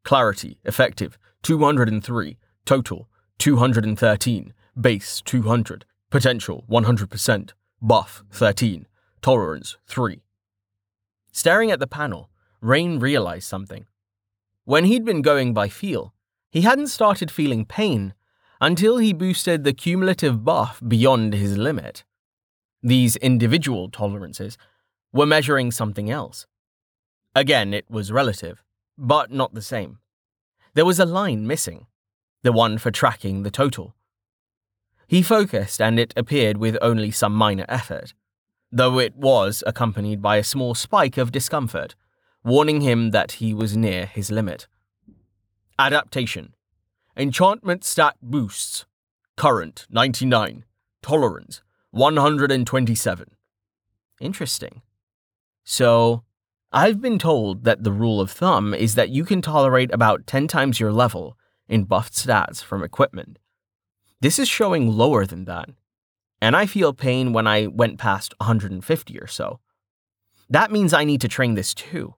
Clarity, 0.04 0.58
effective, 0.64 1.18
203. 1.42 2.38
Total, 2.64 3.08
213. 3.38 4.54
Base, 4.80 5.22
200. 5.24 5.84
Potential, 6.10 6.64
100%. 6.68 7.52
Buff, 7.80 8.24
13. 8.30 8.86
Tolerance, 9.22 9.76
3. 9.86 10.22
Staring 11.32 11.70
at 11.70 11.80
the 11.80 11.86
panel, 11.86 12.30
Rain 12.64 12.98
realized 12.98 13.46
something. 13.46 13.84
When 14.64 14.86
he'd 14.86 15.04
been 15.04 15.20
going 15.20 15.52
by 15.52 15.68
feel, 15.68 16.14
he 16.50 16.62
hadn't 16.62 16.86
started 16.86 17.30
feeling 17.30 17.66
pain 17.66 18.14
until 18.58 18.96
he 18.96 19.12
boosted 19.12 19.64
the 19.64 19.74
cumulative 19.74 20.46
buff 20.46 20.80
beyond 20.88 21.34
his 21.34 21.58
limit. 21.58 22.04
These 22.82 23.16
individual 23.16 23.90
tolerances 23.90 24.56
were 25.12 25.26
measuring 25.26 25.72
something 25.72 26.10
else. 26.10 26.46
Again, 27.34 27.74
it 27.74 27.84
was 27.90 28.10
relative, 28.10 28.62
but 28.96 29.30
not 29.30 29.52
the 29.52 29.60
same. 29.60 29.98
There 30.72 30.86
was 30.86 30.98
a 30.98 31.04
line 31.04 31.46
missing, 31.46 31.86
the 32.44 32.52
one 32.52 32.78
for 32.78 32.90
tracking 32.90 33.42
the 33.42 33.50
total. 33.50 33.94
He 35.06 35.20
focused, 35.20 35.82
and 35.82 35.98
it 35.98 36.14
appeared 36.16 36.56
with 36.56 36.78
only 36.80 37.10
some 37.10 37.34
minor 37.34 37.66
effort, 37.68 38.14
though 38.72 38.98
it 38.98 39.14
was 39.14 39.62
accompanied 39.66 40.22
by 40.22 40.38
a 40.38 40.42
small 40.42 40.74
spike 40.74 41.18
of 41.18 41.30
discomfort, 41.30 41.94
warning 42.44 42.82
him 42.82 43.10
that 43.10 43.32
he 43.32 43.54
was 43.54 43.76
near 43.76 44.06
his 44.06 44.30
limit. 44.30 44.66
Adaptation 45.78 46.54
Enchantment 47.16 47.84
stat 47.84 48.16
boosts. 48.22 48.86
Current 49.36 49.86
99. 49.90 50.64
Tolerance 51.02 51.62
127. 51.90 53.30
Interesting. 54.20 54.82
So, 55.64 56.24
I've 56.72 57.00
been 57.00 57.18
told 57.18 57.64
that 57.64 57.84
the 57.84 57.92
rule 57.92 58.20
of 58.20 58.30
thumb 58.30 58.74
is 58.74 58.96
that 58.96 59.10
you 59.10 59.24
can 59.24 59.40
tolerate 59.40 59.92
about 59.92 60.26
10 60.26 60.48
times 60.48 60.80
your 60.80 60.92
level 60.92 61.38
in 61.68 61.84
buffed 61.84 62.12
stats 62.12 62.62
from 62.62 62.82
equipment. 62.82 63.38
This 64.20 64.38
is 64.38 64.48
showing 64.48 64.88
lower 64.90 65.24
than 65.24 65.44
that. 65.44 65.70
And 66.42 66.56
I 66.56 66.66
feel 66.66 66.92
pain 66.92 67.32
when 67.32 67.46
I 67.46 67.68
went 67.68 67.98
past 67.98 68.34
150 68.38 69.18
or 69.18 69.26
so. 69.26 69.60
That 70.50 70.72
means 70.72 70.92
I 70.92 71.04
need 71.04 71.20
to 71.22 71.28
train 71.28 71.54
this 71.54 71.72
too. 71.74 72.16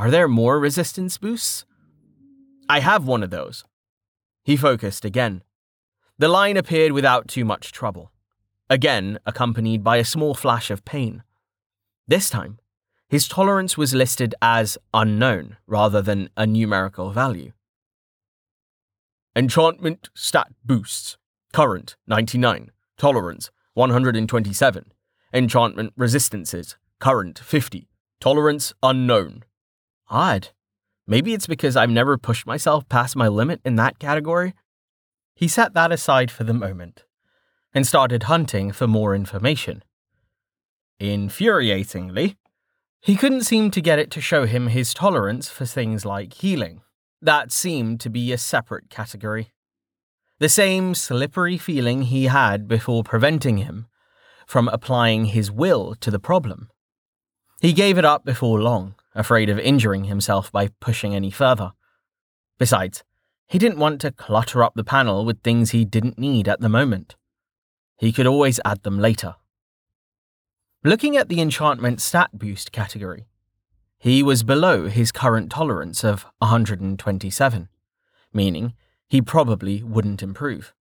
Are 0.00 0.10
there 0.10 0.28
more 0.28 0.58
resistance 0.58 1.18
boosts? 1.18 1.66
I 2.70 2.80
have 2.80 3.04
one 3.04 3.22
of 3.22 3.28
those. 3.28 3.64
He 4.42 4.56
focused 4.56 5.04
again. 5.04 5.42
The 6.16 6.26
line 6.26 6.56
appeared 6.56 6.92
without 6.92 7.28
too 7.28 7.44
much 7.44 7.70
trouble, 7.70 8.10
again 8.70 9.18
accompanied 9.26 9.84
by 9.84 9.98
a 9.98 10.04
small 10.06 10.32
flash 10.32 10.70
of 10.70 10.86
pain. 10.86 11.22
This 12.08 12.30
time, 12.30 12.60
his 13.10 13.28
tolerance 13.28 13.76
was 13.76 13.92
listed 13.92 14.34
as 14.40 14.78
unknown 14.94 15.58
rather 15.66 16.00
than 16.00 16.30
a 16.34 16.46
numerical 16.46 17.10
value. 17.10 17.52
Enchantment 19.36 20.08
stat 20.14 20.48
boosts. 20.64 21.18
Current 21.52 21.96
99. 22.06 22.70
Tolerance 22.96 23.50
127. 23.74 24.92
Enchantment 25.34 25.92
resistances. 25.94 26.78
Current 27.00 27.38
50. 27.38 27.90
Tolerance 28.18 28.72
unknown. 28.82 29.44
Odd. 30.10 30.48
Maybe 31.06 31.32
it's 31.32 31.46
because 31.46 31.76
I've 31.76 31.90
never 31.90 32.18
pushed 32.18 32.46
myself 32.46 32.88
past 32.88 33.16
my 33.16 33.28
limit 33.28 33.60
in 33.64 33.76
that 33.76 33.98
category. 33.98 34.54
He 35.34 35.48
set 35.48 35.72
that 35.74 35.92
aside 35.92 36.30
for 36.30 36.44
the 36.44 36.52
moment 36.52 37.04
and 37.72 37.86
started 37.86 38.24
hunting 38.24 38.72
for 38.72 38.86
more 38.86 39.14
information. 39.14 39.82
Infuriatingly, 41.00 42.36
he 43.00 43.16
couldn't 43.16 43.44
seem 43.44 43.70
to 43.70 43.80
get 43.80 43.98
it 43.98 44.10
to 44.10 44.20
show 44.20 44.44
him 44.44 44.66
his 44.66 44.92
tolerance 44.92 45.48
for 45.48 45.64
things 45.64 46.04
like 46.04 46.34
healing. 46.34 46.82
That 47.22 47.52
seemed 47.52 48.00
to 48.00 48.10
be 48.10 48.32
a 48.32 48.38
separate 48.38 48.90
category. 48.90 49.52
The 50.38 50.48
same 50.48 50.94
slippery 50.94 51.56
feeling 51.56 52.02
he 52.02 52.24
had 52.26 52.66
before 52.66 53.04
preventing 53.04 53.58
him 53.58 53.86
from 54.46 54.68
applying 54.68 55.26
his 55.26 55.50
will 55.50 55.94
to 56.00 56.10
the 56.10 56.18
problem. 56.18 56.68
He 57.60 57.72
gave 57.72 57.98
it 57.98 58.04
up 58.04 58.24
before 58.24 58.60
long, 58.60 58.94
afraid 59.14 59.48
of 59.48 59.58
injuring 59.58 60.04
himself 60.04 60.50
by 60.52 60.68
pushing 60.80 61.14
any 61.14 61.30
further. 61.30 61.72
Besides, 62.58 63.04
he 63.48 63.58
didn't 63.58 63.78
want 63.78 64.00
to 64.02 64.12
clutter 64.12 64.62
up 64.62 64.74
the 64.74 64.84
panel 64.84 65.24
with 65.24 65.42
things 65.42 65.70
he 65.70 65.84
didn't 65.84 66.18
need 66.18 66.48
at 66.48 66.60
the 66.60 66.68
moment. 66.68 67.16
He 67.96 68.12
could 68.12 68.26
always 68.26 68.60
add 68.64 68.82
them 68.82 68.98
later. 68.98 69.34
Looking 70.84 71.16
at 71.16 71.28
the 71.28 71.40
enchantment 71.40 72.00
stat 72.00 72.30
boost 72.32 72.72
category, 72.72 73.26
he 73.98 74.22
was 74.22 74.42
below 74.42 74.88
his 74.88 75.12
current 75.12 75.50
tolerance 75.50 76.02
of 76.04 76.24
127, 76.38 77.68
meaning 78.32 78.72
he 79.08 79.20
probably 79.20 79.82
wouldn't 79.82 80.22
improve. 80.22 80.72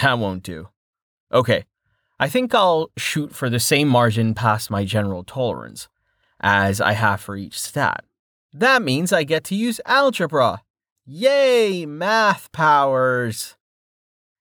That 0.00 0.18
won't 0.18 0.42
do. 0.42 0.68
Okay, 1.30 1.64
I 2.18 2.28
think 2.28 2.54
I'll 2.54 2.90
shoot 2.96 3.34
for 3.34 3.50
the 3.50 3.60
same 3.60 3.88
margin 3.88 4.34
past 4.34 4.70
my 4.70 4.84
general 4.84 5.24
tolerance, 5.24 5.88
as 6.40 6.80
I 6.80 6.92
have 6.92 7.20
for 7.20 7.36
each 7.36 7.58
stat. 7.58 8.04
That 8.52 8.82
means 8.82 9.12
I 9.12 9.24
get 9.24 9.44
to 9.44 9.54
use 9.54 9.80
algebra. 9.86 10.62
Yay, 11.04 11.86
math 11.86 12.50
powers! 12.52 13.56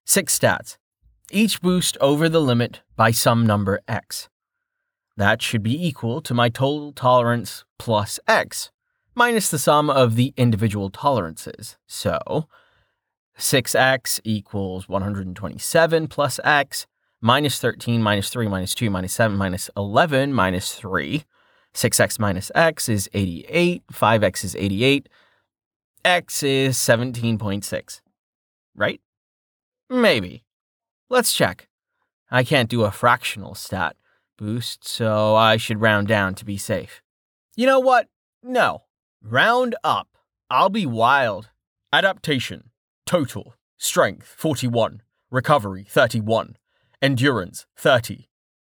Six 0.05 0.37
stats, 0.37 0.77
each 1.31 1.61
boost 1.61 1.97
over 1.99 2.29
the 2.29 2.41
limit 2.41 2.81
by 2.95 3.11
some 3.11 3.45
number 3.45 3.81
x. 3.87 4.29
That 5.17 5.41
should 5.41 5.63
be 5.63 5.87
equal 5.87 6.21
to 6.21 6.33
my 6.33 6.49
total 6.49 6.93
tolerance 6.93 7.65
plus 7.79 8.19
x, 8.27 8.71
minus 9.15 9.49
the 9.49 9.57
sum 9.57 9.89
of 9.89 10.15
the 10.15 10.33
individual 10.37 10.89
tolerances. 10.89 11.77
So, 11.87 12.47
6x 13.37 14.19
equals 14.23 14.87
127 14.87 16.07
plus 16.07 16.39
x, 16.43 16.87
minus 17.21 17.59
13 17.59 18.01
minus 18.01 18.29
3 18.29 18.47
minus 18.47 18.75
2 18.75 18.89
minus 18.89 19.13
7 19.13 19.37
minus 19.37 19.69
11 19.75 20.33
minus 20.33 20.73
3 20.73 21.23
6x 21.77 22.17
minus 22.17 22.51
x 22.55 22.89
is 22.89 23.07
88, 23.13 23.83
5x 23.93 24.43
is 24.43 24.55
88, 24.55 25.09
x 26.03 26.41
is 26.41 26.75
17.6. 26.75 28.01
Right? 28.75 28.99
Maybe. 29.87 30.43
Let's 31.07 31.35
check. 31.35 31.67
I 32.31 32.43
can't 32.43 32.67
do 32.67 32.83
a 32.83 32.89
fractional 32.89 33.53
stat 33.53 33.95
boost, 34.39 34.87
so 34.87 35.35
I 35.35 35.57
should 35.57 35.79
round 35.79 36.07
down 36.07 36.33
to 36.35 36.45
be 36.45 36.57
safe. 36.57 37.03
You 37.55 37.67
know 37.67 37.79
what? 37.79 38.07
No. 38.41 38.85
Round 39.21 39.75
up. 39.83 40.07
I'll 40.49 40.69
be 40.69 40.87
wild. 40.87 41.49
Adaptation. 41.93 42.71
Total. 43.05 43.53
Strength 43.77 44.33
41. 44.35 45.03
Recovery 45.29 45.85
31. 45.87 46.57
Endurance 47.03 47.67
30. 47.77 48.29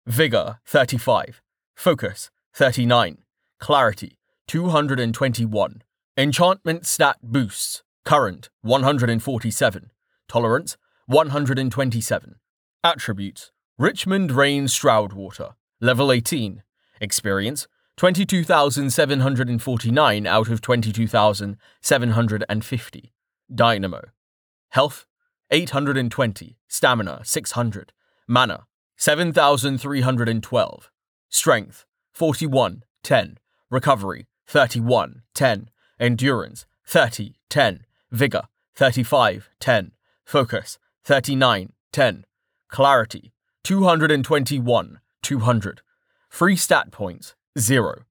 Vigor 0.06 0.58
35. 0.66 1.40
Focus 1.74 2.30
39. 2.54 3.18
Clarity 3.58 4.16
221. 4.46 5.82
Enchantment 6.16 6.86
stat 6.86 7.16
boosts. 7.22 7.82
Current 8.04 8.48
147. 8.62 9.90
Tolerance 10.28 10.76
127. 11.06 12.36
Attributes 12.82 13.52
Richmond 13.78 14.32
Rain 14.32 14.64
Stroudwater. 14.64 15.54
Level 15.80 16.10
18. 16.12 16.62
Experience 17.00 17.68
22,749 17.96 20.26
out 20.26 20.48
of 20.48 20.60
22,750. 20.60 23.12
Dynamo. 23.54 24.00
Health 24.70 25.06
820. 25.50 26.58
Stamina 26.68 27.20
600. 27.24 27.92
Mana 28.26 28.66
7,312. 28.96 30.90
Strength 31.28 31.86
41, 32.12 32.84
10. 33.02 33.38
Recovery, 33.70 34.26
31, 34.46 35.22
10. 35.34 35.70
Endurance, 35.98 36.66
30, 36.86 37.36
10. 37.48 37.84
Vigor, 38.10 38.42
35, 38.74 39.50
10. 39.60 39.92
Focus, 40.24 40.78
39, 41.04 41.72
10. 41.92 42.24
Clarity, 42.68 43.32
221, 43.64 45.00
200. 45.22 45.82
Free 46.28 46.56
stat 46.56 46.90
points, 46.90 47.34
0. 47.58 48.04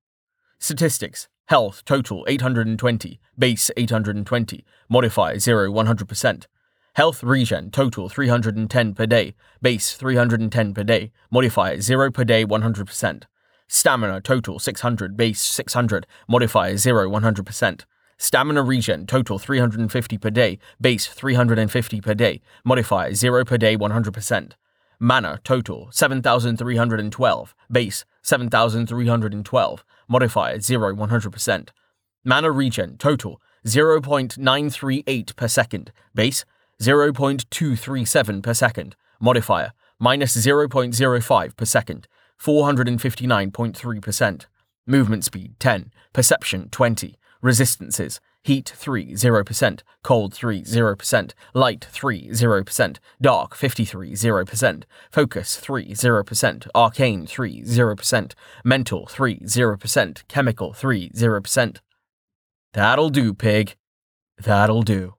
Statistics, 0.60 1.28
health 1.45 1.84
total 1.86 2.26
820, 2.28 3.20
base 3.38 3.72
820, 3.78 4.66
modifier 4.89 5.39
0, 5.39 5.72
100%. 5.72 6.45
Health 6.95 7.24
regen 7.24 7.72
total 7.72 8.10
310 8.10 8.93
per 8.93 9.06
day, 9.06 9.36
base 9.62 9.93
310 9.93 10.74
per 10.74 10.84
day, 10.84 11.12
modifier 11.32 11.80
0 11.80 12.12
per 12.12 12.24
day, 12.24 12.45
100%. 12.45 13.24
Stamina 13.72 14.20
total 14.20 14.57
600, 14.57 15.15
base 15.15 15.39
600, 15.39 16.07
modifier 16.28 16.76
0, 16.76 17.07
100%. 17.07 17.86
Stamina 18.17 18.63
regen 18.63 19.05
total 19.05 19.38
350 19.38 20.17
per 20.17 20.32
day, 20.32 20.57
base 20.82 21.05
350 21.07 22.01
per 22.01 22.15
day, 22.15 22.41
modifier 22.65 23.13
0 23.13 23.45
per 23.45 23.57
day, 23.59 23.78
100%. 23.78 24.53
Mana 24.99 25.39
total 25.43 25.88
7312. 25.91 27.55
Base 27.72 28.05
7312. 28.24 29.84
Modifier 30.09 30.59
0 30.59 30.95
100%. 30.95 31.70
Mana 32.26 32.51
regen 32.51 32.97
total 32.97 33.39
0.938 33.65 35.36
per 35.36 35.47
second. 35.47 35.91
Base 36.15 36.43
0.237 36.82 38.43
per 38.43 38.53
second. 38.53 38.95
Modifier 39.22 39.74
minus 39.99 40.36
0.05 40.36 41.55
per 41.55 41.65
second. 41.65 42.07
459.3%. 42.42 44.46
Movement 44.88 45.26
speed 45.26 45.60
10. 45.60 45.92
Perception 46.14 46.70
20. 46.70 47.18
Resistances 47.42 48.20
Heat 48.44 48.72
3, 48.74 49.14
0%, 49.14 49.82
Cold 50.02 50.34
3, 50.34 50.64
0%, 50.64 51.34
Light 51.54 51.88
3, 51.92 52.30
0%, 52.30 52.98
Dark 53.22 53.54
53, 53.54 54.14
0%, 54.14 54.84
Focus 55.12 55.58
3, 55.58 55.92
0%, 55.92 56.68
Arcane 56.74 57.28
3, 57.28 57.64
0%, 57.64 58.34
Mental 58.64 59.06
3, 59.08 59.40
0%, 59.42 60.28
Chemical 60.30 60.74
3, 60.74 61.10
0%. 61.10 61.78
That'll 62.74 63.10
do, 63.10 63.34
pig. 63.34 63.76
That'll 64.42 64.84
do. 64.84 65.16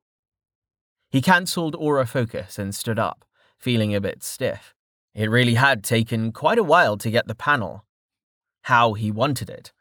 He 1.10 1.20
cancelled 1.20 1.76
Aura 1.78 2.06
Focus 2.06 2.58
and 2.58 2.74
stood 2.74 2.98
up, 2.98 3.26
feeling 3.58 3.94
a 3.94 4.00
bit 4.00 4.22
stiff. 4.22 4.74
It 5.14 5.30
really 5.30 5.54
had 5.54 5.82
taken 5.82 6.32
quite 6.32 6.58
a 6.58 6.64
while 6.64 6.96
to 6.98 7.10
get 7.10 7.26
the 7.26 7.34
panel. 7.34 7.84
How 8.62 8.94
he 8.94 9.10
wanted 9.10 9.50
it. 9.50 9.72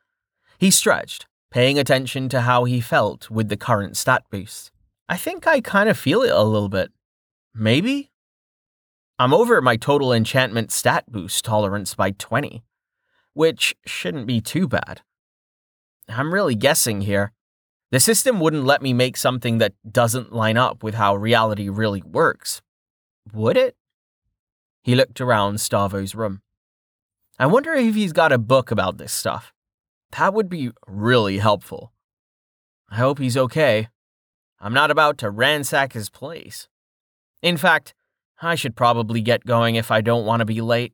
He 0.57 0.71
stretched, 0.71 1.27
paying 1.51 1.77
attention 1.77 2.30
to 2.30 2.41
how 2.41 2.63
he 2.63 2.82
felt 2.82 3.30
with 3.30 3.49
the 3.49 3.57
current 3.57 3.95
stat 3.95 4.23
boost. 4.30 4.71
I 5.07 5.17
think 5.17 5.47
I 5.47 5.61
kind 5.61 5.89
of 5.89 5.97
feel 5.97 6.21
it 6.21 6.32
a 6.32 6.43
little 6.43 6.69
bit. 6.69 6.91
Maybe? 7.53 8.11
I'm 9.17 9.34
over 9.34 9.61
my 9.61 9.75
total 9.75 10.13
enchantment 10.13 10.71
stat 10.71 11.05
boost 11.09 11.43
tolerance 11.43 11.93
by 11.93 12.11
20, 12.11 12.63
which 13.34 13.75
shouldn't 13.86 14.27
be 14.27 14.41
too 14.41 14.67
bad. 14.67 15.01
I'm 16.07 16.34
really 16.34 16.55
guessing 16.55 17.01
here. 17.01 17.34
The 17.91 17.99
system 17.99 18.39
wouldn't 18.39 18.65
let 18.65 18.82
me 18.82 18.93
make 18.93 19.17
something 19.17 19.57
that 19.57 19.73
doesn't 19.89 20.32
line 20.32 20.57
up 20.57 20.84
with 20.84 20.95
how 20.95 21.15
reality 21.15 21.69
really 21.69 22.01
works. 22.01 22.61
Would 23.34 23.57
it? 23.57 23.75
He 24.90 24.96
looked 24.96 25.22
around 25.22 25.58
Stavo's 25.58 26.16
room. 26.16 26.42
I 27.38 27.46
wonder 27.46 27.76
if 27.76 27.94
he's 27.94 28.12
got 28.12 28.32
a 28.32 28.40
book 28.40 28.72
about 28.72 28.98
this 28.98 29.14
stuff. 29.14 29.54
That 30.18 30.34
would 30.34 30.50
be 30.50 30.72
really 30.88 31.38
helpful. 31.38 31.94
I 32.90 32.96
hope 32.96 33.20
he's 33.20 33.38
okay. 33.38 33.90
I'm 34.60 34.74
not 34.74 34.90
about 34.90 35.20
to 35.20 35.30
ransack 35.30 35.94
his 35.94 36.10
place. 36.10 36.68
In 37.44 37.56
fact, 37.56 37.94
I 38.42 38.56
should 38.56 38.76
probably 38.76 39.22
get 39.22 39.46
going 39.46 39.76
if 39.76 39.92
I 39.92 40.02
don't 40.02 40.26
want 40.26 40.40
to 40.40 40.46
be 40.46 40.60
late. 40.60 40.94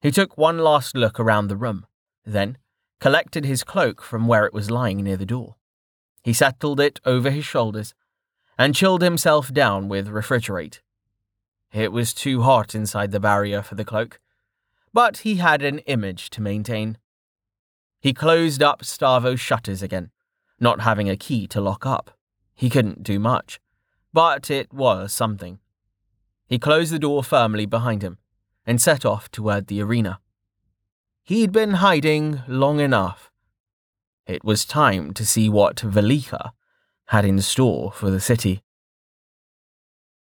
He 0.00 0.12
took 0.12 0.38
one 0.38 0.58
last 0.58 0.94
look 0.94 1.18
around 1.18 1.48
the 1.48 1.56
room, 1.56 1.86
then 2.24 2.58
collected 3.00 3.44
his 3.44 3.64
cloak 3.64 4.02
from 4.02 4.28
where 4.28 4.46
it 4.46 4.54
was 4.54 4.70
lying 4.70 5.02
near 5.02 5.16
the 5.16 5.26
door. 5.26 5.56
He 6.22 6.32
settled 6.32 6.78
it 6.78 7.00
over 7.04 7.32
his 7.32 7.44
shoulders 7.44 7.92
and 8.56 8.72
chilled 8.72 9.02
himself 9.02 9.52
down 9.52 9.88
with 9.88 10.06
refrigerate. 10.06 10.78
It 11.74 11.90
was 11.90 12.14
too 12.14 12.42
hot 12.42 12.72
inside 12.76 13.10
the 13.10 13.18
barrier 13.18 13.60
for 13.60 13.74
the 13.74 13.84
cloak, 13.84 14.20
but 14.92 15.18
he 15.18 15.36
had 15.36 15.60
an 15.60 15.80
image 15.80 16.30
to 16.30 16.40
maintain. 16.40 16.98
He 18.00 18.14
closed 18.14 18.62
up 18.62 18.84
Stavo's 18.84 19.40
shutters 19.40 19.82
again, 19.82 20.12
not 20.60 20.82
having 20.82 21.10
a 21.10 21.16
key 21.16 21.48
to 21.48 21.60
lock 21.60 21.84
up. 21.84 22.16
He 22.54 22.70
couldn't 22.70 23.02
do 23.02 23.18
much, 23.18 23.58
but 24.12 24.52
it 24.52 24.72
was 24.72 25.12
something. 25.12 25.58
He 26.46 26.60
closed 26.60 26.92
the 26.92 26.98
door 27.00 27.24
firmly 27.24 27.66
behind 27.66 28.02
him 28.02 28.18
and 28.64 28.80
set 28.80 29.04
off 29.04 29.28
toward 29.28 29.66
the 29.66 29.82
arena. 29.82 30.20
He'd 31.24 31.50
been 31.50 31.74
hiding 31.74 32.42
long 32.46 32.78
enough. 32.78 33.32
It 34.28 34.44
was 34.44 34.64
time 34.64 35.12
to 35.14 35.26
see 35.26 35.48
what 35.48 35.78
Velika 35.78 36.52
had 37.06 37.24
in 37.24 37.40
store 37.40 37.90
for 37.90 38.10
the 38.10 38.20
city. 38.20 38.62